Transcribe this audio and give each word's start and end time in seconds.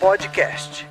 Podcast. 0.00 0.86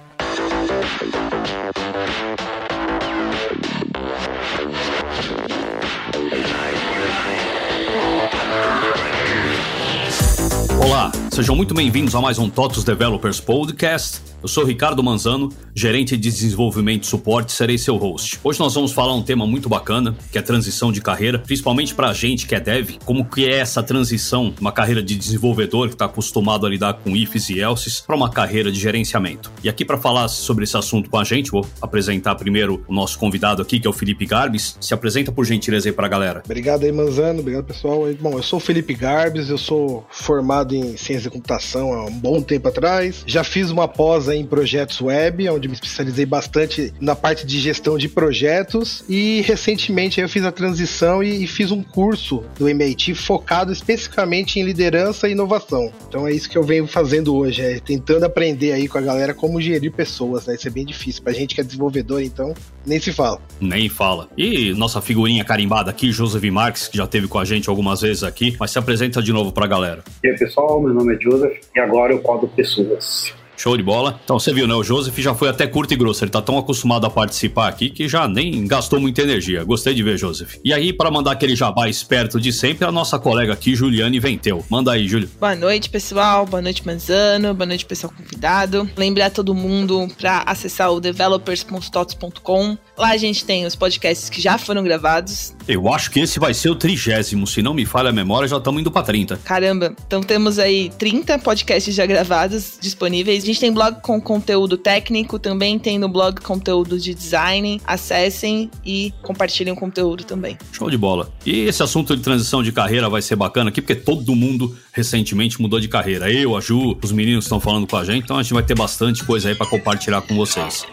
Olá, 10.83 11.11
sejam 11.31 11.55
muito 11.55 11.73
bem-vindos 11.73 12.15
a 12.15 12.21
mais 12.21 12.37
um 12.37 12.49
TOTUS 12.49 12.83
Developers 12.83 13.39
Podcast. 13.39 14.21
Eu 14.39 14.47
sou 14.47 14.63
Ricardo 14.63 15.01
Manzano, 15.01 15.51
gerente 15.73 16.15
de 16.15 16.29
desenvolvimento 16.29 17.03
e 17.03 17.07
suporte, 17.07 17.51
serei 17.51 17.75
seu 17.75 17.97
host. 17.97 18.39
Hoje 18.43 18.59
nós 18.59 18.75
vamos 18.75 18.91
falar 18.91 19.15
um 19.15 19.23
tema 19.23 19.47
muito 19.47 19.67
bacana, 19.67 20.15
que 20.31 20.37
é 20.37 20.41
transição 20.43 20.91
de 20.91 21.01
carreira, 21.01 21.39
principalmente 21.39 21.95
para 21.95 22.09
a 22.09 22.13
gente 22.13 22.45
que 22.45 22.53
é 22.53 22.59
dev, 22.59 22.97
como 23.03 23.25
que 23.25 23.47
é 23.47 23.57
essa 23.57 23.81
transição, 23.81 24.53
uma 24.61 24.71
carreira 24.71 25.01
de 25.01 25.15
desenvolvedor 25.15 25.87
que 25.87 25.95
está 25.95 26.05
acostumado 26.05 26.67
a 26.67 26.69
lidar 26.69 26.93
com 26.93 27.15
ifs 27.15 27.49
e 27.49 27.59
elses, 27.59 28.01
para 28.01 28.15
uma 28.15 28.29
carreira 28.29 28.71
de 28.71 28.79
gerenciamento. 28.79 29.51
E 29.63 29.69
aqui 29.69 29.83
para 29.83 29.97
falar 29.97 30.27
sobre 30.27 30.65
esse 30.65 30.77
assunto 30.77 31.09
com 31.09 31.17
a 31.17 31.23
gente, 31.23 31.49
vou 31.49 31.65
apresentar 31.81 32.35
primeiro 32.35 32.83
o 32.87 32.93
nosso 32.93 33.17
convidado 33.17 33.63
aqui, 33.63 33.79
que 33.79 33.87
é 33.87 33.89
o 33.89 33.93
Felipe 33.93 34.27
Garbes. 34.27 34.77
Se 34.79 34.93
apresenta 34.93 35.31
por 35.31 35.45
gentileza 35.45 35.89
aí 35.89 35.93
para 35.93 36.05
a 36.05 36.09
galera. 36.09 36.43
Obrigado 36.45 36.83
aí, 36.83 36.91
Manzano, 36.91 37.39
obrigado 37.39 37.65
pessoal. 37.65 38.01
Bom, 38.21 38.33
eu 38.33 38.43
sou 38.43 38.57
o 38.57 38.61
Felipe 38.61 38.93
Garbes, 38.93 39.49
eu 39.49 39.57
sou 39.57 40.05
formado 40.11 40.75
em 40.75 40.95
ciência 40.95 41.23
de 41.23 41.31
computação 41.31 41.91
há 41.91 42.05
um 42.05 42.11
bom 42.11 42.39
tempo 42.39 42.67
atrás, 42.67 43.23
já 43.25 43.43
fiz 43.43 43.71
uma 43.71 43.87
pós 43.87 44.26
em 44.35 44.45
projetos 44.45 45.01
web, 45.01 45.49
onde 45.49 45.67
me 45.67 45.73
especializei 45.73 46.25
bastante 46.25 46.93
na 46.99 47.15
parte 47.15 47.45
de 47.45 47.59
gestão 47.59 47.97
de 47.97 48.09
projetos 48.09 49.03
e 49.07 49.41
recentemente 49.41 50.19
eu 50.19 50.29
fiz 50.29 50.43
a 50.43 50.51
transição 50.51 51.23
e, 51.23 51.43
e 51.43 51.47
fiz 51.47 51.71
um 51.71 51.83
curso 51.83 52.43
do 52.57 52.67
MIT 52.67 53.15
focado 53.15 53.71
especificamente 53.71 54.59
em 54.59 54.63
liderança 54.63 55.27
e 55.27 55.31
inovação. 55.31 55.91
Então 56.07 56.27
é 56.27 56.31
isso 56.31 56.49
que 56.49 56.57
eu 56.57 56.63
venho 56.63 56.87
fazendo 56.87 57.35
hoje, 57.35 57.61
é 57.61 57.79
tentando 57.79 58.25
aprender 58.25 58.71
aí 58.73 58.87
com 58.87 58.97
a 58.97 59.01
galera 59.01 59.33
como 59.33 59.61
gerir 59.61 59.91
pessoas, 59.91 60.45
né? 60.45 60.55
Isso 60.55 60.67
é 60.67 60.71
bem 60.71 60.85
difícil 60.85 61.23
pra 61.23 61.33
gente 61.33 61.55
que 61.55 61.61
é 61.61 61.63
desenvolvedor, 61.63 62.21
então 62.21 62.53
nem 62.85 62.99
se 62.99 63.11
fala. 63.11 63.41
Nem 63.59 63.89
fala. 63.89 64.29
E 64.37 64.73
nossa 64.73 65.01
figurinha 65.01 65.43
carimbada 65.43 65.91
aqui, 65.91 66.11
Joseph 66.11 66.43
Marques, 66.45 66.87
que 66.87 66.97
já 66.97 67.07
teve 67.07 67.27
com 67.27 67.37
a 67.37 67.45
gente 67.45 67.69
algumas 67.69 68.01
vezes 68.01 68.23
aqui, 68.23 68.55
mas 68.59 68.71
se 68.71 68.79
apresenta 68.79 69.21
de 69.21 69.33
novo 69.33 69.51
pra 69.51 69.67
galera. 69.67 70.03
E 70.23 70.29
aí, 70.29 70.37
pessoal, 70.37 70.81
meu 70.81 70.93
nome 70.93 71.15
é 71.15 71.19
Joseph 71.19 71.57
e 71.75 71.79
agora 71.79 72.13
eu 72.13 72.19
podo 72.19 72.47
pessoas. 72.47 73.33
Show 73.57 73.75
de 73.75 73.81
bola. 73.81 74.19
Então 74.23 74.39
você 74.39 74.53
viu, 74.53 74.67
né? 74.67 74.75
O 74.75 74.83
Joseph 74.83 75.17
já 75.17 75.33
foi 75.33 75.49
até 75.49 75.65
curto 75.65 75.93
e 75.93 75.97
grosso. 75.97 76.23
Ele 76.23 76.31
tá 76.31 76.41
tão 76.41 76.57
acostumado 76.57 77.07
a 77.07 77.09
participar 77.09 77.67
aqui 77.67 77.89
que 77.89 78.07
já 78.07 78.27
nem 78.27 78.67
gastou 78.67 78.99
muita 78.99 79.23
energia. 79.23 79.63
Gostei 79.63 79.95
de 79.95 80.03
ver, 80.03 80.17
Joseph. 80.17 80.55
E 80.63 80.71
aí, 80.71 80.93
para 80.93 81.09
mandar 81.09 81.31
aquele 81.31 81.55
jabá 81.55 81.89
esperto 81.89 82.39
de 82.39 82.53
sempre, 82.53 82.85
a 82.85 82.91
nossa 82.91 83.17
colega 83.17 83.53
aqui, 83.53 83.75
Juliane 83.75 84.19
Venteu. 84.19 84.63
Manda 84.69 84.91
aí, 84.91 85.07
Júlio. 85.07 85.29
Boa 85.39 85.55
noite, 85.55 85.89
pessoal. 85.89 86.45
Boa 86.45 86.61
noite, 86.61 86.85
Manzano. 86.85 87.53
Boa 87.55 87.65
noite, 87.65 87.85
pessoal 87.85 88.13
convidado. 88.15 88.87
Lembrar 88.95 89.31
todo 89.31 89.55
mundo 89.55 90.07
para 90.17 90.43
acessar 90.45 90.91
o 90.91 90.99
developers.tots.com. 90.99 92.77
Lá 92.95 93.09
a 93.09 93.17
gente 93.17 93.43
tem 93.43 93.65
os 93.65 93.75
podcasts 93.75 94.29
que 94.29 94.39
já 94.39 94.57
foram 94.57 94.83
gravados. 94.83 95.55
Eu 95.67 95.91
acho 95.91 96.11
que 96.11 96.19
esse 96.19 96.39
vai 96.39 96.53
ser 96.53 96.69
o 96.69 96.75
trigésimo. 96.75 97.47
Se 97.47 97.61
não 97.61 97.73
me 97.73 97.85
falha 97.85 98.09
a 98.09 98.13
memória, 98.13 98.47
já 98.47 98.57
estamos 98.57 98.81
indo 98.81 98.91
para 98.91 99.03
30. 99.03 99.37
Caramba. 99.37 99.95
Então 100.05 100.21
temos 100.21 100.59
aí 100.59 100.91
30 100.97 101.39
podcasts 101.39 101.93
já 101.93 102.05
gravados 102.05 102.77
disponíveis 102.79 103.46
gente 103.47 103.59
tem 103.59 103.71
blog 103.71 104.01
com 104.01 104.19
conteúdo 104.21 104.77
técnico, 104.77 105.39
também 105.39 105.79
tem 105.79 105.97
no 105.97 106.07
blog 106.07 106.39
conteúdo 106.41 106.99
de 106.99 107.13
design. 107.13 107.81
Acessem 107.85 108.69
e 108.85 109.13
compartilhem 109.21 109.73
o 109.73 109.75
conteúdo 109.75 110.23
também. 110.23 110.57
Show 110.71 110.89
de 110.89 110.97
bola. 110.97 111.31
E 111.45 111.61
esse 111.61 111.81
assunto 111.81 112.15
de 112.15 112.21
transição 112.21 112.61
de 112.61 112.71
carreira 112.71 113.09
vai 113.09 113.21
ser 113.21 113.35
bacana 113.35 113.69
aqui, 113.69 113.81
porque 113.81 113.95
todo 113.95 114.35
mundo 114.35 114.75
recentemente 114.91 115.61
mudou 115.61 115.79
de 115.79 115.87
carreira. 115.87 116.31
Eu, 116.31 116.55
a 116.55 116.61
Ju, 116.61 116.97
os 117.01 117.11
meninos 117.11 117.45
estão 117.45 117.59
falando 117.59 117.87
com 117.87 117.97
a 117.97 118.03
gente, 118.03 118.23
então 118.23 118.37
a 118.37 118.43
gente 118.43 118.53
vai 118.53 118.63
ter 118.63 118.75
bastante 118.75 119.23
coisa 119.23 119.49
aí 119.49 119.55
para 119.55 119.67
compartilhar 119.67 120.21
com 120.21 120.35
vocês. 120.35 120.85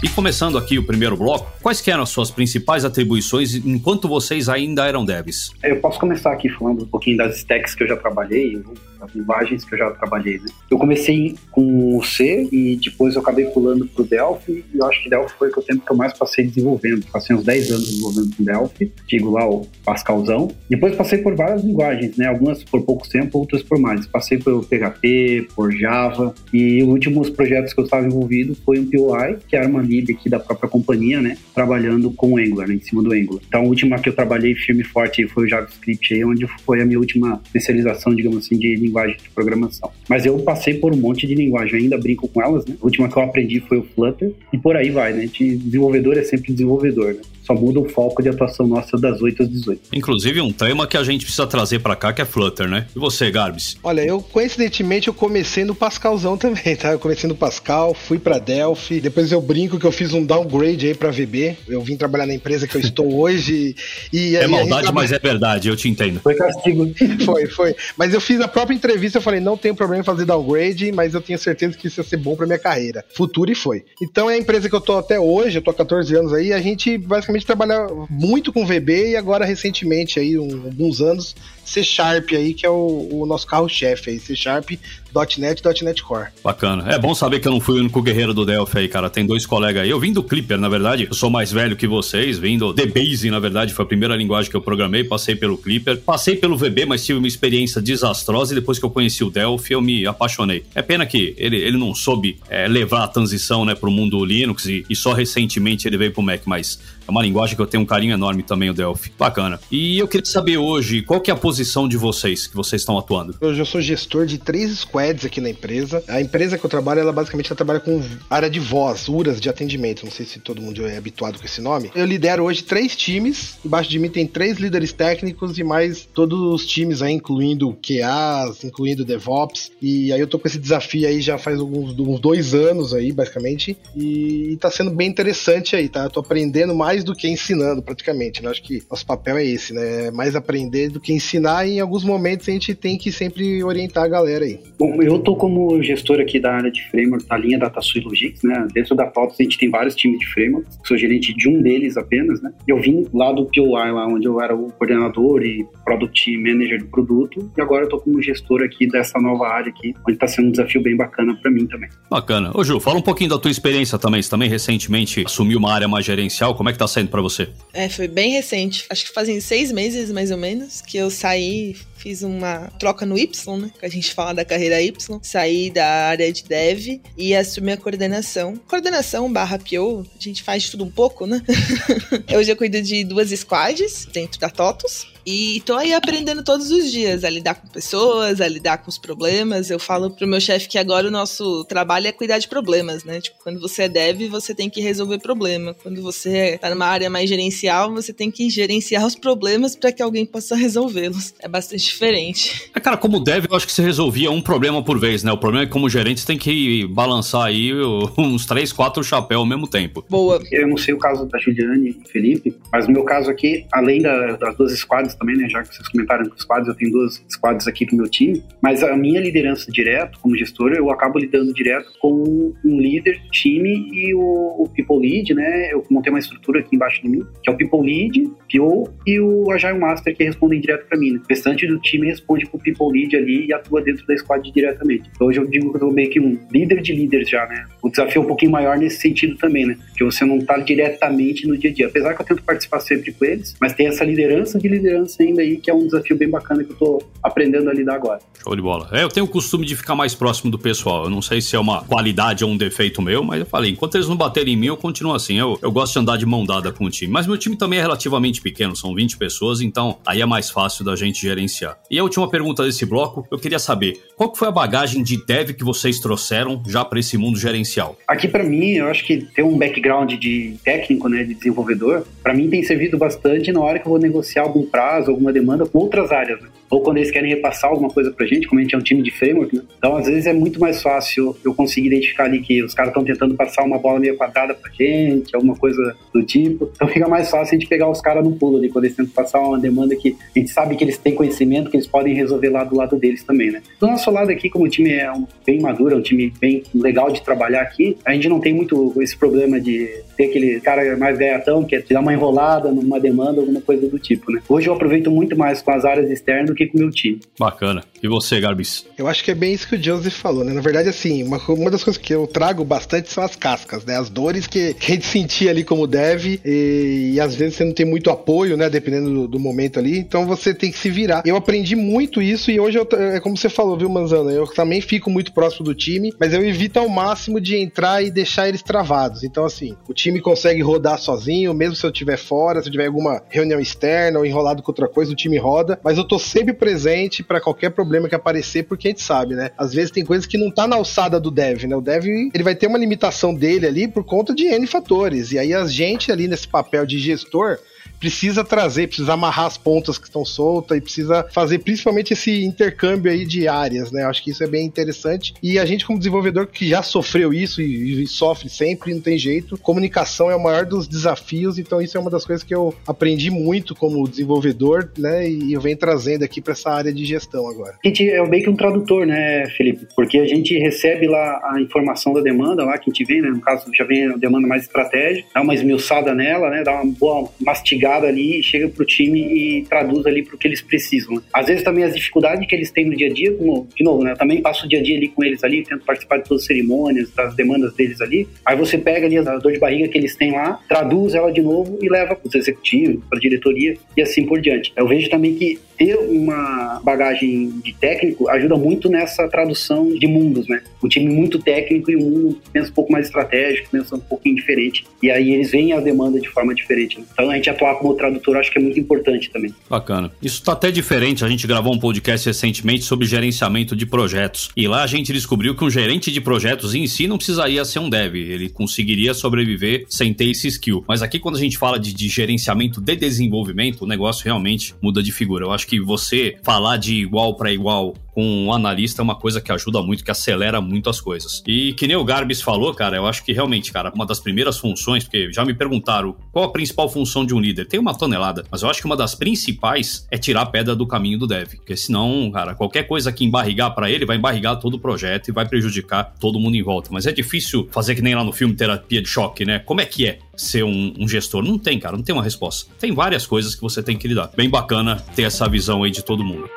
E 0.00 0.08
começando 0.08 0.56
aqui 0.56 0.78
o 0.78 0.86
primeiro 0.86 1.16
bloco, 1.16 1.50
quais 1.60 1.86
eram 1.88 2.04
as 2.04 2.10
suas 2.10 2.30
principais 2.30 2.84
atribuições 2.84 3.56
enquanto 3.56 4.06
vocês 4.06 4.48
ainda 4.48 4.86
eram 4.86 5.04
devs? 5.04 5.50
Eu 5.60 5.80
posso 5.80 5.98
começar 5.98 6.32
aqui 6.32 6.48
falando 6.48 6.84
um 6.84 6.86
pouquinho 6.86 7.16
das 7.16 7.38
stacks 7.38 7.74
que 7.74 7.82
eu 7.82 7.88
já 7.88 7.96
trabalhei, 7.96 8.62
as 9.00 9.14
linguagens 9.14 9.64
que 9.64 9.74
eu 9.74 9.78
já 9.78 9.90
trabalhei. 9.90 10.38
Né? 10.38 10.46
Eu 10.70 10.78
comecei 10.78 11.34
com 11.50 11.96
o 11.96 12.02
C 12.02 12.48
e 12.52 12.76
depois 12.76 13.14
eu 13.14 13.20
acabei 13.20 13.46
pulando 13.46 13.86
para 13.86 14.02
o 14.02 14.06
Delphi 14.06 14.64
e 14.72 14.78
eu 14.78 14.86
acho 14.86 15.02
que 15.02 15.10
Delphi 15.10 15.34
foi 15.38 15.48
o 15.48 15.62
tempo 15.62 15.84
que 15.84 15.92
eu 15.92 15.96
mais 15.96 16.12
passei 16.12 16.46
desenvolvendo. 16.46 17.04
Passei 17.12 17.34
uns 17.34 17.44
10 17.44 17.70
anos 17.70 17.88
desenvolvendo 17.88 18.36
com 18.36 18.44
Delphi, 18.44 18.92
digo 19.06 19.30
lá 19.30 19.48
o 19.48 19.66
Pascalzão. 19.84 20.50
Depois 20.68 20.94
passei 20.94 21.18
por 21.18 21.34
várias 21.34 21.62
linguagens, 21.64 22.16
né? 22.16 22.26
Algumas 22.26 22.62
por 22.64 22.82
pouco 22.82 23.08
tempo, 23.08 23.38
outras 23.38 23.62
por 23.62 23.78
mais. 23.78 24.06
Passei 24.06 24.38
pelo 24.38 24.62
PHP, 24.62 25.48
por 25.54 25.72
Java 25.72 26.34
e 26.52 26.82
os 26.82 26.88
últimos 26.88 27.30
projetos 27.30 27.72
que 27.72 27.80
eu 27.80 27.84
estava 27.84 28.06
envolvido 28.06 28.56
foi 28.64 28.78
um 28.78 28.86
POI, 28.86 29.36
que 29.48 29.56
era 29.56 29.66
uma 29.66 29.82
lib 29.82 30.12
aqui 30.12 30.28
da 30.28 30.38
própria 30.38 30.68
companhia, 30.68 31.20
né? 31.20 31.36
Trabalhando 31.54 32.10
com 32.10 32.36
Angular, 32.36 32.68
né? 32.68 32.74
em 32.74 32.80
cima 32.80 33.02
do 33.02 33.12
Angular. 33.12 33.42
Então 33.46 33.62
a 33.62 33.64
última 33.64 33.98
que 33.98 34.08
eu 34.08 34.14
trabalhei 34.14 34.54
firme 34.54 34.82
e 34.82 34.84
forte 34.84 35.26
foi 35.28 35.44
o 35.44 35.48
JavaScript 35.48 36.14
aí, 36.14 36.24
onde 36.24 36.46
foi 36.64 36.80
a 36.80 36.84
minha 36.84 36.98
última 36.98 37.40
especialização, 37.44 38.14
digamos 38.14 38.38
assim, 38.38 38.58
de 38.58 38.76
linguagem 38.88 39.16
de 39.16 39.30
programação. 39.30 39.90
Mas 40.08 40.26
eu 40.26 40.38
passei 40.40 40.74
por 40.74 40.92
um 40.92 40.96
monte 40.96 41.26
de 41.26 41.34
linguagem, 41.34 41.80
ainda 41.80 41.98
brinco 41.98 42.28
com 42.28 42.42
elas, 42.42 42.66
né? 42.66 42.76
A 42.80 42.84
última 42.84 43.08
que 43.08 43.16
eu 43.16 43.22
aprendi 43.22 43.60
foi 43.60 43.78
o 43.78 43.86
Flutter, 43.94 44.32
e 44.52 44.58
por 44.58 44.76
aí 44.76 44.90
vai, 44.90 45.12
né? 45.12 45.26
De 45.26 45.56
desenvolvedor 45.56 46.16
é 46.16 46.22
sempre 46.22 46.52
desenvolvedor, 46.52 47.14
né? 47.14 47.20
Só 47.48 47.54
muda 47.54 47.80
o 47.80 47.88
foco 47.88 48.22
de 48.22 48.28
atuação 48.28 48.66
nossa 48.66 48.98
das 48.98 49.22
8 49.22 49.44
às 49.44 49.48
18. 49.48 49.80
Inclusive 49.94 50.38
um 50.42 50.52
tema 50.52 50.86
que 50.86 50.98
a 50.98 51.02
gente 51.02 51.24
precisa 51.24 51.46
trazer 51.46 51.78
para 51.78 51.96
cá, 51.96 52.12
que 52.12 52.20
é 52.20 52.24
Flutter, 52.26 52.68
né? 52.68 52.86
E 52.94 52.98
você, 52.98 53.30
Garbs? 53.30 53.78
Olha, 53.82 54.02
eu 54.02 54.20
coincidentemente 54.20 55.08
eu 55.08 55.14
comecei 55.14 55.64
no 55.64 55.74
Pascalzão 55.74 56.36
também, 56.36 56.76
tá? 56.76 56.92
Eu 56.92 56.98
comecei 56.98 57.26
no 57.26 57.34
Pascal, 57.34 57.94
fui 57.94 58.18
para 58.18 58.38
Delphi, 58.38 59.00
depois 59.00 59.32
eu 59.32 59.40
brinco 59.40 59.78
que 59.78 59.86
eu 59.86 59.90
fiz 59.90 60.12
um 60.12 60.26
downgrade 60.26 60.88
aí 60.88 60.94
para 60.94 61.10
VB. 61.10 61.56
Eu 61.66 61.80
vim 61.80 61.96
trabalhar 61.96 62.26
na 62.26 62.34
empresa 62.34 62.68
que 62.68 62.76
eu 62.76 62.82
estou 62.82 63.08
hoje 63.16 63.74
e 64.12 64.36
É 64.36 64.46
maldade, 64.46 64.92
mas 64.92 65.10
é 65.10 65.18
verdade, 65.18 65.70
eu 65.70 65.76
te 65.76 65.88
entendo. 65.88 66.20
Foi 66.20 66.34
castigo. 66.34 66.92
foi, 67.24 67.46
foi. 67.46 67.76
Mas 67.96 68.12
eu 68.12 68.20
fiz 68.20 68.42
a 68.42 68.48
própria 68.48 68.74
entrevista, 68.74 69.16
eu 69.16 69.22
falei, 69.22 69.40
não 69.40 69.56
tenho 69.56 69.74
problema 69.74 70.02
em 70.02 70.04
fazer 70.04 70.26
downgrade, 70.26 70.92
mas 70.92 71.14
eu 71.14 71.22
tenho 71.22 71.38
certeza 71.38 71.78
que 71.78 71.86
isso 71.86 72.00
ia 72.00 72.04
ser 72.04 72.18
bom 72.18 72.36
para 72.36 72.44
minha 72.44 72.58
carreira. 72.58 73.02
Futuro 73.14 73.50
e 73.50 73.54
foi. 73.54 73.86
Então 74.02 74.28
é 74.28 74.34
a 74.34 74.38
empresa 74.38 74.68
que 74.68 74.74
eu 74.74 74.82
tô 74.82 74.98
até 74.98 75.18
hoje, 75.18 75.56
eu 75.56 75.62
tô 75.62 75.70
há 75.70 75.74
14 75.74 76.14
anos 76.14 76.34
aí, 76.34 76.52
a 76.52 76.60
gente 76.60 76.98
basicamente 76.98 77.37
trabalha 77.44 77.86
muito 78.08 78.52
com 78.52 78.66
VB 78.66 79.10
e 79.10 79.16
agora 79.16 79.44
recentemente 79.44 80.18
aí, 80.18 80.38
um, 80.38 80.64
alguns 80.64 81.00
anos, 81.00 81.34
C 81.64 81.82
Sharp 81.82 82.30
aí, 82.32 82.54
que 82.54 82.64
é 82.64 82.70
o, 82.70 83.08
o 83.10 83.26
nosso 83.26 83.46
carro-chefe 83.46 84.10
aí, 84.10 84.18
C 84.18 84.34
Sharp, 84.34 84.70
.NET 85.14 85.62
e 85.64 85.84
.NET 85.84 86.02
Core. 86.02 86.28
Bacana. 86.42 86.92
É 86.92 86.98
bom 86.98 87.14
saber 87.14 87.40
que 87.40 87.48
eu 87.48 87.52
não 87.52 87.60
fui 87.60 87.76
o 87.76 87.80
único 87.80 88.02
guerreiro 88.02 88.34
do 88.34 88.44
Delphi 88.44 88.78
aí, 88.78 88.88
cara. 88.88 89.10
Tem 89.10 89.26
dois 89.26 89.46
colegas 89.46 89.82
aí. 89.82 89.90
Eu 89.90 90.00
vim 90.00 90.12
do 90.12 90.22
Clipper, 90.22 90.58
na 90.58 90.68
verdade. 90.68 91.06
Eu 91.08 91.14
sou 91.14 91.30
mais 91.30 91.50
velho 91.52 91.76
que 91.76 91.86
vocês, 91.86 92.38
vim 92.38 92.58
do 92.58 92.72
DBase, 92.72 93.30
na 93.30 93.38
verdade, 93.38 93.74
foi 93.74 93.84
a 93.84 93.88
primeira 93.88 94.16
linguagem 94.16 94.50
que 94.50 94.56
eu 94.56 94.60
programei. 94.60 95.04
Passei 95.04 95.34
pelo 95.34 95.56
Clipper. 95.56 95.98
Passei 96.00 96.36
pelo 96.36 96.56
VB, 96.56 96.86
mas 96.86 97.04
tive 97.04 97.18
uma 97.18 97.28
experiência 97.28 97.80
desastrosa 97.80 98.52
e 98.52 98.54
depois 98.54 98.78
que 98.78 98.84
eu 98.84 98.90
conheci 98.90 99.24
o 99.24 99.30
Delphi, 99.30 99.72
eu 99.72 99.80
me 99.80 100.06
apaixonei. 100.06 100.64
É 100.74 100.82
pena 100.82 101.06
que 101.06 101.34
ele, 101.38 101.56
ele 101.56 101.76
não 101.76 101.94
soube 101.94 102.38
é, 102.48 102.66
levar 102.68 103.04
a 103.04 103.08
transição, 103.08 103.64
né, 103.64 103.74
pro 103.74 103.90
mundo 103.90 104.24
Linux 104.24 104.66
e, 104.66 104.84
e 104.88 104.96
só 104.96 105.12
recentemente 105.12 105.86
ele 105.86 105.96
veio 105.96 106.12
pro 106.12 106.22
Mac, 106.22 106.42
mas 106.44 106.78
é 107.06 107.10
uma 107.10 107.22
linguagem 107.22 107.56
que 107.56 107.62
eu 107.62 107.66
tenho 107.66 107.82
um 107.82 107.86
carinho 107.86 108.12
enorme 108.12 108.42
também, 108.42 108.68
o 108.68 108.74
Delphi. 108.74 109.10
Bacana. 109.18 109.58
E 109.70 109.98
eu 109.98 110.06
queria 110.06 110.26
saber 110.26 110.58
hoje, 110.58 111.00
qual 111.02 111.20
que 111.20 111.30
é 111.30 111.34
a 111.34 111.36
posição 111.36 111.88
de 111.88 111.96
vocês, 111.96 112.46
que 112.46 112.54
vocês 112.54 112.82
estão 112.82 112.98
atuando? 112.98 113.34
Hoje 113.40 113.60
eu 113.60 113.64
sou 113.64 113.80
gestor 113.80 114.26
de 114.26 114.36
três 114.36 114.84
squads 114.98 115.24
aqui 115.24 115.40
na 115.40 115.50
empresa. 115.50 116.02
A 116.08 116.20
empresa 116.20 116.58
que 116.58 116.64
eu 116.64 116.70
trabalho, 116.70 117.00
ela 117.00 117.12
basicamente 117.12 117.46
ela 117.46 117.56
trabalha 117.56 117.80
com 117.80 118.02
área 118.28 118.50
de 118.50 118.58
voz, 118.58 119.08
URAS 119.08 119.40
de 119.40 119.48
atendimento. 119.48 120.04
Não 120.04 120.10
sei 120.10 120.26
se 120.26 120.40
todo 120.40 120.60
mundo 120.60 120.86
é 120.86 120.96
habituado 120.96 121.38
com 121.38 121.44
esse 121.44 121.60
nome. 121.60 121.90
Eu 121.94 122.04
lidero 122.04 122.44
hoje 122.44 122.62
três 122.62 122.96
times. 122.96 123.56
Embaixo 123.64 123.88
de 123.88 123.98
mim 123.98 124.08
tem 124.08 124.26
três 124.26 124.58
líderes 124.58 124.92
técnicos 124.92 125.58
e 125.58 125.64
mais 125.64 126.08
todos 126.12 126.38
os 126.40 126.66
times 126.66 127.02
aí, 127.02 127.12
incluindo 127.12 127.76
QAs, 127.82 128.64
incluindo 128.64 129.04
DevOps. 129.04 129.70
E 129.80 130.12
aí 130.12 130.20
eu 130.20 130.26
tô 130.26 130.38
com 130.38 130.48
esse 130.48 130.58
desafio 130.58 131.06
aí 131.06 131.20
já 131.20 131.38
faz 131.38 131.60
alguns, 131.60 131.98
uns 131.98 132.20
dois 132.20 132.54
anos 132.54 132.92
aí, 132.92 133.12
basicamente. 133.12 133.76
E 133.96 134.56
tá 134.60 134.70
sendo 134.70 134.90
bem 134.90 135.08
interessante 135.08 135.76
aí, 135.76 135.88
tá? 135.88 136.04
Eu 136.04 136.10
tô 136.10 136.20
aprendendo 136.20 136.74
mais 136.74 137.04
do 137.04 137.14
que 137.14 137.28
ensinando, 137.28 137.82
praticamente. 137.82 138.42
Né? 138.42 138.50
Acho 138.50 138.62
que 138.62 138.82
nosso 138.90 139.06
papel 139.06 139.38
é 139.38 139.44
esse, 139.44 139.72
né? 139.72 140.10
Mais 140.10 140.34
aprender 140.34 140.88
do 140.88 141.00
que 141.00 141.12
ensinar 141.12 141.66
e 141.66 141.74
em 141.74 141.80
alguns 141.80 142.04
momentos 142.04 142.48
a 142.48 142.52
gente 142.52 142.74
tem 142.74 142.98
que 142.98 143.12
sempre 143.12 143.62
orientar 143.62 144.04
a 144.04 144.08
galera 144.08 144.44
aí. 144.44 144.60
Bom, 144.78 144.87
Bom, 144.88 145.02
eu 145.02 145.18
tô 145.18 145.36
como 145.36 145.82
gestor 145.82 146.18
aqui 146.18 146.40
da 146.40 146.54
área 146.54 146.70
de 146.70 146.82
framework 146.90 147.26
da 147.26 147.36
linha 147.36 147.58
DataSui 147.58 148.00
Logics, 148.00 148.42
né? 148.42 148.66
Dentro 148.72 148.94
da 148.94 149.06
Pauta 149.06 149.34
a 149.38 149.42
gente 149.42 149.58
tem 149.58 149.68
vários 149.68 149.94
times 149.94 150.18
de 150.18 150.26
framework, 150.26 150.66
sou 150.82 150.96
gerente 150.96 151.34
de 151.34 151.48
um 151.48 151.60
deles 151.60 151.96
apenas, 151.98 152.40
né? 152.40 152.50
Eu 152.66 152.80
vim 152.80 153.06
lá 153.12 153.30
do 153.32 153.44
POI, 153.44 153.92
lá 153.92 154.06
onde 154.06 154.26
eu 154.26 154.40
era 154.40 154.56
o 154.56 154.72
coordenador 154.72 155.42
e 155.42 155.66
product 155.84 156.36
manager 156.38 156.78
do 156.78 156.86
produto, 156.86 157.50
e 157.56 157.60
agora 157.60 157.84
eu 157.84 157.88
tô 157.88 157.98
como 157.98 158.22
gestor 158.22 158.62
aqui 158.62 158.86
dessa 158.86 159.20
nova 159.20 159.46
área 159.48 159.68
aqui, 159.68 159.94
onde 160.08 160.16
tá 160.16 160.26
sendo 160.26 160.48
um 160.48 160.52
desafio 160.52 160.82
bem 160.82 160.96
bacana 160.96 161.36
para 161.36 161.50
mim 161.50 161.66
também. 161.66 161.90
Bacana. 162.10 162.50
Ô 162.54 162.64
Ju, 162.64 162.80
fala 162.80 162.98
um 162.98 163.02
pouquinho 163.02 163.30
da 163.30 163.38
tua 163.38 163.50
experiência 163.50 163.98
também. 163.98 164.22
Você 164.22 164.30
também 164.30 164.48
recentemente 164.48 165.22
assumiu 165.26 165.58
uma 165.58 165.72
área 165.72 165.88
mais 165.88 166.06
gerencial. 166.06 166.54
Como 166.54 166.68
é 166.70 166.72
que 166.72 166.78
tá 166.78 166.86
saindo 166.86 167.10
para 167.10 167.20
você? 167.20 167.48
É, 167.74 167.88
foi 167.88 168.08
bem 168.08 168.32
recente. 168.32 168.86
Acho 168.90 169.06
que 169.06 169.12
fazem 169.12 169.40
seis 169.40 169.70
meses, 169.70 170.10
mais 170.10 170.30
ou 170.30 170.38
menos, 170.38 170.80
que 170.80 170.96
eu 170.96 171.10
saí 171.10 171.74
fiz 171.98 172.22
uma 172.22 172.70
troca 172.78 173.04
no 173.04 173.18
Y, 173.18 173.58
né? 173.58 173.70
Que 173.78 173.84
a 173.84 173.88
gente 173.88 174.14
fala 174.14 174.32
da 174.32 174.44
carreira 174.44 174.77
Y. 174.80 175.20
Saí 175.22 175.70
da 175.70 175.86
área 175.86 176.32
de 176.32 176.44
dev 176.44 177.00
e 177.16 177.34
assumi 177.34 177.72
a 177.72 177.76
coordenação. 177.76 178.56
Coordenação 178.66 179.32
barra 179.32 179.58
PO, 179.58 180.06
a 180.18 180.22
gente 180.22 180.42
faz 180.42 180.68
tudo 180.70 180.84
um 180.84 180.90
pouco, 180.90 181.26
né? 181.26 181.42
Hoje 182.36 182.50
eu 182.50 182.56
cuido 182.56 182.80
de 182.82 183.04
duas 183.04 183.30
squads 183.30 184.06
dentro 184.12 184.40
da 184.40 184.48
TOTOS. 184.48 185.06
E 185.30 185.60
tô 185.60 185.74
aí 185.74 185.92
aprendendo 185.92 186.42
todos 186.42 186.70
os 186.70 186.90
dias 186.90 187.22
a 187.22 187.28
lidar 187.28 187.54
com 187.56 187.68
pessoas, 187.68 188.40
a 188.40 188.48
lidar 188.48 188.78
com 188.78 188.88
os 188.88 188.96
problemas. 188.96 189.68
Eu 189.68 189.78
falo 189.78 190.10
pro 190.10 190.26
meu 190.26 190.40
chefe 190.40 190.66
que 190.66 190.78
agora 190.78 191.06
o 191.06 191.10
nosso 191.10 191.66
trabalho 191.66 192.06
é 192.06 192.12
cuidar 192.12 192.38
de 192.38 192.48
problemas, 192.48 193.04
né? 193.04 193.20
Tipo, 193.20 193.36
quando 193.42 193.60
você 193.60 193.82
é 193.82 193.88
dev, 193.90 194.26
você 194.30 194.54
tem 194.54 194.70
que 194.70 194.80
resolver 194.80 195.18
problema. 195.18 195.74
Quando 195.82 196.00
você 196.00 196.56
tá 196.56 196.70
numa 196.70 196.86
área 196.86 197.10
mais 197.10 197.28
gerencial, 197.28 197.92
você 197.92 198.10
tem 198.10 198.30
que 198.30 198.48
gerenciar 198.48 199.04
os 199.04 199.14
problemas 199.14 199.76
para 199.76 199.92
que 199.92 200.02
alguém 200.02 200.24
possa 200.24 200.56
resolvê-los. 200.56 201.34
É 201.40 201.46
bastante 201.46 201.84
diferente. 201.84 202.70
É, 202.74 202.80
cara, 202.80 202.96
como 202.96 203.20
dev, 203.20 203.44
eu 203.50 203.54
acho 203.54 203.66
que 203.66 203.72
você 203.72 203.82
resolvia 203.82 204.30
um 204.30 204.40
problema 204.40 204.82
por 204.82 204.98
vez, 204.98 205.22
né? 205.22 205.30
O 205.30 205.36
problema 205.36 205.64
é 205.64 205.66
que 205.66 205.72
como 205.72 205.90
gerente 205.90 206.20
você 206.22 206.26
tem 206.26 206.38
que 206.38 206.86
balançar 206.86 207.42
aí 207.42 207.70
uns 208.16 208.46
três, 208.46 208.72
quatro 208.72 209.04
chapéus 209.04 209.40
ao 209.40 209.46
mesmo 209.46 209.68
tempo. 209.68 210.02
Boa. 210.08 210.40
Eu 210.50 210.66
não 210.66 210.78
sei 210.78 210.94
o 210.94 210.98
caso 210.98 211.26
da 211.26 211.38
Juliane 211.38 212.00
e 212.02 212.08
Felipe, 212.08 212.56
mas 212.72 212.86
no 212.86 212.94
meu 212.94 213.04
caso 213.04 213.30
aqui, 213.30 213.66
além 213.70 214.00
da, 214.00 214.36
das 214.36 214.56
duas 214.56 214.72
squads 214.72 215.17
também, 215.18 215.36
né? 215.36 215.48
Já 215.48 215.62
que 215.62 215.74
vocês 215.74 215.88
comentaram 215.88 216.28
com 216.28 216.38
squads, 216.38 216.68
eu 216.68 216.74
tenho 216.74 216.92
duas 216.92 217.24
squads 217.28 217.66
aqui 217.66 217.86
pro 217.86 217.96
meu 217.96 218.08
time, 218.08 218.42
mas 218.62 218.82
a 218.82 218.96
minha 218.96 219.20
liderança 219.20 219.70
direto, 219.70 220.18
como 220.20 220.36
gestor, 220.36 220.72
eu 220.72 220.90
acabo 220.90 221.18
lidando 221.18 221.52
direto 221.52 221.92
com 222.00 222.54
um 222.64 222.80
líder 222.80 223.20
do 223.20 223.30
time 223.30 223.88
e 223.92 224.14
o, 224.14 224.20
o 224.20 224.68
People 224.74 224.98
Lead, 224.98 225.34
né? 225.34 225.72
Eu 225.72 225.84
montei 225.90 226.10
uma 226.10 226.18
estrutura 226.18 226.60
aqui 226.60 226.76
embaixo 226.76 227.02
de 227.02 227.08
mim, 227.08 227.24
que 227.42 227.50
é 227.50 227.52
o 227.52 227.56
People 227.56 227.80
Lead, 227.80 228.24
PO 228.50 228.88
e 229.06 229.20
o 229.20 229.50
Agile 229.50 229.78
Master 229.78 230.14
que 230.14 230.24
respondem 230.24 230.60
direto 230.60 230.86
para 230.86 230.98
mim. 230.98 231.12
Né? 231.12 231.20
O 231.24 231.28
restante 231.28 231.66
do 231.66 231.78
time 231.80 232.06
responde 232.06 232.46
pro 232.46 232.58
People 232.58 232.92
Lead 232.92 233.16
ali 233.16 233.46
e 233.46 233.52
atua 233.52 233.82
dentro 233.82 234.06
da 234.06 234.16
squad 234.16 234.50
diretamente. 234.52 235.10
Então 235.14 235.26
hoje 235.26 235.38
eu 235.38 235.46
digo 235.46 235.70
que 235.70 235.76
eu 235.76 235.80
sou 235.80 235.92
meio 235.92 236.10
que 236.10 236.20
um 236.20 236.38
líder 236.52 236.80
de 236.80 236.94
líderes 236.94 237.28
já, 237.28 237.46
né? 237.46 237.64
O 237.82 237.88
desafio 237.88 238.22
é 238.22 238.24
um 238.24 238.28
pouquinho 238.28 238.52
maior 238.52 238.76
nesse 238.78 239.00
sentido 239.00 239.36
também, 239.36 239.66
né? 239.66 239.76
Que 239.96 240.04
você 240.04 240.24
não 240.24 240.38
tá 240.40 240.58
diretamente 240.58 241.46
no 241.46 241.56
dia 241.56 241.70
a 241.70 241.72
dia. 241.72 241.86
Apesar 241.86 242.14
que 242.14 242.22
eu 242.22 242.26
tento 242.26 242.42
participar 242.42 242.80
sempre 242.80 243.12
com 243.12 243.24
eles, 243.24 243.56
mas 243.60 243.72
tem 243.72 243.86
essa 243.86 244.04
liderança 244.04 244.58
de 244.58 244.68
liderança 244.68 245.07
ainda 245.20 245.42
aí, 245.42 245.56
que 245.56 245.70
é 245.70 245.74
um 245.74 245.84
desafio 245.84 246.16
bem 246.16 246.28
bacana 246.28 246.64
que 246.64 246.72
eu 246.72 246.76
tô 246.76 247.02
aprendendo 247.22 247.68
a 247.70 247.72
lidar 247.72 247.94
agora. 247.94 248.20
Show 248.42 248.54
de 248.54 248.62
bola. 248.62 248.88
É, 248.92 249.02
eu 249.02 249.08
tenho 249.08 249.26
o 249.26 249.28
costume 249.28 249.66
de 249.66 249.76
ficar 249.76 249.94
mais 249.94 250.14
próximo 250.14 250.50
do 250.50 250.58
pessoal. 250.58 251.04
Eu 251.04 251.10
não 251.10 251.22
sei 251.22 251.40
se 251.40 251.54
é 251.56 251.58
uma 251.58 251.82
qualidade 251.84 252.44
ou 252.44 252.50
um 252.50 252.56
defeito 252.56 253.02
meu, 253.02 253.22
mas 253.22 253.40
eu 253.40 253.46
falei, 253.46 253.70
enquanto 253.70 253.94
eles 253.94 254.08
não 254.08 254.16
baterem 254.16 254.54
em 254.54 254.56
mim, 254.56 254.66
eu 254.66 254.76
continuo 254.76 255.14
assim. 255.14 255.38
Eu, 255.38 255.58
eu 255.62 255.70
gosto 255.70 255.94
de 255.94 255.98
andar 256.00 256.16
de 256.16 256.26
mão 256.26 256.44
dada 256.44 256.72
com 256.72 256.84
o 256.84 256.90
time. 256.90 257.12
Mas 257.12 257.26
meu 257.26 257.36
time 257.36 257.56
também 257.56 257.78
é 257.78 257.82
relativamente 257.82 258.40
pequeno, 258.40 258.74
são 258.74 258.94
20 258.94 259.16
pessoas, 259.16 259.60
então 259.60 259.98
aí 260.06 260.20
é 260.20 260.26
mais 260.26 260.50
fácil 260.50 260.84
da 260.84 260.96
gente 260.96 261.20
gerenciar. 261.20 261.78
E 261.90 261.98
a 261.98 262.02
última 262.02 262.28
pergunta 262.28 262.64
desse 262.64 262.84
bloco, 262.84 263.26
eu 263.30 263.38
queria 263.38 263.58
saber, 263.58 264.00
qual 264.16 264.34
foi 264.34 264.48
a 264.48 264.50
bagagem 264.50 265.02
de 265.02 265.24
dev 265.24 265.50
que 265.50 265.64
vocês 265.64 266.00
trouxeram 266.00 266.62
já 266.66 266.84
para 266.84 266.98
esse 266.98 267.16
mundo 267.16 267.38
gerencial? 267.38 267.96
Aqui 268.06 268.28
para 268.28 268.44
mim, 268.44 268.72
eu 268.72 268.88
acho 268.88 269.04
que 269.04 269.18
ter 269.18 269.42
um 269.42 269.56
background 269.56 270.12
de 270.14 270.56
técnico, 270.64 271.08
né, 271.08 271.24
de 271.24 271.34
desenvolvedor, 271.34 272.04
para 272.22 272.34
mim 272.34 272.48
tem 272.48 272.62
servido 272.62 272.98
bastante 272.98 273.52
na 273.52 273.60
hora 273.60 273.78
que 273.78 273.86
eu 273.86 273.90
vou 273.90 273.98
negociar 273.98 274.42
algum 274.42 274.64
prazo, 274.66 274.97
alguma 275.06 275.32
demanda 275.32 275.66
com 275.66 275.78
outras 275.78 276.10
áreas. 276.10 276.40
Né? 276.40 276.48
Ou 276.70 276.80
quando 276.82 276.98
eles 276.98 277.10
querem 277.10 277.30
repassar 277.30 277.70
alguma 277.70 277.90
coisa 277.90 278.10
pra 278.10 278.26
gente, 278.26 278.46
como 278.46 278.60
a 278.60 278.62
gente 278.62 278.74
é 278.74 278.78
um 278.78 278.82
time 278.82 279.02
de 279.02 279.10
framework, 279.10 279.56
né? 279.56 279.62
Então, 279.78 279.96
às 279.96 280.06
vezes 280.06 280.26
é 280.26 280.32
muito 280.32 280.60
mais 280.60 280.82
fácil 280.82 281.36
eu 281.44 281.54
conseguir 281.54 281.88
identificar 281.88 282.24
ali 282.24 282.40
que 282.40 282.62
os 282.62 282.74
caras 282.74 282.90
estão 282.90 283.04
tentando 283.04 283.34
passar 283.34 283.64
uma 283.64 283.78
bola 283.78 283.98
meio 283.98 284.16
quadrada 284.16 284.54
pra 284.54 284.70
gente, 284.72 285.34
alguma 285.34 285.56
coisa 285.56 285.94
do 286.12 286.22
tipo. 286.22 286.70
Então 286.74 286.88
fica 286.88 287.08
mais 287.08 287.30
fácil 287.30 287.56
a 287.56 287.58
gente 287.58 287.68
pegar 287.68 287.88
os 287.88 288.00
caras 288.00 288.24
no 288.24 288.32
pulo 288.32 288.58
ali, 288.58 288.68
quando 288.68 288.84
eles 288.84 288.96
tentam 288.96 289.12
passar 289.12 289.40
uma 289.40 289.58
demanda 289.58 289.94
que 289.96 290.16
a 290.34 290.38
gente 290.38 290.50
sabe 290.50 290.76
que 290.76 290.84
eles 290.84 290.98
têm 290.98 291.14
conhecimento, 291.14 291.70
que 291.70 291.76
eles 291.76 291.86
podem 291.86 292.14
resolver 292.14 292.50
lá 292.50 292.64
do 292.64 292.76
lado 292.76 292.96
deles 292.96 293.22
também, 293.22 293.50
né? 293.50 293.62
Do 293.80 293.86
nosso 293.86 294.10
lado 294.10 294.30
aqui, 294.30 294.48
como 294.50 294.64
o 294.64 294.68
time 294.68 294.92
é 294.92 295.10
um, 295.12 295.26
bem 295.46 295.60
maduro, 295.60 295.94
é 295.94 295.98
um 295.98 296.02
time 296.02 296.32
bem 296.40 296.62
legal 296.74 297.10
de 297.10 297.22
trabalhar 297.22 297.62
aqui, 297.62 297.96
a 298.04 298.12
gente 298.12 298.28
não 298.28 298.40
tem 298.40 298.52
muito 298.52 298.94
esse 299.00 299.16
problema 299.16 299.60
de 299.60 299.88
ter 300.16 300.26
aquele 300.26 300.60
cara 300.60 300.96
mais 300.96 301.16
gaiatão, 301.16 301.64
que 301.64 301.76
é 301.76 301.80
te 301.80 301.94
dar 301.94 302.00
uma 302.00 302.12
enrolada 302.12 302.70
numa 302.70 303.00
demanda, 303.00 303.40
alguma 303.40 303.60
coisa 303.60 303.88
do 303.88 303.98
tipo, 303.98 304.32
né? 304.32 304.40
Hoje 304.48 304.68
eu 304.68 304.74
aproveito 304.74 305.10
muito 305.10 305.36
mais 305.36 305.62
com 305.62 305.70
as 305.70 305.84
áreas 305.84 306.10
externas 306.10 306.57
que 306.58 306.66
com 306.66 306.78
o 306.78 306.80
meu 306.80 306.90
time. 306.90 307.20
Bacana. 307.38 307.82
E 308.02 308.08
você, 308.08 308.40
Garbis? 308.40 308.86
Eu 308.96 309.06
acho 309.06 309.22
que 309.22 309.30
é 309.30 309.34
bem 309.34 309.52
isso 309.52 309.68
que 309.68 309.76
o 309.76 309.82
Joseph 309.82 310.14
falou, 310.14 310.44
né? 310.44 310.52
Na 310.52 310.60
verdade, 310.60 310.88
assim, 310.88 311.22
uma, 311.22 311.38
uma 311.48 311.70
das 311.70 311.84
coisas 311.84 312.00
que 312.00 312.12
eu 312.12 312.26
trago 312.26 312.64
bastante 312.64 313.10
são 313.10 313.22
as 313.22 313.36
cascas, 313.36 313.84
né? 313.84 313.96
As 313.96 314.08
dores 314.08 314.46
que, 314.46 314.74
que 314.74 314.86
a 314.92 314.94
gente 314.94 315.06
sentia 315.06 315.50
ali 315.50 315.64
como 315.64 315.86
deve 315.86 316.40
e, 316.44 317.12
e 317.14 317.20
às 317.20 317.34
vezes 317.34 317.56
você 317.56 317.64
não 317.64 317.72
tem 317.72 317.86
muito 317.86 318.10
apoio, 318.10 318.56
né? 318.56 318.68
Dependendo 318.68 319.10
do, 319.10 319.28
do, 319.28 319.38
momento 319.38 319.78
ali, 319.78 319.98
então 319.98 320.26
você 320.26 320.52
tem 320.52 320.70
que 320.70 320.78
se 320.78 320.90
virar. 320.90 321.22
Eu 321.24 321.36
aprendi 321.36 321.76
muito 321.76 322.20
isso 322.20 322.50
e 322.50 322.58
hoje 322.58 322.78
eu, 322.78 322.88
é 322.98 323.20
como 323.20 323.36
você 323.36 323.48
falou, 323.48 323.76
viu, 323.76 323.88
Manzana? 323.88 324.30
Eu 324.32 324.46
também 324.46 324.80
fico 324.80 325.10
muito 325.10 325.32
próximo 325.32 325.64
do 325.64 325.74
time, 325.74 326.12
mas 326.18 326.32
eu 326.32 326.44
evito 326.44 326.78
ao 326.78 326.88
máximo 326.88 327.40
de 327.40 327.56
entrar 327.56 328.02
e 328.02 328.10
deixar 328.10 328.48
eles 328.48 328.62
travados. 328.62 329.22
Então, 329.22 329.44
assim, 329.44 329.76
o 329.88 329.94
time 329.94 330.20
consegue 330.20 330.60
rodar 330.60 330.98
sozinho, 330.98 331.54
mesmo 331.54 331.76
se 331.76 331.84
eu 331.84 331.90
estiver 331.90 332.16
fora, 332.16 332.60
se 332.60 332.68
eu 332.68 332.72
tiver 332.72 332.86
alguma 332.86 333.22
reunião 333.28 333.60
externa 333.60 334.18
ou 334.18 334.26
enrolado 334.26 334.62
com 334.62 334.70
outra 334.70 334.88
coisa, 334.88 335.12
o 335.12 335.16
time 335.16 335.38
roda, 335.38 335.78
mas 335.82 335.98
eu 335.98 336.04
tô 336.04 336.18
sempre 336.18 336.47
presente 336.54 337.22
para 337.22 337.40
qualquer 337.40 337.70
problema 337.70 338.08
que 338.08 338.14
aparecer, 338.14 338.64
porque 338.64 338.88
a 338.88 338.90
gente 338.90 339.02
sabe, 339.02 339.34
né? 339.34 339.50
Às 339.56 339.72
vezes 339.72 339.90
tem 339.90 340.04
coisas 340.04 340.26
que 340.26 340.38
não 340.38 340.50
tá 340.50 340.66
na 340.66 340.76
alçada 340.76 341.20
do 341.20 341.30
dev, 341.30 341.64
né? 341.64 341.76
O 341.76 341.80
dev, 341.80 342.06
ele 342.06 342.42
vai 342.42 342.54
ter 342.54 342.66
uma 342.66 342.78
limitação 342.78 343.34
dele 343.34 343.66
ali 343.66 343.88
por 343.88 344.04
conta 344.04 344.34
de 344.34 344.46
N 344.46 344.66
fatores. 344.66 345.32
E 345.32 345.38
aí 345.38 345.54
a 345.54 345.66
gente 345.66 346.10
ali 346.12 346.28
nesse 346.28 346.48
papel 346.48 346.86
de 346.86 346.98
gestor 346.98 347.58
precisa 347.98 348.44
trazer, 348.44 348.86
precisa 348.86 349.12
amarrar 349.12 349.46
as 349.46 349.58
pontas 349.58 349.98
que 349.98 350.06
estão 350.06 350.24
soltas 350.24 350.78
e 350.78 350.80
precisa 350.80 351.26
fazer 351.32 351.58
principalmente 351.58 352.12
esse 352.12 352.44
intercâmbio 352.44 353.10
aí 353.10 353.24
de 353.24 353.48
áreas, 353.48 353.90
né? 353.90 354.04
Acho 354.04 354.22
que 354.22 354.30
isso 354.30 354.42
é 354.42 354.46
bem 354.46 354.64
interessante. 354.64 355.34
E 355.42 355.58
a 355.58 355.64
gente, 355.64 355.84
como 355.84 355.98
desenvolvedor 355.98 356.46
que 356.46 356.68
já 356.68 356.82
sofreu 356.82 357.32
isso 357.32 357.60
e, 357.60 358.02
e 358.02 358.06
sofre 358.06 358.48
sempre, 358.48 358.94
não 358.94 359.00
tem 359.00 359.18
jeito, 359.18 359.58
comunicação 359.58 360.30
é 360.30 360.36
o 360.36 360.42
maior 360.42 360.64
dos 360.64 360.86
desafios, 360.86 361.58
então 361.58 361.80
isso 361.80 361.96
é 361.96 362.00
uma 362.00 362.10
das 362.10 362.24
coisas 362.24 362.44
que 362.44 362.54
eu 362.54 362.74
aprendi 362.86 363.30
muito 363.30 363.74
como 363.74 364.08
desenvolvedor, 364.08 364.90
né? 364.96 365.28
E 365.28 365.52
eu 365.52 365.60
venho 365.60 365.76
trazendo 365.76 366.24
aqui 366.24 366.40
para 366.40 366.52
essa 366.52 366.70
área 366.70 366.92
de 366.92 367.04
gestão 367.04 367.48
agora. 367.48 367.76
A 367.84 367.88
gente 367.88 368.08
é 368.08 368.22
meio 368.26 368.44
que 368.44 368.50
um 368.50 368.56
tradutor, 368.56 369.06
né, 369.06 369.46
Felipe? 369.56 369.86
Porque 369.94 370.18
a 370.18 370.26
gente 370.26 370.56
recebe 370.58 371.06
lá 371.06 371.40
a 371.52 371.60
informação 371.60 372.12
da 372.12 372.20
demanda, 372.20 372.64
lá 372.64 372.78
que 372.78 372.90
a 372.90 372.92
gente 372.92 373.04
vem, 373.04 373.22
né? 373.22 373.30
No 373.30 373.40
caso, 373.40 373.70
já 373.74 373.84
vem 373.84 374.06
a 374.06 374.16
demanda 374.16 374.46
mais 374.46 374.62
estratégica, 374.62 375.28
dá 375.34 375.40
uma 375.40 375.54
esmiuçada 375.54 376.14
nela, 376.14 376.50
né? 376.50 376.62
Dá 376.62 376.80
uma 376.80 376.92
boa 376.92 377.28
mastigada 377.40 377.87
ali, 377.96 378.42
chega 378.42 378.68
pro 378.68 378.84
time 378.84 379.20
e 379.20 379.62
traduz 379.64 380.06
ali 380.06 380.22
pro 380.22 380.36
que 380.36 380.46
eles 380.46 380.60
precisam. 380.60 381.16
Né? 381.16 381.22
Às 381.32 381.46
vezes 381.46 381.62
também 381.62 381.84
as 381.84 381.94
dificuldades 381.94 382.46
que 382.46 382.54
eles 382.54 382.70
têm 382.70 382.86
no 382.86 382.96
dia 382.96 383.08
a 383.08 383.12
dia, 383.12 383.32
como, 383.32 383.68
de 383.74 383.84
novo, 383.84 384.02
né? 384.04 384.12
Eu 384.12 384.16
também 384.16 384.40
passo 384.40 384.66
o 384.66 384.68
dia 384.68 384.80
a 384.80 384.82
dia 384.82 384.96
ali 384.96 385.08
com 385.08 385.24
eles 385.24 385.42
ali, 385.44 385.64
tento 385.64 385.84
participar 385.84 386.18
de 386.18 386.28
todas 386.28 386.42
as 386.42 386.46
cerimônias, 386.46 387.10
das 387.12 387.34
demandas 387.34 387.74
deles 387.74 388.00
ali. 388.00 388.28
Aí 388.44 388.56
você 388.56 388.78
pega 388.78 389.06
ali 389.06 389.18
a 389.18 389.22
dor 389.22 389.52
de 389.52 389.58
barriga 389.58 389.88
que 389.88 389.98
eles 389.98 390.16
têm 390.16 390.32
lá, 390.32 390.60
traduz 390.68 391.14
ela 391.14 391.32
de 391.32 391.40
novo 391.40 391.78
e 391.82 391.88
leva 391.88 392.14
pros 392.14 392.34
executivos, 392.34 393.02
pra 393.08 393.18
diretoria 393.18 393.76
e 393.96 394.02
assim 394.02 394.24
por 394.24 394.40
diante. 394.40 394.72
Eu 394.76 394.86
vejo 394.86 395.08
também 395.10 395.34
que 395.34 395.58
ter 395.78 395.96
uma 395.96 396.80
bagagem 396.82 397.60
de 397.64 397.72
técnico 397.72 398.28
ajuda 398.28 398.56
muito 398.56 398.88
nessa 398.88 399.28
tradução 399.28 399.88
de 399.94 400.06
mundos, 400.06 400.48
né? 400.48 400.60
Um 400.82 400.88
time 400.88 401.08
muito 401.08 401.38
técnico 401.38 401.90
e 401.90 401.96
um 401.96 402.00
mundo 402.00 402.40
que 402.42 402.50
pensa 402.50 402.70
um 402.70 402.74
pouco 402.74 402.92
mais 402.92 403.06
estratégico, 403.06 403.68
pensa 403.70 403.94
um 403.96 404.00
pouquinho 404.00 404.34
diferente. 404.34 404.84
E 405.02 405.10
aí 405.10 405.32
eles 405.32 405.50
veem 405.50 405.72
a 405.72 405.80
demanda 405.80 406.20
de 406.20 406.28
forma 406.28 406.54
diferente. 406.54 406.98
Né? 406.98 407.04
Então 407.12 407.30
a 407.30 407.34
gente 407.36 407.48
atuar 407.48 407.76
como 407.76 407.94
tradutor 407.94 408.36
acho 408.36 408.50
que 408.50 408.58
é 408.58 408.62
muito 408.62 408.78
importante 408.78 409.30
também. 409.30 409.54
Bacana. 409.70 410.10
Isso 410.20 410.40
está 410.40 410.52
até 410.52 410.70
diferente. 410.70 411.24
A 411.24 411.28
gente 411.28 411.46
gravou 411.46 411.72
um 411.72 411.78
podcast 411.78 412.26
recentemente 412.26 412.84
sobre 412.84 413.06
gerenciamento 413.06 413.76
de 413.76 413.86
projetos. 413.86 414.50
E 414.56 414.66
lá 414.66 414.82
a 414.82 414.86
gente 414.86 415.12
descobriu 415.12 415.54
que 415.54 415.64
um 415.64 415.70
gerente 415.70 416.10
de 416.10 416.20
projetos 416.20 416.74
em 416.74 416.86
si 416.86 417.06
não 417.06 417.16
precisaria 417.16 417.64
ser 417.64 417.78
um 417.78 417.88
dev. 417.88 418.16
Ele 418.16 418.48
conseguiria 418.48 419.14
sobreviver 419.14 419.84
sem 419.88 420.12
ter 420.12 420.30
esse 420.30 420.48
skill. 420.48 420.84
Mas 420.88 421.02
aqui, 421.02 421.18
quando 421.18 421.36
a 421.36 421.40
gente 421.40 421.56
fala 421.56 421.78
de, 421.78 421.94
de 421.94 422.08
gerenciamento 422.08 422.80
de 422.80 422.96
desenvolvimento, 422.96 423.82
o 423.82 423.86
negócio 423.86 424.24
realmente 424.24 424.74
muda 424.82 425.02
de 425.02 425.12
figura. 425.12 425.44
Eu 425.44 425.52
acho 425.52 425.67
que 425.68 425.78
você 425.78 426.38
falar 426.42 426.78
de 426.78 426.94
igual 426.94 427.36
para 427.36 427.52
igual 427.52 427.94
com 428.18 428.46
um 428.46 428.52
analista 428.52 429.00
é 429.00 429.04
uma 429.04 429.14
coisa 429.14 429.40
que 429.40 429.52
ajuda 429.52 429.80
muito, 429.80 430.02
que 430.02 430.10
acelera 430.10 430.60
muito 430.60 430.90
as 430.90 431.00
coisas. 431.00 431.40
E 431.46 431.72
que 431.74 431.86
nem 431.86 431.94
o 431.94 432.02
Garbis 432.02 432.42
falou, 432.42 432.74
cara, 432.74 432.96
eu 432.96 433.06
acho 433.06 433.24
que 433.24 433.32
realmente, 433.32 433.70
cara, 433.70 433.92
uma 433.94 434.04
das 434.04 434.18
primeiras 434.18 434.58
funções, 434.58 435.04
porque 435.04 435.32
já 435.32 435.44
me 435.44 435.54
perguntaram 435.54 436.16
qual 436.32 436.46
a 436.46 436.50
principal 436.50 436.88
função 436.88 437.24
de 437.24 437.32
um 437.32 437.38
líder. 437.38 437.68
Tem 437.68 437.78
uma 437.78 437.96
tonelada, 437.96 438.44
mas 438.50 438.62
eu 438.62 438.68
acho 438.68 438.80
que 438.80 438.86
uma 438.86 438.96
das 438.96 439.14
principais 439.14 440.04
é 440.10 440.18
tirar 440.18 440.40
a 440.40 440.46
pedra 440.46 440.74
do 440.74 440.84
caminho 440.84 441.16
do 441.16 441.28
dev. 441.28 441.54
Porque 441.58 441.76
senão, 441.76 442.28
cara, 442.32 442.56
qualquer 442.56 442.88
coisa 442.88 443.12
que 443.12 443.24
embarrigar 443.24 443.72
para 443.72 443.88
ele 443.88 444.04
vai 444.04 444.16
embarrigar 444.16 444.58
todo 444.58 444.74
o 444.74 444.80
projeto 444.80 445.28
e 445.28 445.32
vai 445.32 445.46
prejudicar 445.46 446.12
todo 446.18 446.40
mundo 446.40 446.56
em 446.56 446.62
volta. 446.62 446.90
Mas 446.92 447.06
é 447.06 447.12
difícil 447.12 447.68
fazer 447.70 447.94
que 447.94 448.02
nem 448.02 448.16
lá 448.16 448.24
no 448.24 448.32
filme 448.32 448.52
Terapia 448.52 449.00
de 449.00 449.08
Choque, 449.08 449.44
né? 449.44 449.60
Como 449.60 449.80
é 449.80 449.86
que 449.86 450.08
é 450.08 450.18
ser 450.36 450.64
um, 450.64 450.92
um 450.98 451.06
gestor? 451.06 451.44
Não 451.44 451.56
tem, 451.56 451.78
cara, 451.78 451.96
não 451.96 452.02
tem 452.02 452.16
uma 452.16 452.24
resposta. 452.24 452.68
Tem 452.80 452.92
várias 452.92 453.28
coisas 453.28 453.54
que 453.54 453.62
você 453.62 453.80
tem 453.80 453.96
que 453.96 454.08
lidar. 454.08 454.32
Bem 454.36 454.50
bacana 454.50 454.96
ter 455.14 455.22
essa 455.22 455.48
visão 455.48 455.84
aí 455.84 455.92
de 455.92 456.02
todo 456.02 456.24
mundo. 456.24 456.50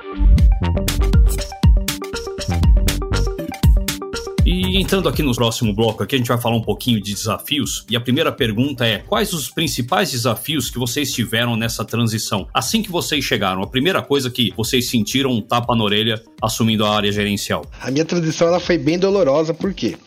Entrando 4.78 5.08
aqui 5.10 5.24
no 5.24 5.34
próximo 5.34 5.74
bloco, 5.74 6.04
aqui 6.04 6.16
a 6.16 6.18
gente 6.18 6.28
vai 6.28 6.40
falar 6.40 6.56
um 6.56 6.62
pouquinho 6.62 7.02
de 7.02 7.14
desafios. 7.14 7.86
E 7.90 7.96
a 7.96 8.02
primeira 8.02 8.32
pergunta 8.32 8.86
é: 8.86 9.00
quais 9.00 9.34
os 9.34 9.50
principais 9.50 10.12
desafios 10.12 10.70
que 10.70 10.78
vocês 10.78 11.12
tiveram 11.12 11.56
nessa 11.56 11.86
transição? 11.86 12.48
Assim 12.54 12.84
que 12.84 12.92
vocês 12.92 13.24
chegaram, 13.24 13.64
a 13.64 13.68
primeira 13.68 14.02
coisa 14.02 14.30
que 14.30 14.54
vocês 14.56 14.90
sentiram 14.90 15.32
um 15.32 15.42
tapa 15.42 15.76
na 15.76 15.84
orelha 15.84 16.22
assumindo 16.42 16.86
a 16.86 16.96
área 16.96 17.12
gerencial? 17.12 17.66
A 17.82 17.90
minha 17.90 18.06
transição 18.06 18.48
ela 18.48 18.60
foi 18.60 18.78
bem 18.78 19.00
dolorosa, 19.00 19.54
por 19.54 19.74
quê? 19.74 19.98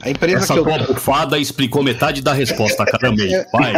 A 0.00 0.10
empresa 0.10 0.38
Essa 0.38 0.54
que 0.54 0.58
eu. 0.58 0.68
Essa 0.68 0.92
bufada 0.92 1.38
explicou 1.38 1.82
metade 1.82 2.22
da 2.22 2.32
resposta, 2.32 2.84
caramba. 2.84 3.22
Vai. 3.52 3.72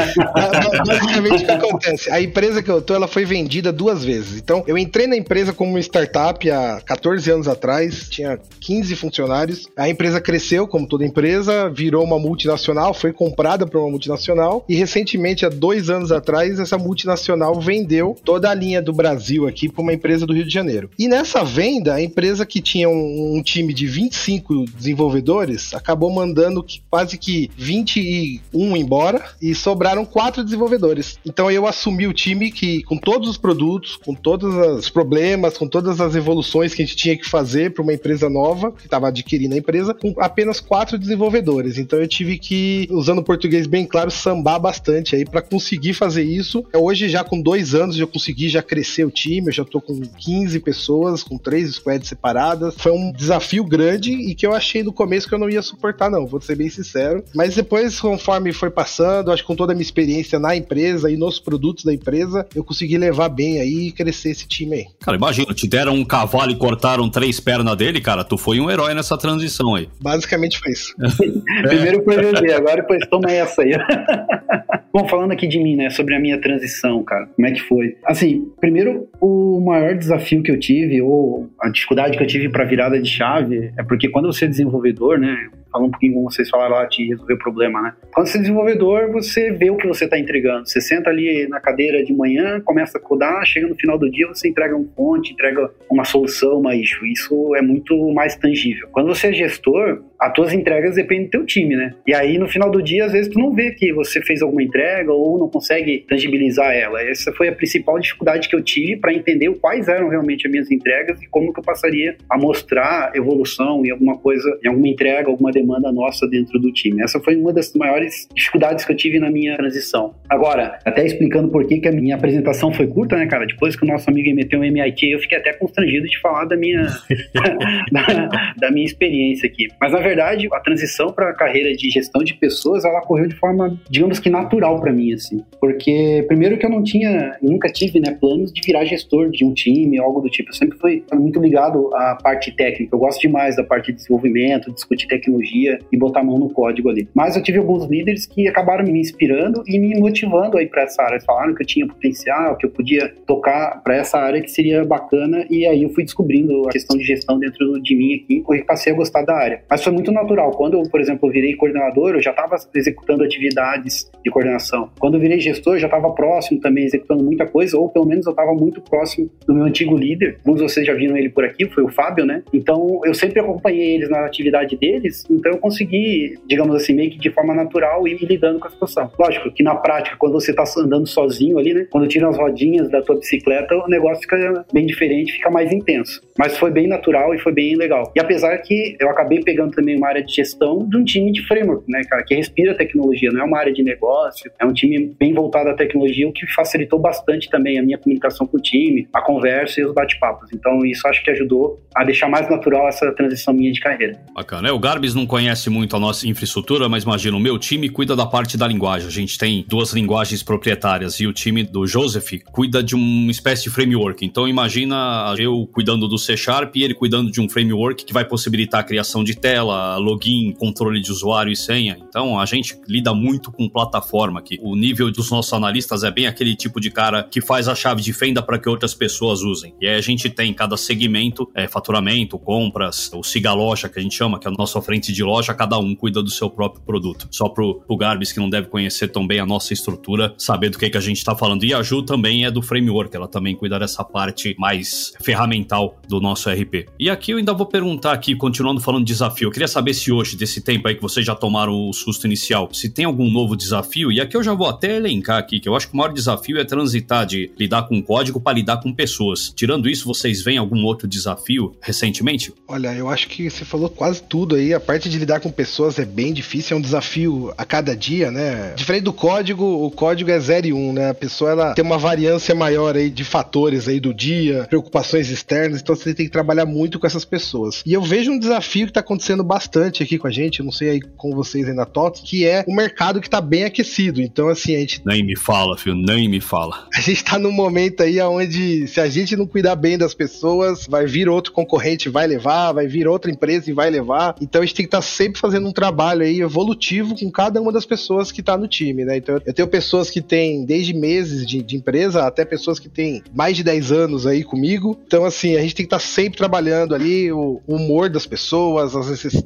Basicamente 0.87 1.43
o 1.43 1.47
que 1.47 1.53
acontece? 1.53 2.11
A 2.11 2.21
empresa 2.21 2.63
que 2.63 2.71
eu 2.71 2.81
tô, 2.81 2.95
ela 2.95 3.09
foi 3.09 3.25
vendida 3.25 3.73
duas 3.73 4.05
vezes. 4.05 4.39
Então, 4.39 4.65
eu 4.67 4.79
entrei 4.79 5.07
na 5.07 5.17
empresa 5.17 5.53
como 5.53 5.71
uma 5.71 5.81
startup 5.81 6.51
há 6.51 6.81
14 6.81 7.31
anos 7.31 7.49
atrás, 7.49 8.09
tinha 8.09 8.39
15 8.61 8.97
funcionários. 8.97 9.69
A 9.77 9.89
empresa 9.89 10.05
empresa 10.05 10.21
cresceu, 10.25 10.67
como 10.67 10.89
toda 10.89 11.05
empresa, 11.05 11.69
virou 11.69 12.03
uma 12.03 12.19
multinacional, 12.19 12.95
foi 12.95 13.13
comprada 13.13 13.67
por 13.67 13.79
uma 13.79 13.91
multinacional 13.91 14.65
e 14.69 14.75
recentemente, 14.75 15.45
há 15.45 15.49
dois 15.49 15.91
anos 15.91 16.11
atrás, 16.11 16.59
essa 16.59 16.79
multinacional 16.79 17.61
vendeu 17.61 18.17
toda 18.25 18.51
a 18.51 18.55
linha 18.55 18.81
do 18.81 18.93
Brasil 18.93 19.47
aqui 19.47 19.69
para 19.69 19.83
uma 19.83 19.93
empresa 19.93 20.27
do 20.27 20.33
Rio 20.33 20.47
de 20.47 20.53
Janeiro. 20.53 20.91
E 20.99 21.07
nessa 21.07 21.45
venda, 21.45 21.95
a 21.95 22.03
empresa 22.03 22.47
que 22.47 22.61
tinha 22.61 22.89
um, 22.89 23.37
um 23.37 23.43
time 23.43 23.75
de 23.75 23.87
25 23.87 24.65
desenvolvedores 24.75 25.75
acabou 25.75 26.11
mandando 26.11 26.65
quase 26.91 27.19
que 27.19 27.51
21 27.57 28.77
embora 28.77 29.23
e 29.43 29.55
sobraram 29.55 30.05
quatro 30.05 30.43
desenvolvedores. 30.43 31.19
Então 31.27 31.51
eu 31.51 31.67
assumi 31.67 32.07
o 32.07 32.13
time 32.15 32.51
que, 32.51 32.83
com 32.85 32.97
todos 32.97 33.29
os 33.29 33.37
produtos, 33.37 33.97
com 33.97 34.15
todos 34.15 34.55
os 34.79 34.89
problemas, 34.89 35.59
com 35.59 35.69
todas 35.69 36.01
as 36.01 36.15
evoluções 36.15 36.73
que 36.73 36.83
a 36.83 36.87
gente 36.87 36.97
tinha 36.97 37.17
que 37.17 37.29
fazer 37.29 37.75
para 37.75 37.83
uma 37.83 37.93
empresa 37.93 38.31
nova 38.31 38.73
que 38.73 38.87
estava 38.87 39.09
adquirindo 39.09 39.55
a 39.55 39.59
empresa, 39.59 39.93
com 39.93 40.14
apenas 40.19 40.61
quatro 40.61 40.99
desenvolvedores. 40.99 41.79
Então 41.79 41.99
eu 41.99 42.09
tive 42.09 42.39
que, 42.39 42.89
usando 42.91 43.19
o 43.19 43.25
português 43.25 43.67
bem 43.67 43.87
claro, 43.87 44.11
sambar 44.11 44.59
bastante 44.59 45.17
aí 45.17 45.25
para 45.25 45.43
conseguir 45.43 45.95
fazer 45.95 46.23
isso. 46.23 46.65
Hoje, 46.75 47.09
já 47.09 47.25
com 47.25 47.41
dois 47.41 47.75
anos, 47.75 47.99
eu 47.99 48.07
consegui 48.07 48.49
já 48.49 48.63
crescer 48.63 49.05
o 49.05 49.11
time, 49.11 49.49
eu 49.49 49.53
já 49.53 49.65
tô 49.65 49.81
com 49.81 50.01
15 50.01 50.61
pessoas, 50.61 51.23
com 51.23 51.39
três 51.39 51.75
squads 51.75 52.09
separadas. 52.09 52.75
Foi 52.77 52.93
um 52.93 53.13
desafio 53.13 53.65
grande 53.65 54.13
e 54.13 54.35
que 54.35 54.47
eu 54.47 54.55
achei 54.55 54.83
no 54.83 54.93
começo 54.93 55.29
que 55.29 55.35
eu 55.35 55.39
não 55.39 55.51
ia 55.51 55.63
suportar, 55.63 56.11
não, 56.11 56.27
vou 56.27 56.41
ser 56.41 56.57
bem 56.57 56.69
sincero. 56.69 57.25
Mas 57.35 57.55
depois, 57.55 58.01
conforme 58.01 58.53
foi 58.53 58.71
passando, 58.71 59.31
acho 59.31 59.43
que 59.43 59.47
com 59.47 59.57
toda 59.57 59.73
a 59.73 59.75
minha 59.75 59.83
experiência 59.83 60.39
na 60.39 60.57
empresa 60.57 61.11
e 61.11 61.17
nos 61.17 61.39
produtos 61.39 61.85
da 61.85 61.93
empresa, 61.93 62.47
eu 62.55 62.65
consegui 62.65 62.99
levar 62.99 63.29
bem 63.29 63.61
aí 63.61 63.89
e 63.89 63.93
crescer 63.93 64.31
esse 64.31 64.47
time 64.47 64.77
aí. 64.77 64.87
Cara, 65.01 65.17
imagina, 65.17 65.55
te 65.55 65.67
deram 65.67 65.95
um 65.95 66.05
cavalo 66.05 66.51
e 66.51 66.57
cortaram 66.57 67.09
três 67.09 67.41
pernas 67.41 67.77
dele, 67.77 68.01
cara, 68.01 68.25
tu 68.25 68.37
foi 68.37 68.61
um 68.61 68.71
herói 68.71 68.95
nessa 68.95 69.17
transição 69.17 69.75
aí. 69.75 69.89
Basicamente 70.05 70.59
foi 70.59 70.73
isso. 70.73 70.95
Primeiro 71.67 72.05
foi 72.05 72.17
VB, 72.17 72.53
agora 72.53 72.83
depois 72.83 73.07
toma 73.09 73.33
essa 73.33 73.63
aí. 73.63 73.73
Bom, 74.93 75.09
falando 75.09 75.33
aqui 75.33 75.47
de 75.47 75.59
mim, 75.59 75.77
né, 75.77 75.89
sobre 75.89 76.15
a 76.15 76.21
minha 76.21 76.39
transição, 76.39 77.03
cara, 77.03 77.27
como 77.35 77.49
é 77.49 77.53
que 77.53 77.63
foi? 77.63 77.97
Assim, 78.05 78.53
primeiro, 78.61 79.09
o 79.19 79.61
maior 79.65 79.97
desafio 79.97 80.43
que 80.43 80.51
eu 80.51 80.61
tive, 80.61 81.01
ou 81.01 81.49
a 81.59 81.71
dificuldade 81.71 82.19
que 82.19 82.23
eu 82.23 82.27
tive 82.27 82.51
para 82.51 82.65
virada 82.65 83.01
de 83.01 83.09
chave, 83.09 83.73
é 83.79 83.83
porque 83.83 84.11
quando 84.11 84.31
você 84.31 84.45
é 84.45 84.49
desenvolvedor, 84.49 85.19
né, 85.19 85.49
falando 85.75 85.89
um 85.89 85.91
pouquinho 85.91 86.15
como 86.15 86.31
vocês 86.31 86.49
falaram 86.49 86.77
lá 86.77 86.85
de 86.85 87.09
resolver 87.09 87.35
o 87.35 87.39
problema, 87.39 87.83
né? 87.83 87.93
Quando 88.13 88.29
você 88.29 88.39
é 88.39 88.41
desenvolvedor, 88.41 89.11
você 89.11 89.51
vê 89.51 89.71
o 89.71 89.77
que 89.77 89.89
você 89.89 90.05
está 90.05 90.17
entregando. 90.17 90.69
Você 90.69 90.81
senta 90.81 91.11
ali 91.11 91.49
na 91.49 91.61
cadeira 91.61 92.05
de 92.05 92.15
manhã, 92.15 92.61
começa 92.61 92.97
a 92.97 93.01
codar, 93.01 93.45
chega 93.45 93.67
no 93.67 93.75
final 93.75 93.99
do 93.99 94.09
dia, 94.09 94.29
você 94.29 94.49
entrega 94.49 94.77
um 94.77 94.89
fonte, 94.95 95.33
entrega 95.33 95.69
uma 95.91 96.05
solução, 96.05 96.61
uma 96.61 96.77
issue. 96.77 97.11
Isso 97.11 97.57
é 97.57 97.63
muito 97.63 98.13
mais 98.13 98.37
tangível. 98.37 98.89
Quando 98.93 99.09
você 99.09 99.29
é 99.29 99.33
gestor, 99.33 100.05
as 100.21 100.33
tuas 100.33 100.53
entregas 100.53 100.95
dependem 100.95 101.25
do 101.27 101.31
teu 101.31 101.47
time, 101.47 101.77
né? 101.77 101.95
E 102.07 102.15
aí, 102.15 102.39
no 102.39 102.49
final 102.49 102.71
do 102.71 102.83
dia, 102.83 103.05
às 103.05 103.13
vezes 103.13 103.33
tu 103.33 103.39
não 103.39 103.53
vê 103.53 103.73
que 103.73 103.93
você 103.93 104.21
fez 104.23 104.43
alguma 104.43 104.63
entrega 104.63 105.13
ou 105.13 105.39
não 105.39 105.49
consegue 105.49 106.05
tangibilizar 106.09 106.73
ela. 106.73 107.03
Essa 107.03 107.33
foi 107.33 107.49
a 107.49 107.53
principal 107.53 107.99
dificuldade 107.99 108.49
que 108.49 108.57
eu 108.57 108.63
tive 108.63 108.97
para 108.97 109.13
entender 109.13 109.53
quais 109.61 109.89
eram 109.89 110.09
realmente 110.09 110.47
as 110.47 110.53
minhas 110.53 110.71
entregas 110.71 111.21
e 111.23 111.27
como 111.27 111.53
que 111.53 111.61
eu 111.61 111.65
passaria 111.65 112.17
a 112.29 112.39
mostrar 112.39 113.13
evolução 113.15 113.85
em 113.85 113.91
alguma 113.91 114.19
coisa, 114.19 114.59
em 114.63 114.69
alguma 114.69 114.89
entrega, 114.89 115.29
alguma 115.29 115.51
demanda 115.51 115.91
nossa 115.93 116.27
dentro 116.29 116.59
do 116.59 116.73
time. 116.73 117.03
Essa 117.03 117.21
foi 117.21 117.37
uma 117.37 117.53
das 117.53 117.73
maiores 117.75 118.29
dificuldades 118.35 118.85
que 118.85 118.93
eu 118.93 118.97
tive 118.97 119.19
na 119.19 119.31
minha 119.31 119.57
transição. 119.57 120.15
Agora, 120.29 120.79
até 120.85 121.05
explicando 121.05 121.49
por 121.49 121.67
que, 121.67 121.81
que 121.81 121.89
a 121.89 121.93
minha 121.93 122.15
apresentação 122.17 122.73
foi 122.73 122.87
curta, 122.87 123.17
né, 123.17 123.27
cara? 123.27 123.47
Depois 123.47 123.77
que 123.77 123.85
o 123.85 123.89
nosso 123.89 124.09
amigo 124.09 124.35
meteu 124.35 124.61
um 124.61 124.65
MIT, 124.65 125.11
eu 125.11 125.19
fiquei 125.19 125.39
até 125.39 125.53
constrangido 125.53 126.07
de 126.07 126.19
falar 126.21 126.45
da 126.45 126.57
minha, 126.57 126.83
da, 127.93 128.55
da 128.57 128.71
minha 128.71 128.87
experiência 128.87 129.49
aqui. 129.49 129.69
Mas, 129.81 129.93
na 129.93 130.01
verdade, 130.05 130.49
a 130.53 130.61
transição 130.61 131.13
para 131.13 131.31
a 131.31 131.35
carreira 131.35 131.75
de 131.75 131.91
gestão 131.91 132.23
de 132.23 132.35
pessoas, 132.35 132.85
ela 132.85 133.01
ocorreu 133.01 133.27
de 133.27 133.35
forma, 133.35 133.79
digamos 133.91 134.19
que 134.19 134.31
natural 134.31 134.81
para 134.81 134.93
mim, 134.93 135.13
assim. 135.13 135.43
Porque, 135.61 136.25
primeiro 136.29 136.57
que 136.59 136.67
eu 136.67 136.71
não 136.71 136.83
tinha, 136.83 137.37
nunca 137.43 137.69
tive, 137.69 137.99
né, 137.99 138.17
planos 138.21 138.53
de 138.53 138.61
virar 138.65 138.85
gestor 138.85 139.31
de 139.31 139.45
um 139.45 139.53
time, 139.53 139.99
algo 139.99 140.21
do 140.21 140.29
tipo. 140.29 140.51
Eu 140.51 140.55
sempre 140.55 140.79
fui 140.79 141.03
muito 141.13 141.41
ligado 141.41 141.91
à 141.95 142.17
parte 142.17 142.53
técnica. 142.53 142.95
Eu 142.95 142.99
gosto 142.99 143.21
demais 143.21 143.57
da 143.57 143.65
parte 143.65 143.87
de 143.87 143.95
desenvolvimento, 143.95 144.73
discutir 144.73 145.09
tecnologia 145.09 145.79
e 145.91 145.97
botar 145.97 146.21
a 146.21 146.25
mão 146.25 146.39
no 146.39 146.51
código 146.51 146.91
ali. 146.91 147.09
Mas 147.15 147.37
eu 147.37 147.43
tive 147.43 147.59
alguns 147.59 147.87
líderes 147.87 148.27
que 148.27 148.47
acabaram 148.47 148.85
me 148.85 149.01
inspirando 149.01 149.63
e 149.67 149.79
me 149.79 149.99
motivando 149.99 150.59
aí 150.59 150.67
para 150.67 150.83
essa 150.83 151.03
área. 151.03 151.21
Falaram 151.21 151.55
que 151.55 151.63
eu 151.63 151.67
tinha 151.67 151.87
potencial, 151.87 152.57
que 152.57 152.67
eu 152.67 152.71
podia 152.71 153.13
tocar 153.27 153.83
para 153.83 153.97
essa 153.97 154.19
área 154.19 154.41
que 154.41 154.51
seria 154.51 154.85
bacana 154.85 155.47
e 155.51 155.67
aí 155.67 155.83
eu 155.83 155.91
fui 155.91 156.05
descobrindo 156.05 156.69
a 156.69 156.71
questão 156.71 156.97
de 156.97 157.05
gestão 157.05 157.39
dentro 157.39 157.81
de 157.81 157.97
mim 157.97 158.15
aqui 158.15 158.45
e 158.51 158.65
passei 158.65 158.93
a 158.93 158.97
gostar 158.97 159.23
da 159.23 159.35
área. 159.35 159.63
Mas 159.69 159.83
foi 159.83 159.93
muito 159.95 160.13
natural. 160.13 160.51
Quando 160.51 160.75
eu, 160.75 160.83
por 160.83 161.01
exemplo, 161.01 161.31
virei 161.31 161.55
coordenador, 161.55 162.15
eu 162.15 162.23
já 162.23 162.31
estava 162.31 162.57
executando 162.75 163.25
atividades 163.25 164.11
de 164.23 164.31
coordenação. 164.31 164.91
Quando 164.99 165.15
eu 165.15 165.21
virei 165.21 165.41
gestor, 165.41 165.75
eu 165.75 165.81
já 165.81 165.87
estava 165.87 166.13
próximo 166.13 166.61
também, 166.61 166.85
executando 166.85 167.25
muita 167.25 167.47
coisa, 167.47 167.79
ou 167.79 167.89
pelo 167.89 168.07
menos 168.07 168.27
eu 168.27 168.31
estava 168.31 168.53
muito 168.53 168.81
próximo 168.81 169.31
do 169.47 169.55
meu 169.55 169.65
antigo 169.65 169.97
líder. 169.97 170.39
Alguns 170.45 170.61
de 170.61 170.63
vocês 170.63 170.87
já 170.87 170.95
viram 170.95 171.17
ele 171.17 171.29
por 171.29 171.45
aqui, 171.45 171.67
foi 171.67 171.85
o 171.85 171.89
Fábio, 171.89 172.27
né? 172.27 172.43
Então 172.53 173.01
eu 173.05 173.15
sempre 173.15 173.41
acompanhei 173.41 173.95
eles 173.95 174.11
na 174.11 174.25
atividade 174.25 174.77
deles, 174.77 175.25
então 175.31 175.53
eu 175.53 175.59
consegui, 175.59 176.39
digamos 176.47 176.75
assim, 176.75 176.95
meio 176.95 177.11
que 177.11 177.19
de 177.19 177.31
forma 177.31 177.55
natural 177.55 178.07
ir 178.09 178.25
lidando 178.25 178.59
com 178.59 178.67
a 178.67 178.71
situação. 178.71 179.11
Lógico 179.19 179.51
que 179.53 179.63
na 179.63 179.75
prática, 179.75 180.17
quando 180.19 180.33
você 180.33 180.51
está 180.51 180.65
andando 180.79 181.07
sozinho 181.07 181.59
ali, 181.59 181.73
né? 181.75 181.87
Quando 181.91 182.09
tira 182.09 182.29
as 182.29 182.37
rodinhas 182.37 182.91
da 182.91 183.01
tua 183.03 183.17
bicicleta, 183.17 183.75
o 183.77 183.89
negócio 183.89 184.23
fica 184.23 184.65
bem 184.73 184.87
diferente, 184.87 185.33
fica 185.33 185.51
mais 185.51 185.73
intenso. 185.73 186.21
Mas 186.39 186.57
foi 186.57 186.71
bem 186.71 186.87
natural 186.87 187.35
e 187.35 187.39
foi 187.39 187.53
bem 187.53 187.77
legal. 187.77 188.13
E 188.17 188.21
apesar 188.21 188.57
que 188.59 188.97
eu 188.99 189.09
acabei 189.09 189.41
pegando 189.43 189.73
também 189.73 189.84
uma 189.97 190.09
área 190.09 190.23
de 190.23 190.33
gestão 190.33 190.89
de 190.89 190.97
um 190.97 191.05
time 191.05 191.33
de 191.33 191.43
framework, 191.47 191.85
né, 191.89 192.03
cara, 192.09 192.23
que 192.25 192.35
respira 192.35 192.75
tecnologia, 192.75 193.31
não 193.31 193.43
é 193.43 193.45
uma 193.45 193.59
área 193.59 193.73
de 193.73 193.83
negócio, 193.83 194.51
é 194.59 194.65
um 194.65 194.73
time 194.73 195.15
bem 195.19 195.33
voltado 195.33 195.69
à 195.71 195.75
tecnologia, 195.75 196.29
o 196.29 196.33
que 196.33 196.47
facilitou 196.47 196.99
bastante 196.99 197.51
também 197.51 197.79
a 197.79 197.83
minha 197.83 197.99
comunicação 197.99 198.47
com 198.47 198.57
o 198.57 198.61
time, 198.61 199.09
a 199.13 199.21
conversa 199.21 199.81
e 199.81 199.85
os 199.85 199.93
bate-papos. 199.93 200.51
Então, 200.53 200.85
isso 200.85 201.07
acho 201.09 201.23
que 201.23 201.31
ajudou 201.31 201.83
a 201.95 202.05
deixar 202.05 202.29
mais 202.29 202.49
natural 202.49 202.89
essa 202.89 203.13
transição 203.13 203.53
minha 203.53 203.73
de 203.73 203.81
carreira. 203.81 204.19
Bacana. 204.35 204.69
É, 204.69 204.73
o 204.73 204.79
Garbis 204.79 205.15
não 205.15 205.27
conhece 205.27 205.69
muito 205.69 205.97
a 205.97 206.01
nossa 206.01 206.27
infraestrutura, 206.29 206.89
mas 206.89 207.05
imagina, 207.05 207.37
o 207.37 207.41
meu 207.41 207.59
time 207.59 207.89
cuida 207.89 208.17
da 208.17 208.27
parte 208.27 208.57
da 208.57 208.67
linguagem. 208.67 209.09
A 209.09 209.11
gente 209.11 209.39
tem 209.39 209.65
duas 209.69 209.93
linguagens 209.93 210.43
proprietárias 210.43 211.21
e 211.21 211.27
o 211.27 211.33
time 211.33 211.63
do 211.63 211.87
Joseph 211.87 212.33
cuida 212.53 212.83
de 212.83 212.95
uma 212.95 213.31
espécie 213.31 213.65
de 213.65 213.71
framework. 213.71 214.25
Então, 214.25 214.49
imagina 214.49 215.35
eu 215.39 215.69
cuidando 215.73 216.09
do 216.09 216.19
C 216.19 216.37
Sharp 216.37 216.77
e 216.77 216.83
ele 216.83 216.95
cuidando 216.95 217.31
de 217.31 217.41
um 217.41 217.49
framework 217.49 218.05
que 218.05 218.13
vai 218.13 218.25
possibilitar 218.25 218.81
a 218.81 218.85
criação 218.85 219.25
de 219.25 219.37
tela, 219.37 219.74
login, 219.99 220.53
controle 220.53 221.01
de 221.01 221.11
usuário 221.11 221.53
e 221.53 221.57
senha. 221.57 221.99
Então 222.09 222.39
a 222.39 222.47
gente 222.47 222.79
lida 222.89 223.15
muito 223.15 223.53
com 223.53 223.69
plataforma 223.69 224.41
aqui. 224.41 224.59
O 224.63 224.75
nível 224.77 225.11
dos 225.11 225.31
nossos 225.31 225.53
analistas 225.53 226.05
é 226.05 226.11
bem 226.11 226.27
aquele 226.27 226.55
tipo 226.55 226.81
de 226.81 226.91
cara 226.91 227.23
que 227.23 227.41
faz 227.41 227.69
a 227.69 227.75
chave 227.75 228.03
de 228.03 228.13
fenda 228.13 228.43
para 228.43 228.59
que 228.59 228.69
outras 228.69 228.95
pessoas 228.95 229.43
usem. 229.43 229.75
E 229.81 229.87
aí 229.87 229.97
a 229.97 230.01
gente 230.01 230.29
tem 230.31 230.53
cada 230.53 230.77
segmento, 230.77 231.51
é, 231.55 231.69
faturamento, 231.69 232.39
compras, 232.39 233.11
o 233.15 233.23
siga 233.23 233.53
loja 233.53 233.89
que 233.89 233.99
a 233.99 234.03
gente 234.03 234.15
chama, 234.15 234.39
que 234.39 234.47
é 234.47 234.51
a 234.51 234.55
nossa 234.57 234.81
frente 234.81 235.13
de 235.13 235.23
loja, 235.23 235.55
cada 235.55 235.79
um 235.79 235.95
cuida 235.95 236.23
do 236.23 236.31
seu 236.31 236.51
próprio 236.51 236.83
produto. 236.83 237.29
Só 237.31 237.49
pro, 237.49 237.81
pro 237.87 237.97
Garbis, 237.97 238.33
que 238.33 238.41
não 238.41 238.49
deve 238.49 238.69
conhecer 238.69 239.09
tão 239.09 239.27
bem 239.27 239.41
a 239.41 239.47
nossa 239.47 239.73
estrutura, 239.73 240.35
saber 240.39 240.71
do 240.71 240.79
que, 240.79 240.89
que 240.91 240.97
a 240.97 241.01
gente 241.01 241.25
tá 241.25 241.35
falando. 241.35 241.65
E 241.65 241.75
a 241.75 241.83
Ju 241.83 242.03
também 242.03 242.45
é 242.45 242.51
do 242.51 242.63
framework, 242.63 243.15
ela 243.15 243.29
também 243.29 243.55
cuida 243.55 243.79
dessa 243.79 244.05
parte 244.05 244.55
mais 244.59 245.13
ferramental 245.23 245.99
do 246.09 246.21
nosso 246.21 246.51
RP. 246.51 246.87
E 246.99 247.11
aqui 247.11 247.33
eu 247.33 247.39
ainda 247.39 247.53
vou 247.53 247.67
perguntar 247.67 248.13
aqui, 248.13 248.35
continuando 248.37 248.81
falando 248.81 249.05
de 249.05 249.13
desafio, 249.13 249.49
eu 249.49 249.53
queria 249.53 249.64
saber 249.69 249.95
se 249.95 250.13
hoje, 250.13 250.37
desse 250.37 250.61
tempo 250.61 250.89
aí 250.89 250.95
que 250.95 251.03
vocês 251.03 251.25
já 251.25 251.35
tomaram 251.35 251.89
o 251.89 251.93
susto 251.93 252.27
inicial, 252.27 252.69
se 252.73 252.89
tem 252.89 253.05
algum 253.05 253.31
novo 253.31 253.57
desafio, 253.57 254.11
e 254.11 254.21
aqui 254.21 254.37
eu 254.37 254.43
já 254.43 254.55
vou 254.55 254.69
até 254.69 254.97
elencar 254.97 255.39
aqui, 255.39 255.61
que 255.61 255.69
eu 255.69 255.77
acho 255.77 255.89
que 255.89 255.95
o 255.95 255.97
maior 255.97 256.13
desafio 256.13 256.59
é 256.59 256.65
transitar 256.65 257.27
de 257.27 257.51
lidar 257.59 257.85
com 257.85 258.03
código 258.03 258.41
para 258.41 258.57
lidar 258.57 258.79
com 258.79 258.93
pessoas. 258.93 259.53
Tirando 259.55 259.89
isso, 259.89 260.07
vocês 260.07 260.43
veem 260.43 260.59
algum 260.59 260.85
outro 260.85 261.09
desafio 261.09 261.75
recentemente? 261.81 262.53
Olha, 262.69 262.95
eu 262.95 263.09
acho 263.09 263.29
que 263.29 263.51
você 263.51 263.65
falou 263.65 263.89
quase 263.89 264.23
tudo 264.23 264.57
aí. 264.57 264.73
A 264.75 264.81
parte 264.81 265.09
de 265.09 265.19
lidar 265.19 265.41
com 265.41 265.51
pessoas 265.51 265.99
é 265.99 266.05
bem 266.05 266.33
difícil, 266.33 266.77
é 266.77 266.79
um 266.79 266.83
desafio 266.83 267.53
a 267.57 267.65
cada 267.65 267.97
dia, 267.97 268.31
né? 268.31 268.73
Diferente 268.77 269.05
do 269.05 269.13
código, 269.13 269.65
o 269.65 269.91
código 269.91 270.31
é 270.31 270.39
0 270.39 270.67
e 270.67 270.73
1, 270.73 270.77
um, 270.77 270.93
né? 270.93 271.11
A 271.11 271.15
pessoa 271.15 271.51
ela 271.51 271.75
tem 271.75 271.85
uma 271.85 271.99
variância 271.99 272.55
maior 272.55 272.97
aí 272.97 273.11
de 273.11 273.25
fatores 273.25 273.89
aí 273.89 274.01
do 274.01 274.13
dia, 274.13 274.67
preocupações 274.69 275.31
externas, 275.31 275.81
então 275.81 275.95
você 275.95 276.15
tem 276.15 276.27
que 276.27 276.33
trabalhar 276.33 276.67
muito 276.67 276.99
com 276.99 277.07
essas 277.07 277.25
pessoas. 277.25 277.83
E 277.87 277.93
eu 277.93 278.03
vejo 278.03 278.31
um 278.31 278.39
desafio 278.39 278.87
que 278.87 278.91
está 278.91 279.01
acontecendo 279.01 279.45
bastante 279.55 280.03
aqui 280.03 280.19
com 280.19 280.27
a 280.27 280.33
gente, 280.33 280.65
não 280.65 280.73
sei 280.73 280.91
aí 280.91 281.01
com 281.01 281.31
vocês 281.31 281.69
aí 281.69 281.75
na 281.75 281.85
TOTS, 281.85 282.23
que 282.25 282.45
é 282.45 282.65
o 282.67 282.75
mercado 282.75 283.21
que 283.21 283.29
está 283.29 283.41
bem 283.41 283.63
aquecido. 283.65 284.21
Então, 284.21 284.49
assim, 284.49 284.75
a 284.75 284.81
gente. 284.81 285.01
Nem 285.07 285.25
me 285.25 285.37
fala, 285.37 285.79
filho, 285.79 285.95
nem 285.95 286.29
me 286.29 286.41
fala. 286.41 286.89
A 286.95 287.01
gente 287.01 287.19
está 287.19 287.39
num 287.39 287.53
momento 287.53 288.03
aí 288.03 288.21
onde, 288.23 288.87
se 288.87 288.99
a 288.99 289.09
gente 289.09 289.37
não 289.37 289.47
cuidar 289.47 289.77
bem 289.77 289.99
das 289.99 290.15
pessoas, 290.15 290.87
vai 290.87 291.07
vir 291.07 291.29
outro 291.29 291.53
concorrente, 291.53 292.09
vai 292.09 292.27
levar, 292.27 292.73
vai 292.73 292.87
vir 292.87 293.07
outra 293.07 293.31
empresa 293.31 293.69
e 293.69 293.75
vai 293.75 293.91
levar. 293.91 294.35
Então 294.41 294.63
a 294.63 294.65
gente 294.65 294.75
tem 294.75 294.85
que 294.87 294.89
estar 294.89 294.99
tá 294.99 295.03
sempre 295.03 295.41
fazendo 295.41 295.69
um 295.69 295.73
trabalho 295.73 296.23
aí 296.23 296.41
evolutivo 296.41 297.15
com 297.19 297.31
cada 297.31 297.61
uma 297.61 297.71
das 297.71 297.85
pessoas 297.85 298.33
que 298.33 298.41
está 298.41 298.57
no 298.57 298.67
time, 298.67 299.05
né? 299.05 299.19
Então 299.19 299.39
eu 299.45 299.53
tenho 299.53 299.69
pessoas 299.69 300.09
que 300.09 300.23
têm 300.23 300.65
desde 300.65 300.95
meses 300.95 301.47
de, 301.47 301.63
de 301.63 301.77
empresa 301.77 302.23
até 302.25 302.45
pessoas 302.45 302.79
que 302.79 302.89
têm 302.89 303.23
mais 303.35 303.57
de 303.57 303.63
10 303.65 303.93
anos 303.93 304.27
aí 304.27 304.43
comigo. 304.43 304.99
Então, 305.07 305.25
assim, 305.25 305.57
a 305.57 305.61
gente 305.61 305.75
tem 305.75 305.85
que 305.85 305.95
estar 305.95 305.99
tá 305.99 306.05
sempre 306.05 306.39
trabalhando 306.39 306.95
ali 306.95 307.31
o 307.31 307.61
humor 307.67 308.09
das 308.09 308.25
pessoas, 308.25 308.97
as 308.97 309.11
necessidades, 309.11 309.44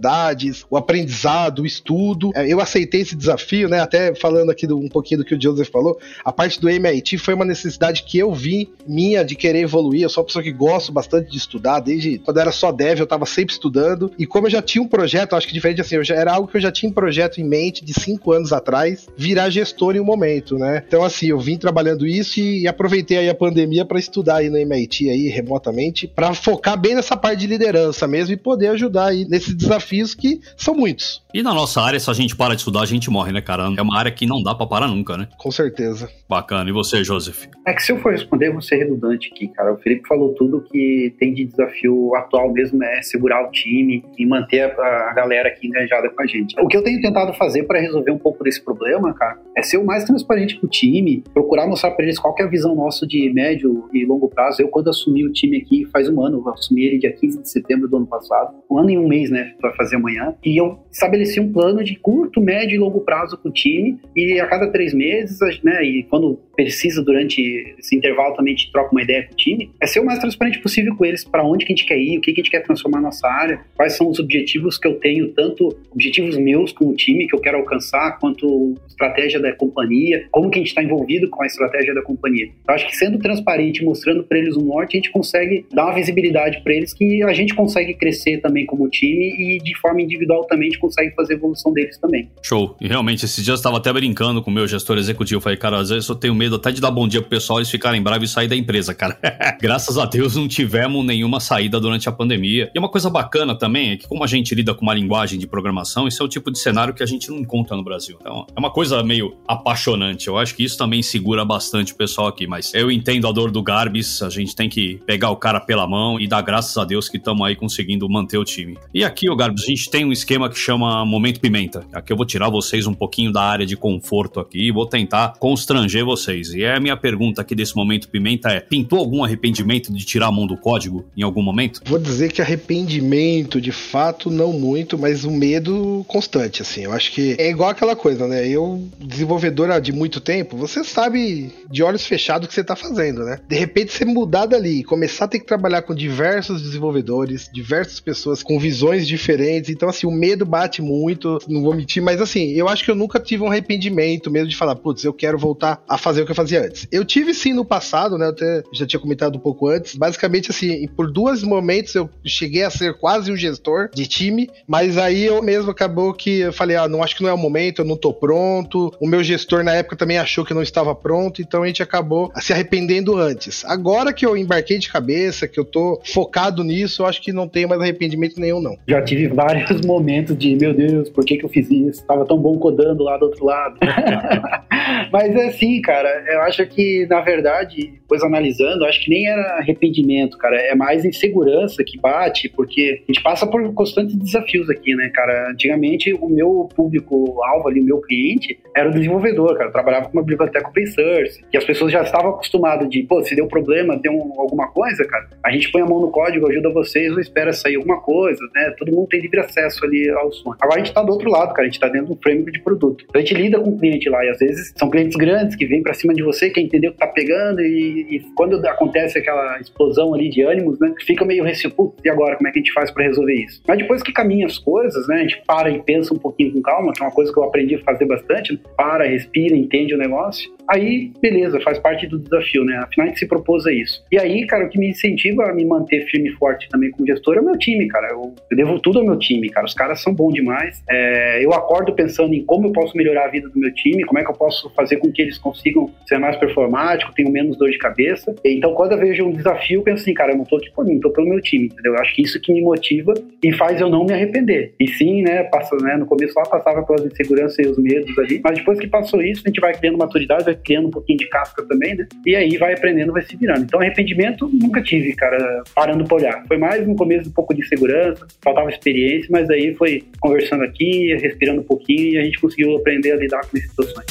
o 0.70 0.76
aprendizado, 0.76 1.62
o 1.62 1.66
estudo. 1.66 2.30
É, 2.34 2.46
eu 2.46 2.60
aceitei 2.60 3.00
esse 3.00 3.16
desafio, 3.16 3.68
né? 3.68 3.80
Até 3.80 4.14
falando 4.14 4.50
aqui 4.50 4.66
do, 4.66 4.78
um 4.78 4.88
pouquinho 4.88 5.18
do 5.18 5.24
que 5.24 5.34
o 5.34 5.40
Joseph 5.40 5.68
falou, 5.68 5.98
a 6.24 6.32
parte 6.32 6.60
do 6.60 6.68
MIT 6.68 7.18
foi 7.18 7.34
uma 7.34 7.44
necessidade 7.44 8.02
que 8.02 8.18
eu 8.18 8.32
vi 8.32 8.70
minha 8.86 9.24
de 9.24 9.34
querer 9.34 9.60
evoluir. 9.60 10.02
Eu 10.02 10.08
sou 10.08 10.22
uma 10.22 10.26
pessoa 10.26 10.42
que 10.42 10.52
gosto 10.52 10.92
bastante 10.92 11.30
de 11.30 11.36
estudar, 11.36 11.80
desde 11.80 12.18
quando 12.18 12.36
eu 12.36 12.42
era 12.42 12.52
só 12.52 12.70
dev, 12.70 12.98
eu 12.98 13.04
estava 13.04 13.26
sempre 13.26 13.52
estudando. 13.52 14.12
E 14.18 14.26
como 14.26 14.46
eu 14.46 14.50
já 14.50 14.62
tinha 14.62 14.82
um 14.82 14.88
projeto, 14.88 15.34
acho 15.34 15.46
que 15.46 15.52
diferente 15.52 15.80
assim, 15.80 16.02
já, 16.04 16.14
era 16.14 16.32
algo 16.32 16.48
que 16.48 16.56
eu 16.56 16.60
já 16.60 16.70
tinha 16.70 16.90
um 16.90 16.92
projeto 16.92 17.40
em 17.40 17.44
mente 17.44 17.84
de 17.84 17.92
cinco 17.92 18.32
anos 18.32 18.52
atrás, 18.52 19.08
virar 19.16 19.50
gestor 19.50 19.96
em 19.96 20.00
um 20.00 20.04
momento, 20.04 20.58
né? 20.58 20.84
Então, 20.86 21.02
assim, 21.02 21.26
eu 21.26 21.38
vim 21.38 21.56
trabalhando 21.56 22.06
isso 22.06 22.40
e, 22.40 22.62
e 22.62 22.68
aproveitei 22.68 23.18
aí 23.18 23.28
a 23.28 23.34
pandemia 23.34 23.84
para 23.84 23.98
estudar 23.98 24.36
aí 24.36 24.50
no 24.50 24.56
MIT 24.56 25.08
aí 25.10 25.28
remotamente, 25.28 26.06
para 26.06 26.34
focar 26.34 26.78
bem 26.78 26.94
nessa 26.94 27.16
parte 27.16 27.40
de 27.40 27.46
liderança 27.46 28.06
mesmo 28.06 28.34
e 28.34 28.36
poder 28.36 28.68
ajudar 28.68 29.06
aí 29.06 29.24
nesses 29.24 29.54
desafios 29.88 30.14
que 30.14 30.40
são 30.56 30.74
muitos. 30.74 31.22
E 31.32 31.42
na 31.42 31.52
nossa 31.52 31.80
área, 31.80 31.98
se 31.98 32.10
a 32.10 32.14
gente 32.14 32.36
para 32.36 32.54
de 32.54 32.60
estudar, 32.60 32.82
a 32.82 32.86
gente 32.86 33.10
morre, 33.10 33.32
né, 33.32 33.40
cara? 33.40 33.64
É 33.76 33.82
uma 33.82 33.98
área 33.98 34.10
que 34.10 34.26
não 34.26 34.42
dá 34.42 34.54
para 34.54 34.66
parar 34.66 34.88
nunca, 34.88 35.16
né? 35.16 35.28
Com 35.36 35.50
certeza. 35.50 36.08
Bacana. 36.28 36.68
E 36.68 36.72
você, 36.72 37.02
Joseph? 37.04 37.46
É 37.66 37.72
que 37.72 37.82
se 37.82 37.92
eu 37.92 37.98
for 37.98 38.12
responder, 38.12 38.48
eu 38.48 38.52
vou 38.52 38.62
ser 38.62 38.76
redundante 38.76 39.30
aqui, 39.32 39.48
cara. 39.48 39.72
O 39.72 39.78
Felipe 39.78 40.06
falou 40.06 40.34
tudo 40.34 40.64
que 40.70 41.14
tem 41.18 41.34
de 41.34 41.44
desafio 41.44 42.14
atual 42.16 42.52
mesmo 42.52 42.82
é 42.82 43.02
segurar 43.02 43.46
o 43.46 43.50
time 43.50 44.04
e 44.18 44.26
manter 44.26 44.62
a, 44.62 45.10
a 45.10 45.14
galera 45.14 45.48
aqui 45.48 45.66
engajada 45.66 46.08
com 46.10 46.22
a 46.22 46.26
gente. 46.26 46.54
O 46.60 46.66
que 46.66 46.76
eu 46.76 46.82
tenho 46.82 47.00
tentado 47.00 47.32
fazer 47.34 47.64
para 47.64 47.80
resolver 47.80 48.10
um 48.10 48.18
pouco 48.18 48.42
desse 48.42 48.62
problema, 48.62 49.12
cara, 49.14 49.38
é 49.56 49.62
ser 49.62 49.76
o 49.76 49.84
mais 49.84 50.04
transparente 50.04 50.58
com 50.58 50.66
o 50.66 50.70
time, 50.70 51.22
procurar 51.32 51.66
mostrar 51.66 51.90
para 51.92 52.04
eles 52.04 52.18
qual 52.18 52.34
é 52.38 52.42
a 52.42 52.46
visão 52.46 52.74
nossa 52.74 53.06
de 53.06 53.30
médio 53.32 53.88
e 53.92 54.04
longo 54.04 54.28
prazo. 54.28 54.62
Eu, 54.62 54.68
quando 54.68 54.88
assumi 54.88 55.26
o 55.26 55.32
time 55.32 55.58
aqui 55.58 55.84
faz 55.92 56.08
um 56.08 56.22
ano, 56.22 56.42
eu 56.44 56.52
assumi 56.52 56.84
ele 56.84 56.98
dia 56.98 57.12
15 57.12 57.42
de 57.42 57.50
setembro 57.50 57.88
do 57.88 57.96
ano 57.96 58.06
passado, 58.06 58.54
um 58.70 58.78
ano 58.78 58.90
e 58.90 58.98
um 58.98 59.06
mês, 59.06 59.30
né, 59.30 59.54
fazer 59.78 59.96
amanhã, 59.96 60.34
e 60.44 60.60
eu 60.60 60.80
estabeleci 60.90 61.40
um 61.40 61.52
plano 61.52 61.84
de 61.84 61.96
curto, 61.96 62.40
médio 62.40 62.74
e 62.74 62.78
longo 62.78 63.00
prazo 63.00 63.38
com 63.38 63.48
o 63.48 63.52
time, 63.52 63.98
e 64.14 64.40
a 64.40 64.46
cada 64.46 64.70
três 64.70 64.92
meses, 64.92 65.38
né, 65.62 65.82
e 65.84 66.02
quando 66.02 66.38
precisa 66.56 67.02
durante 67.02 67.40
esse 67.78 67.94
intervalo 67.94 68.34
também 68.34 68.52
a 68.52 68.56
gente 68.56 68.72
troca 68.72 68.90
uma 68.90 69.00
ideia 69.00 69.24
com 69.24 69.32
o 69.32 69.36
time, 69.36 69.70
é 69.80 69.86
ser 69.86 70.00
o 70.00 70.04
mais 70.04 70.18
transparente 70.18 70.58
possível 70.58 70.96
com 70.96 71.04
eles 71.04 71.24
para 71.24 71.44
onde 71.44 71.64
que 71.64 71.72
a 71.72 71.76
gente 71.76 71.86
quer 71.86 71.96
ir, 71.96 72.18
o 72.18 72.20
que, 72.20 72.32
que 72.32 72.40
a 72.40 72.42
gente 72.42 72.50
quer 72.50 72.64
transformar 72.64 73.00
nossa 73.00 73.28
área, 73.28 73.60
quais 73.76 73.96
são 73.96 74.08
os 74.08 74.18
objetivos 74.18 74.76
que 74.76 74.88
eu 74.88 74.94
tenho, 74.94 75.28
tanto 75.28 75.68
objetivos 75.92 76.36
meus 76.36 76.72
com 76.72 76.86
o 76.86 76.94
time 76.94 77.28
que 77.28 77.34
eu 77.34 77.40
quero 77.40 77.58
alcançar, 77.58 78.18
quanto 78.18 78.74
estratégia 78.88 79.38
da 79.38 79.52
companhia, 79.52 80.26
como 80.32 80.50
que 80.50 80.58
a 80.58 80.60
gente 80.60 80.68
está 80.68 80.82
envolvido 80.82 81.28
com 81.30 81.42
a 81.42 81.46
estratégia 81.46 81.94
da 81.94 82.02
companhia. 82.02 82.48
Eu 82.66 82.74
acho 82.74 82.88
que 82.88 82.96
sendo 82.96 83.18
transparente, 83.18 83.84
mostrando 83.84 84.24
para 84.24 84.38
eles 84.38 84.56
o 84.56 84.60
norte, 84.60 84.96
a 84.96 84.98
gente 84.98 85.10
consegue 85.10 85.64
dar 85.72 85.84
uma 85.84 85.94
visibilidade 85.94 86.60
para 86.62 86.74
eles 86.74 86.92
que 86.92 87.22
a 87.22 87.32
gente 87.32 87.54
consegue 87.54 87.94
crescer 87.94 88.38
também 88.38 88.66
como 88.66 88.88
time 88.88 89.30
e 89.38 89.57
de 89.58 89.76
forma 89.78 90.02
individual 90.02 90.44
também 90.44 90.68
a 90.68 90.70
gente 90.70 90.80
consegue 90.80 91.14
fazer 91.14 91.34
a 91.34 91.36
evolução 91.36 91.72
deles 91.72 91.98
também. 91.98 92.30
Show. 92.42 92.76
E 92.80 92.88
realmente, 92.88 93.24
esses 93.24 93.44
dias 93.44 93.48
eu 93.48 93.54
estava 93.54 93.78
até 93.78 93.92
brincando 93.92 94.42
com 94.42 94.50
o 94.50 94.54
meu 94.54 94.66
gestor 94.66 94.98
executivo, 94.98 95.38
eu 95.38 95.42
falei, 95.42 95.58
cara, 95.58 95.78
às 95.78 95.90
vezes 95.90 96.08
eu 96.08 96.14
tenho 96.14 96.34
medo 96.34 96.56
até 96.56 96.70
de 96.70 96.80
dar 96.80 96.90
bom 96.90 97.06
dia 97.06 97.20
pro 97.20 97.30
pessoal, 97.30 97.58
eles 97.58 97.70
ficarem 97.70 98.02
bravos 98.02 98.30
e 98.30 98.32
sair 98.32 98.48
da 98.48 98.56
empresa, 98.56 98.94
cara. 98.94 99.18
Graças 99.60 99.98
a 99.98 100.04
Deus 100.04 100.36
não 100.36 100.48
tivemos 100.48 101.04
nenhuma 101.04 101.40
saída 101.40 101.80
durante 101.80 102.08
a 102.08 102.12
pandemia. 102.12 102.70
E 102.74 102.78
uma 102.78 102.88
coisa 102.88 103.10
bacana 103.10 103.56
também 103.56 103.92
é 103.92 103.96
que, 103.96 104.06
como 104.06 104.24
a 104.24 104.26
gente 104.26 104.54
lida 104.54 104.74
com 104.74 104.82
uma 104.82 104.94
linguagem 104.94 105.38
de 105.38 105.46
programação, 105.46 106.06
isso 106.06 106.22
é 106.22 106.26
o 106.26 106.28
tipo 106.28 106.50
de 106.50 106.58
cenário 106.58 106.94
que 106.94 107.02
a 107.02 107.06
gente 107.06 107.30
não 107.30 107.38
encontra 107.38 107.76
no 107.76 107.82
Brasil. 107.82 108.16
Então, 108.20 108.46
é 108.54 108.58
uma 108.58 108.70
coisa 108.70 109.02
meio 109.02 109.36
apaixonante. 109.46 110.28
Eu 110.28 110.38
acho 110.38 110.54
que 110.54 110.64
isso 110.64 110.76
também 110.76 111.02
segura 111.02 111.44
bastante 111.44 111.92
o 111.92 111.96
pessoal 111.96 112.28
aqui. 112.28 112.46
Mas 112.46 112.72
eu 112.74 112.90
entendo 112.90 113.26
a 113.26 113.32
dor 113.32 113.50
do 113.50 113.62
Garbis, 113.62 114.22
a 114.22 114.30
gente 114.30 114.54
tem 114.54 114.68
que 114.68 115.00
pegar 115.06 115.30
o 115.30 115.36
cara 115.36 115.60
pela 115.60 115.86
mão 115.86 116.20
e 116.20 116.26
dar 116.26 116.42
graças 116.42 116.76
a 116.76 116.84
Deus 116.84 117.08
que 117.08 117.16
estamos 117.16 117.46
aí 117.46 117.56
conseguindo 117.56 118.08
manter 118.08 118.38
o 118.38 118.44
time. 118.44 118.76
E 118.92 119.04
aqui, 119.04 119.30
o 119.30 119.36
Garbis, 119.36 119.47
a 119.48 119.66
gente 119.66 119.90
tem 119.90 120.04
um 120.04 120.12
esquema 120.12 120.48
que 120.48 120.58
chama 120.58 121.04
Momento 121.04 121.40
Pimenta. 121.40 121.84
Aqui 121.92 122.12
eu 122.12 122.16
vou 122.16 122.26
tirar 122.26 122.48
vocês 122.48 122.86
um 122.86 122.94
pouquinho 122.94 123.32
da 123.32 123.42
área 123.42 123.66
de 123.66 123.76
conforto 123.76 124.40
aqui 124.40 124.68
e 124.68 124.72
vou 124.72 124.86
tentar 124.86 125.34
constranger 125.38 126.04
vocês. 126.04 126.52
E 126.54 126.64
a 126.64 126.78
minha 126.80 126.96
pergunta 126.96 127.40
aqui 127.40 127.54
desse 127.54 127.74
momento, 127.76 128.08
Pimenta, 128.08 128.50
é: 128.50 128.60
pintou 128.60 128.98
algum 128.98 129.24
arrependimento 129.24 129.92
de 129.92 130.04
tirar 130.04 130.26
a 130.26 130.32
mão 130.32 130.46
do 130.46 130.56
código 130.56 131.06
em 131.16 131.22
algum 131.22 131.42
momento? 131.42 131.80
Vou 131.84 131.98
dizer 131.98 132.32
que 132.32 132.42
arrependimento, 132.42 133.60
de 133.60 133.72
fato, 133.72 134.30
não 134.30 134.52
muito, 134.52 134.98
mas 134.98 135.24
o 135.24 135.28
um 135.28 135.36
medo 135.36 136.04
constante, 136.08 136.62
assim. 136.62 136.82
Eu 136.82 136.92
acho 136.92 137.12
que 137.12 137.36
é 137.38 137.48
igual 137.48 137.70
aquela 137.70 137.94
coisa, 137.94 138.26
né? 138.26 138.46
Eu, 138.48 138.86
desenvolvedora 138.98 139.80
de 139.80 139.92
muito 139.92 140.20
tempo, 140.20 140.56
você 140.56 140.82
sabe 140.84 141.52
de 141.70 141.82
olhos 141.82 142.06
fechados 142.06 142.46
o 142.46 142.48
que 142.48 142.54
você 142.54 142.64
tá 142.64 142.76
fazendo, 142.76 143.24
né? 143.24 143.38
De 143.48 143.56
repente 143.56 143.92
você 143.92 144.04
mudar 144.04 144.46
dali, 144.46 144.82
começar 144.82 145.26
a 145.26 145.28
ter 145.28 145.40
que 145.40 145.46
trabalhar 145.46 145.82
com 145.82 145.94
diversos 145.94 146.62
desenvolvedores, 146.62 147.48
diversas 147.52 148.00
pessoas 148.00 148.42
com 148.42 148.58
visões 148.58 149.06
diferentes. 149.06 149.37
Então, 149.68 149.88
assim, 149.88 150.06
o 150.06 150.10
medo 150.10 150.44
bate 150.44 150.82
muito, 150.82 151.38
não 151.48 151.62
vou 151.62 151.74
mentir, 151.74 152.02
mas 152.02 152.20
assim, 152.20 152.52
eu 152.52 152.68
acho 152.68 152.84
que 152.84 152.90
eu 152.90 152.94
nunca 152.94 153.20
tive 153.20 153.42
um 153.42 153.48
arrependimento 153.48 154.30
mesmo 154.30 154.48
de 154.48 154.56
falar, 154.56 154.76
putz, 154.76 155.04
eu 155.04 155.12
quero 155.12 155.38
voltar 155.38 155.82
a 155.88 155.98
fazer 155.98 156.22
o 156.22 156.24
que 156.24 156.32
eu 156.32 156.36
fazia 156.36 156.64
antes. 156.64 156.86
Eu 156.90 157.04
tive 157.04 157.34
sim 157.34 157.52
no 157.52 157.64
passado, 157.64 158.18
né? 158.18 158.26
Eu 158.26 158.30
até 158.30 158.62
já 158.72 158.86
tinha 158.86 159.00
comentado 159.00 159.36
um 159.36 159.40
pouco 159.40 159.68
antes. 159.68 159.94
Basicamente, 159.96 160.50
assim, 160.50 160.86
por 160.88 161.10
dois 161.10 161.42
momentos 161.42 161.94
eu 161.94 162.08
cheguei 162.24 162.64
a 162.64 162.70
ser 162.70 162.94
quase 162.94 163.30
um 163.30 163.36
gestor 163.36 163.90
de 163.94 164.06
time, 164.06 164.48
mas 164.66 164.98
aí 164.98 165.24
eu 165.24 165.42
mesmo 165.42 165.70
acabou 165.70 166.12
que 166.12 166.40
eu 166.40 166.52
falei, 166.52 166.76
ah, 166.76 166.88
não 166.88 167.02
acho 167.02 167.16
que 167.16 167.22
não 167.22 167.30
é 167.30 167.32
o 167.32 167.38
momento, 167.38 167.80
eu 167.80 167.84
não 167.84 167.96
tô 167.96 168.12
pronto. 168.12 168.92
O 169.00 169.06
meu 169.06 169.22
gestor 169.22 169.62
na 169.62 169.74
época 169.74 169.96
também 169.96 170.18
achou 170.18 170.44
que 170.44 170.52
eu 170.52 170.56
não 170.56 170.62
estava 170.62 170.94
pronto, 170.94 171.40
então 171.42 171.62
a 171.62 171.66
gente 171.66 171.82
acabou 171.82 172.32
se 172.40 172.52
arrependendo 172.52 173.16
antes. 173.16 173.64
Agora 173.64 174.12
que 174.12 174.24
eu 174.24 174.36
embarquei 174.36 174.78
de 174.78 174.90
cabeça, 174.90 175.48
que 175.48 175.58
eu 175.58 175.64
tô 175.64 176.00
focado 176.04 176.64
nisso, 176.64 177.02
eu 177.02 177.06
acho 177.06 177.22
que 177.22 177.32
não 177.32 177.48
tenho 177.48 177.68
mais 177.68 177.80
arrependimento 177.80 178.40
nenhum, 178.40 178.60
não. 178.60 178.76
Já 178.86 179.02
tive 179.02 179.27
vários 179.28 179.80
momentos 179.86 180.36
de, 180.36 180.56
meu 180.56 180.74
Deus, 180.74 181.08
por 181.10 181.24
que, 181.24 181.36
que 181.36 181.44
eu 181.44 181.48
fiz 181.48 181.70
isso? 181.70 182.06
Tava 182.06 182.26
tão 182.26 182.38
bom 182.38 182.58
codando 182.58 183.04
lá 183.04 183.16
do 183.16 183.26
outro 183.26 183.44
lado. 183.44 183.78
mas 185.12 185.34
é 185.34 185.46
assim, 185.48 185.80
cara, 185.80 186.08
eu 186.28 186.40
acho 186.42 186.64
que, 186.66 187.06
na 187.08 187.20
verdade, 187.20 187.98
depois 188.08 188.22
analisando, 188.22 188.86
acho 188.86 189.04
que 189.04 189.10
nem 189.10 189.28
era 189.28 189.58
arrependimento, 189.58 190.38
cara. 190.38 190.56
É 190.56 190.74
mais 190.74 191.04
insegurança 191.04 191.84
que 191.84 192.00
bate, 192.00 192.48
porque 192.48 193.02
a 193.06 193.12
gente 193.12 193.22
passa 193.22 193.46
por 193.46 193.72
constantes 193.74 194.16
desafios 194.16 194.70
aqui, 194.70 194.94
né, 194.94 195.10
cara? 195.14 195.50
Antigamente, 195.50 196.12
o 196.14 196.28
meu 196.28 196.68
público-alvo 196.74 197.68
ali, 197.68 197.80
o 197.80 197.84
meu 197.84 198.00
cliente, 198.00 198.58
era 198.74 198.88
o 198.88 198.92
desenvolvedor, 198.92 199.54
cara. 199.56 199.68
Eu 199.68 199.72
trabalhava 199.72 200.06
com 200.06 200.18
uma 200.18 200.24
biblioteca 200.24 200.68
open 200.68 200.86
source, 200.86 201.44
e 201.52 201.56
as 201.56 201.64
pessoas 201.64 201.92
já 201.92 202.02
estavam 202.02 202.30
acostumadas 202.30 202.88
de, 202.88 203.02
pô, 203.02 203.22
se 203.22 203.36
deu 203.36 203.46
problema, 203.46 203.98
deu 203.98 204.12
um, 204.12 204.40
alguma 204.40 204.68
coisa, 204.68 205.04
cara, 205.04 205.28
a 205.44 205.50
gente 205.50 205.70
põe 205.70 205.82
a 205.82 205.86
mão 205.86 206.00
no 206.00 206.10
código, 206.10 206.48
ajuda 206.48 206.70
vocês, 206.70 207.12
ou 207.12 207.20
espera 207.20 207.52
sair 207.52 207.76
alguma 207.76 208.00
coisa, 208.00 208.40
né? 208.54 208.74
Todo 208.78 208.90
mundo 208.92 209.08
tem 209.08 209.17
livre 209.20 209.40
acesso 209.40 209.84
ali 209.84 210.08
ao 210.10 210.32
som. 210.32 210.54
Agora 210.60 210.80
a 210.80 210.84
gente 210.84 210.92
tá 210.92 211.02
do 211.02 211.12
outro 211.12 211.30
lado, 211.30 211.52
cara. 211.54 211.62
A 211.62 211.70
gente 211.70 211.80
tá 211.80 211.88
dentro 211.88 212.08
de 212.08 212.12
um 212.12 212.18
framework 212.22 212.52
de 212.52 212.60
produto. 212.60 213.04
Então 213.08 213.20
a 213.20 213.24
gente 213.24 213.34
lida 213.34 213.60
com 213.60 213.70
o 213.70 213.78
cliente 213.78 214.08
lá, 214.08 214.24
e 214.24 214.30
às 214.30 214.38
vezes 214.38 214.72
são 214.76 214.90
clientes 214.90 215.16
grandes 215.16 215.56
que 215.56 215.66
vêm 215.66 215.82
para 215.82 215.94
cima 215.94 216.14
de 216.14 216.22
você, 216.22 216.50
quer 216.50 216.60
entender 216.60 216.88
o 216.88 216.92
que 216.92 216.98
tá 216.98 217.06
pegando 217.06 217.60
e 217.60 217.88
e, 217.88 218.20
quando 218.34 218.64
acontece 218.66 219.18
aquela 219.18 219.58
explosão 219.60 220.14
ali 220.14 220.28
de 220.28 220.42
ânimos, 220.42 220.78
né, 220.78 220.94
fica 221.00 221.24
meio 221.24 221.44
receoso, 221.44 221.94
e 222.04 222.08
agora, 222.08 222.36
como 222.36 222.48
é 222.48 222.52
que 222.52 222.58
a 222.58 222.62
gente 222.62 222.72
faz 222.72 222.90
para 222.90 223.04
resolver 223.04 223.34
isso? 223.34 223.62
Mas 223.66 223.78
depois 223.78 224.02
que 224.02 224.12
caminha 224.12 224.46
as 224.46 224.58
coisas, 224.58 225.06
né, 225.08 225.16
a 225.16 225.20
gente 225.20 225.42
para 225.46 225.70
e 225.70 225.82
pensa 225.82 226.14
um 226.14 226.18
pouquinho 226.18 226.52
com 226.52 226.62
calma, 226.62 226.92
que 226.92 227.02
é 227.02 227.06
uma 227.06 227.12
coisa 227.12 227.32
que 227.32 227.38
eu 227.38 227.44
aprendi 227.44 227.74
a 227.76 227.80
fazer 227.80 228.06
bastante, 228.06 228.52
né? 228.52 228.58
para, 228.76 229.06
respira, 229.06 229.56
entende 229.56 229.94
o 229.94 229.98
negócio, 229.98 230.50
aí, 230.68 231.12
beleza, 231.20 231.60
faz 231.60 231.78
parte 231.78 232.06
do 232.06 232.18
desafio, 232.18 232.64
né, 232.64 232.76
afinal 232.78 233.06
a 233.06 233.08
gente 233.08 233.18
se 233.18 233.26
propôs 233.26 233.66
a 233.66 233.72
isso. 233.72 234.04
E 234.12 234.18
aí, 234.18 234.46
cara, 234.46 234.66
o 234.66 234.68
que 234.68 234.78
me 234.78 234.88
incentiva 234.88 235.44
a 235.44 235.52
me 235.52 235.64
manter 235.64 236.06
firme 236.06 236.28
e 236.28 236.32
forte 236.32 236.68
também 236.68 236.90
como 236.90 237.06
gestor 237.06 237.36
é 237.36 237.40
o 237.40 237.44
meu 237.44 237.58
time, 237.58 237.88
cara, 237.88 238.08
eu, 238.10 238.34
eu 238.50 238.56
devo 238.56 238.78
tudo 238.80 238.98
ao 238.98 239.04
meu 239.04 239.18
time, 239.18 239.48
cara, 239.48 239.66
os 239.66 239.74
caras 239.74 240.00
são 240.00 240.14
bons 240.14 240.34
demais, 240.34 240.82
é, 240.88 241.44
eu 241.44 241.52
acordo 241.52 241.94
pensando 241.94 242.34
em 242.34 242.44
como 242.44 242.68
eu 242.68 242.72
posso 242.72 242.96
melhorar 242.96 243.26
a 243.26 243.28
vida 243.28 243.48
do 243.48 243.58
meu 243.58 243.72
time, 243.72 244.04
como 244.04 244.18
é 244.18 244.24
que 244.24 244.30
eu 244.30 244.34
posso 244.34 244.70
fazer 244.74 244.96
com 244.96 245.10
que 245.10 245.22
eles 245.22 245.38
consigam 245.38 245.90
ser 246.06 246.18
mais 246.18 246.36
performáticos, 246.36 247.14
tenham 247.14 247.30
menos 247.30 247.56
dor 247.56 247.70
de 247.70 247.78
cabeça, 247.78 248.34
então 248.44 248.74
quando 248.74 248.92
eu 248.92 248.98
vejo 248.98 249.24
um 249.24 249.32
desafio, 249.32 249.80
eu 249.80 249.84
penso 249.84 250.02
assim, 250.02 250.14
cara, 250.14 250.32
eu 250.32 250.36
não 250.36 250.44
tô 250.44 250.56
aqui 250.56 250.70
por 250.72 250.84
mim, 250.84 251.00
tô 251.00 251.10
pelo 251.10 251.28
meu 251.28 251.40
time, 251.40 251.66
entendeu? 251.66 251.94
Eu 251.94 252.00
acho 252.00 252.14
que 252.14 252.22
isso 252.22 252.40
que 252.40 252.52
me 252.52 252.60
motiva 252.60 253.14
e 253.42 253.52
faz 253.52 253.80
eu 253.80 253.88
não 253.88 254.04
me 254.04 254.12
arrepender. 254.12 254.74
E 254.78 254.88
sim, 254.88 255.22
né, 255.22 255.44
passa, 255.44 255.76
né, 255.76 255.96
no 255.96 256.06
começo 256.06 256.34
lá 256.36 256.44
passava 256.44 256.82
pelas 256.82 257.04
inseguranças 257.04 257.58
e 257.58 257.68
os 257.68 257.78
medos 257.78 258.16
ali, 258.18 258.40
mas 258.42 258.58
depois 258.58 258.78
que 258.78 258.86
passou 258.86 259.22
isso, 259.22 259.42
a 259.44 259.48
gente 259.48 259.60
vai 259.60 259.72
criando 259.74 259.98
maturidade, 259.98 260.44
vai 260.44 260.57
criando 260.64 260.88
um 260.88 260.90
pouquinho 260.90 261.18
de 261.18 261.28
casca 261.28 261.64
também, 261.66 261.94
né? 261.94 262.06
E 262.26 262.36
aí 262.36 262.56
vai 262.56 262.74
aprendendo, 262.74 263.12
vai 263.12 263.22
se 263.22 263.36
virando. 263.36 263.62
Então 263.62 263.80
arrependimento 263.80 264.48
nunca 264.52 264.82
tive, 264.82 265.14
cara, 265.14 265.62
parando 265.74 266.04
pra 266.04 266.16
olhar. 266.16 266.44
Foi 266.46 266.58
mais 266.58 266.86
no 266.86 266.94
começo 266.94 267.28
um 267.28 267.32
pouco 267.32 267.54
de 267.54 267.66
segurança, 267.66 268.26
faltava 268.42 268.70
experiência, 268.70 269.28
mas 269.30 269.48
aí 269.50 269.74
foi 269.74 270.04
conversando 270.20 270.64
aqui, 270.64 271.14
respirando 271.16 271.60
um 271.60 271.64
pouquinho 271.64 272.14
e 272.14 272.18
a 272.18 272.24
gente 272.24 272.40
conseguiu 272.40 272.76
aprender 272.76 273.12
a 273.12 273.16
lidar 273.16 273.40
com 273.42 273.56
as 273.56 273.62
situações. 273.62 274.06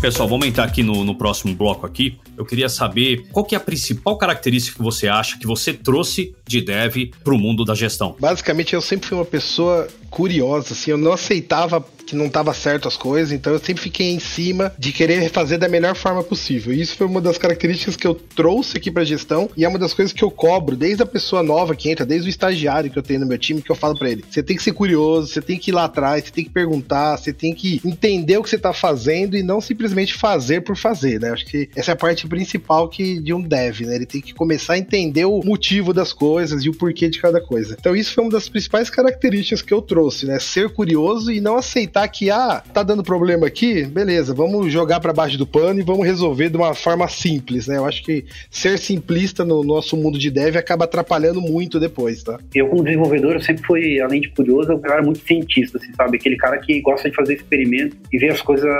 pessoal, 0.00 0.26
vamos 0.26 0.46
entrar 0.46 0.64
aqui 0.64 0.82
no, 0.82 1.04
no 1.04 1.14
próximo 1.14 1.54
bloco 1.54 1.84
aqui. 1.84 2.18
Eu 2.36 2.46
queria 2.46 2.70
saber 2.70 3.26
qual 3.30 3.44
que 3.44 3.54
é 3.54 3.58
a 3.58 3.60
principal 3.60 4.16
característica 4.16 4.78
que 4.78 4.82
você 4.82 5.06
acha 5.06 5.38
que 5.38 5.46
você 5.46 5.74
trouxe 5.74 6.34
de 6.48 6.62
dev 6.62 7.10
para 7.22 7.34
o 7.34 7.38
mundo 7.38 7.64
da 7.66 7.74
gestão. 7.74 8.16
Basicamente, 8.18 8.74
eu 8.74 8.80
sempre 8.80 9.08
fui 9.08 9.18
uma 9.18 9.26
pessoa 9.26 9.86
curiosa, 10.08 10.72
assim, 10.72 10.90
eu 10.90 10.98
não 10.98 11.12
aceitava 11.12 11.84
que 12.06 12.16
não 12.16 12.26
estava 12.26 12.52
certo 12.52 12.88
as 12.88 12.96
coisas, 12.96 13.32
então 13.32 13.52
eu 13.52 13.58
sempre 13.58 13.82
fiquei 13.82 14.10
em 14.10 14.18
cima 14.18 14.72
de 14.78 14.92
querer 14.92 15.28
fazer 15.30 15.58
da 15.58 15.68
melhor 15.68 15.94
forma 15.94 16.22
possível. 16.22 16.72
E 16.72 16.80
isso 16.80 16.96
foi 16.96 17.06
uma 17.06 17.20
das 17.20 17.38
características 17.38 17.96
que 17.96 18.06
eu 18.06 18.14
trouxe 18.14 18.76
aqui 18.76 18.90
para 18.90 19.04
gestão 19.04 19.50
e 19.56 19.64
é 19.64 19.68
uma 19.68 19.78
das 19.78 19.94
coisas 19.94 20.12
que 20.12 20.22
eu 20.22 20.30
cobro 20.30 20.76
desde 20.76 21.02
a 21.02 21.06
pessoa 21.06 21.42
nova 21.42 21.74
que 21.74 21.90
entra, 21.90 22.04
desde 22.04 22.28
o 22.28 22.30
estagiário 22.30 22.90
que 22.90 22.98
eu 22.98 23.02
tenho 23.02 23.20
no 23.20 23.26
meu 23.26 23.38
time, 23.38 23.62
que 23.62 23.70
eu 23.70 23.76
falo 23.76 23.96
para 23.96 24.10
ele: 24.10 24.24
você 24.28 24.42
tem 24.42 24.56
que 24.56 24.62
ser 24.62 24.72
curioso, 24.72 25.28
você 25.28 25.40
tem 25.40 25.58
que 25.58 25.70
ir 25.70 25.74
lá 25.74 25.84
atrás, 25.84 26.24
você 26.24 26.30
tem 26.30 26.44
que 26.44 26.50
perguntar, 26.50 27.16
você 27.16 27.32
tem 27.32 27.54
que 27.54 27.80
entender 27.84 28.38
o 28.38 28.42
que 28.42 28.50
você 28.50 28.56
está 28.56 28.72
fazendo 28.72 29.36
e 29.36 29.42
não 29.42 29.60
simplesmente 29.60 30.14
fazer 30.14 30.62
por 30.62 30.76
fazer, 30.76 31.20
né? 31.20 31.30
Acho 31.30 31.46
que 31.46 31.68
essa 31.76 31.92
é 31.92 31.94
a 31.94 31.96
parte 31.96 32.26
principal 32.26 32.88
que 32.88 33.20
de 33.20 33.32
um 33.32 33.40
dev, 33.40 33.80
né? 33.82 33.94
Ele 33.94 34.06
tem 34.06 34.20
que 34.20 34.34
começar 34.34 34.74
a 34.74 34.78
entender 34.78 35.24
o 35.24 35.40
motivo 35.44 35.92
das 35.92 36.12
coisas 36.12 36.64
e 36.64 36.68
o 36.68 36.74
porquê 36.74 37.08
de 37.08 37.20
cada 37.20 37.40
coisa. 37.40 37.76
Então 37.78 37.94
isso 37.94 38.14
foi 38.14 38.24
uma 38.24 38.30
das 38.30 38.48
principais 38.48 38.90
características 38.90 39.62
que 39.62 39.72
eu 39.72 39.82
trouxe, 39.82 40.26
né? 40.26 40.38
Ser 40.38 40.70
curioso 40.70 41.30
e 41.30 41.40
não 41.40 41.56
aceitar 41.56 41.89
aceitar 41.90 42.08
que, 42.08 42.30
ah, 42.30 42.62
tá 42.72 42.82
dando 42.82 43.02
problema 43.02 43.46
aqui, 43.46 43.84
beleza, 43.84 44.32
vamos 44.32 44.72
jogar 44.72 45.00
para 45.00 45.12
baixo 45.12 45.36
do 45.36 45.46
pano 45.46 45.80
e 45.80 45.82
vamos 45.82 46.06
resolver 46.06 46.48
de 46.48 46.56
uma 46.56 46.72
forma 46.74 47.08
simples, 47.08 47.66
né? 47.66 47.76
Eu 47.76 47.84
acho 47.84 48.04
que 48.04 48.24
ser 48.50 48.78
simplista 48.78 49.44
no 49.44 49.64
nosso 49.64 49.96
mundo 49.96 50.18
de 50.18 50.30
dev 50.30 50.56
acaba 50.56 50.84
atrapalhando 50.84 51.40
muito 51.40 51.80
depois, 51.80 52.22
tá? 52.22 52.38
Eu, 52.54 52.68
como 52.68 52.84
desenvolvedor, 52.84 53.34
eu 53.34 53.40
sempre 53.40 53.64
fui, 53.64 54.00
além 54.00 54.20
de 54.20 54.28
curioso, 54.30 54.72
um 54.72 54.80
cara 54.80 55.02
muito 55.02 55.18
cientista, 55.26 55.78
assim, 55.78 55.92
sabe? 55.94 56.16
Aquele 56.16 56.36
cara 56.36 56.58
que 56.58 56.80
gosta 56.80 57.10
de 57.10 57.16
fazer 57.16 57.34
experimento 57.34 57.96
e 58.12 58.18
ver 58.18 58.30
as 58.30 58.40
coisas 58.40 58.70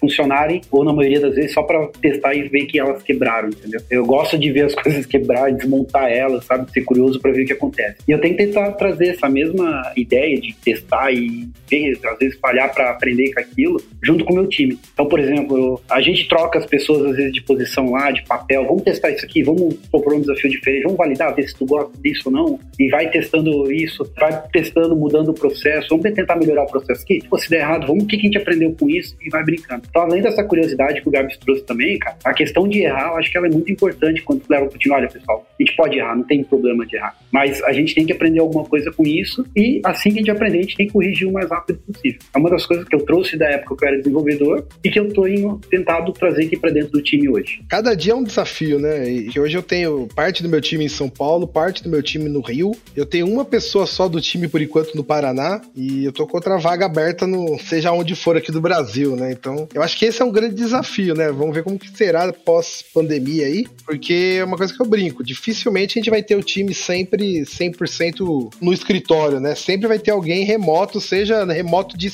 funcionarem, 0.00 0.62
ou 0.70 0.84
na 0.84 0.92
maioria 0.92 1.20
das 1.20 1.34
vezes 1.34 1.52
só 1.52 1.62
para 1.62 1.86
testar 2.00 2.34
e 2.34 2.48
ver 2.48 2.64
que 2.64 2.78
elas 2.78 3.02
quebraram, 3.02 3.48
entendeu? 3.48 3.80
Eu 3.90 4.06
gosto 4.06 4.38
de 4.38 4.50
ver 4.50 4.66
as 4.66 4.74
coisas 4.82 5.04
quebrarem, 5.04 5.56
desmontar 5.56 6.10
elas, 6.10 6.44
sabe? 6.44 6.70
Ser 6.70 6.82
curioso 6.82 7.20
para 7.20 7.32
ver 7.32 7.42
o 7.42 7.46
que 7.46 7.52
acontece. 7.52 7.96
E 8.08 8.12
eu 8.12 8.20
tenho 8.20 8.36
que 8.36 8.44
tentar 8.44 8.72
trazer 8.72 9.08
essa 9.08 9.28
mesma 9.28 9.92
ideia 9.96 10.40
de 10.40 10.54
testar 10.64 11.12
e 11.12 11.48
ver, 11.68 11.98
às 12.04 12.18
vezes 12.18 12.38
para 12.68 12.90
aprender 12.90 13.32
com 13.32 13.40
aquilo, 13.40 13.80
junto 14.02 14.24
com 14.24 14.32
o 14.32 14.36
meu 14.36 14.48
time. 14.48 14.78
Então, 14.92 15.06
por 15.06 15.20
exemplo, 15.20 15.80
a 15.90 16.00
gente 16.00 16.28
troca 16.28 16.58
as 16.58 16.66
pessoas 16.66 17.04
às 17.04 17.16
vezes 17.16 17.32
de 17.32 17.42
posição 17.42 17.90
lá, 17.90 18.10
de 18.10 18.22
papel, 18.24 18.64
vamos 18.66 18.82
testar 18.82 19.10
isso 19.10 19.24
aqui, 19.24 19.42
vamos 19.42 19.74
propor 19.90 20.14
um 20.14 20.20
desafio 20.20 20.50
diferente, 20.50 20.82
vamos 20.84 20.98
validar, 20.98 21.34
ver 21.34 21.48
se 21.48 21.54
tu 21.56 21.66
gosta 21.66 21.92
disso 22.00 22.22
ou 22.26 22.32
não, 22.32 22.58
e 22.78 22.88
vai 22.88 23.10
testando 23.10 23.70
isso, 23.72 24.10
vai 24.18 24.42
testando, 24.52 24.96
mudando 24.96 25.28
o 25.30 25.34
processo, 25.34 25.88
vamos 25.90 26.12
tentar 26.12 26.36
melhorar 26.36 26.64
o 26.64 26.66
processo 26.66 27.02
aqui. 27.02 27.20
Se 27.38 27.50
der 27.50 27.60
errado, 27.60 27.86
vamos, 27.86 28.04
o 28.04 28.06
que 28.06 28.16
a 28.16 28.18
gente 28.18 28.38
aprendeu 28.38 28.74
com 28.78 28.88
isso 28.88 29.16
e 29.20 29.28
vai 29.28 29.44
brincando. 29.44 29.82
Então, 29.88 30.02
além 30.02 30.22
dessa 30.22 30.42
curiosidade 30.44 31.02
que 31.02 31.08
o 31.08 31.10
Gabs 31.10 31.36
trouxe 31.36 31.62
também, 31.64 31.98
cara, 31.98 32.16
a 32.24 32.32
questão 32.32 32.68
de 32.68 32.80
errar, 32.80 33.08
eu 33.08 33.16
acho 33.16 33.30
que 33.30 33.36
ela 33.36 33.46
é 33.46 33.50
muito 33.50 33.70
importante 33.70 34.22
quando 34.22 34.40
tu 34.40 34.46
leva 34.50 34.66
pro 34.66 34.78
time, 34.78 34.94
olha, 34.94 35.08
pessoal, 35.08 35.46
a 35.58 35.62
gente 35.62 35.76
pode 35.76 35.98
errar, 35.98 36.16
não 36.16 36.24
tem 36.24 36.42
problema 36.44 36.86
de 36.86 36.96
errar, 36.96 37.16
mas 37.32 37.62
a 37.64 37.72
gente 37.72 37.94
tem 37.94 38.06
que 38.06 38.12
aprender 38.12 38.40
alguma 38.40 38.64
coisa 38.64 38.90
com 38.92 39.04
isso 39.04 39.44
e 39.56 39.80
assim 39.84 40.10
que 40.10 40.16
a 40.16 40.18
gente 40.20 40.30
aprender, 40.30 40.58
a 40.58 40.62
gente 40.62 40.76
tem 40.76 40.86
que 40.86 40.92
corrigir 40.92 41.28
o 41.28 41.32
mais 41.32 41.48
rápido 41.50 41.78
possível. 41.80 42.20
É 42.34 42.38
uma 42.44 42.50
das 42.50 42.66
coisas 42.66 42.86
que 42.86 42.94
eu 42.94 43.00
trouxe 43.00 43.38
da 43.38 43.46
época 43.46 43.74
que 43.74 43.84
eu 43.84 43.88
era 43.88 43.98
desenvolvedor 43.98 44.66
e 44.84 44.90
que 44.90 45.00
eu 45.00 45.10
tô 45.12 45.24
tentado 45.70 46.12
trazer 46.12 46.44
aqui 46.44 46.58
para 46.58 46.70
dentro 46.70 46.90
do 46.90 47.02
time 47.02 47.26
hoje. 47.28 47.64
Cada 47.68 47.94
dia 47.94 48.12
é 48.12 48.16
um 48.16 48.22
desafio, 48.22 48.78
né? 48.78 49.10
E 49.10 49.40
hoje 49.40 49.56
eu 49.56 49.62
tenho 49.62 50.06
parte 50.14 50.42
do 50.42 50.48
meu 50.48 50.60
time 50.60 50.84
em 50.84 50.88
São 50.88 51.08
Paulo, 51.08 51.48
parte 51.48 51.82
do 51.82 51.88
meu 51.88 52.02
time 52.02 52.28
no 52.28 52.42
Rio. 52.42 52.72
Eu 52.94 53.06
tenho 53.06 53.26
uma 53.26 53.46
pessoa 53.46 53.86
só 53.86 54.08
do 54.08 54.20
time 54.20 54.46
por 54.46 54.60
enquanto 54.60 54.94
no 54.94 55.02
Paraná 55.02 55.62
e 55.74 56.04
eu 56.04 56.12
tô 56.12 56.26
com 56.26 56.36
outra 56.36 56.58
vaga 56.58 56.84
aberta 56.84 57.26
no 57.26 57.58
seja 57.58 57.92
onde 57.92 58.14
for 58.14 58.36
aqui 58.36 58.52
do 58.52 58.60
Brasil, 58.60 59.16
né? 59.16 59.32
Então, 59.32 59.66
eu 59.72 59.82
acho 59.82 59.98
que 59.98 60.04
esse 60.04 60.20
é 60.20 60.24
um 60.24 60.30
grande 60.30 60.54
desafio, 60.54 61.14
né? 61.14 61.32
Vamos 61.32 61.54
ver 61.54 61.62
como 61.62 61.78
que 61.78 61.96
será 61.96 62.30
pós 62.30 62.84
pandemia 62.92 63.46
aí, 63.46 63.66
porque 63.86 64.36
é 64.38 64.44
uma 64.44 64.58
coisa 64.58 64.74
que 64.74 64.82
eu 64.82 64.86
brinco, 64.86 65.24
dificilmente 65.24 65.98
a 65.98 66.00
gente 66.00 66.10
vai 66.10 66.22
ter 66.22 66.36
o 66.36 66.42
time 66.42 66.74
sempre 66.74 67.42
100% 67.42 68.52
no 68.60 68.72
escritório, 68.72 69.40
né? 69.40 69.54
Sempre 69.54 69.88
vai 69.88 69.98
ter 69.98 70.10
alguém 70.10 70.44
remoto, 70.44 71.00
seja 71.00 71.44
remoto 71.44 71.96
de 71.96 72.06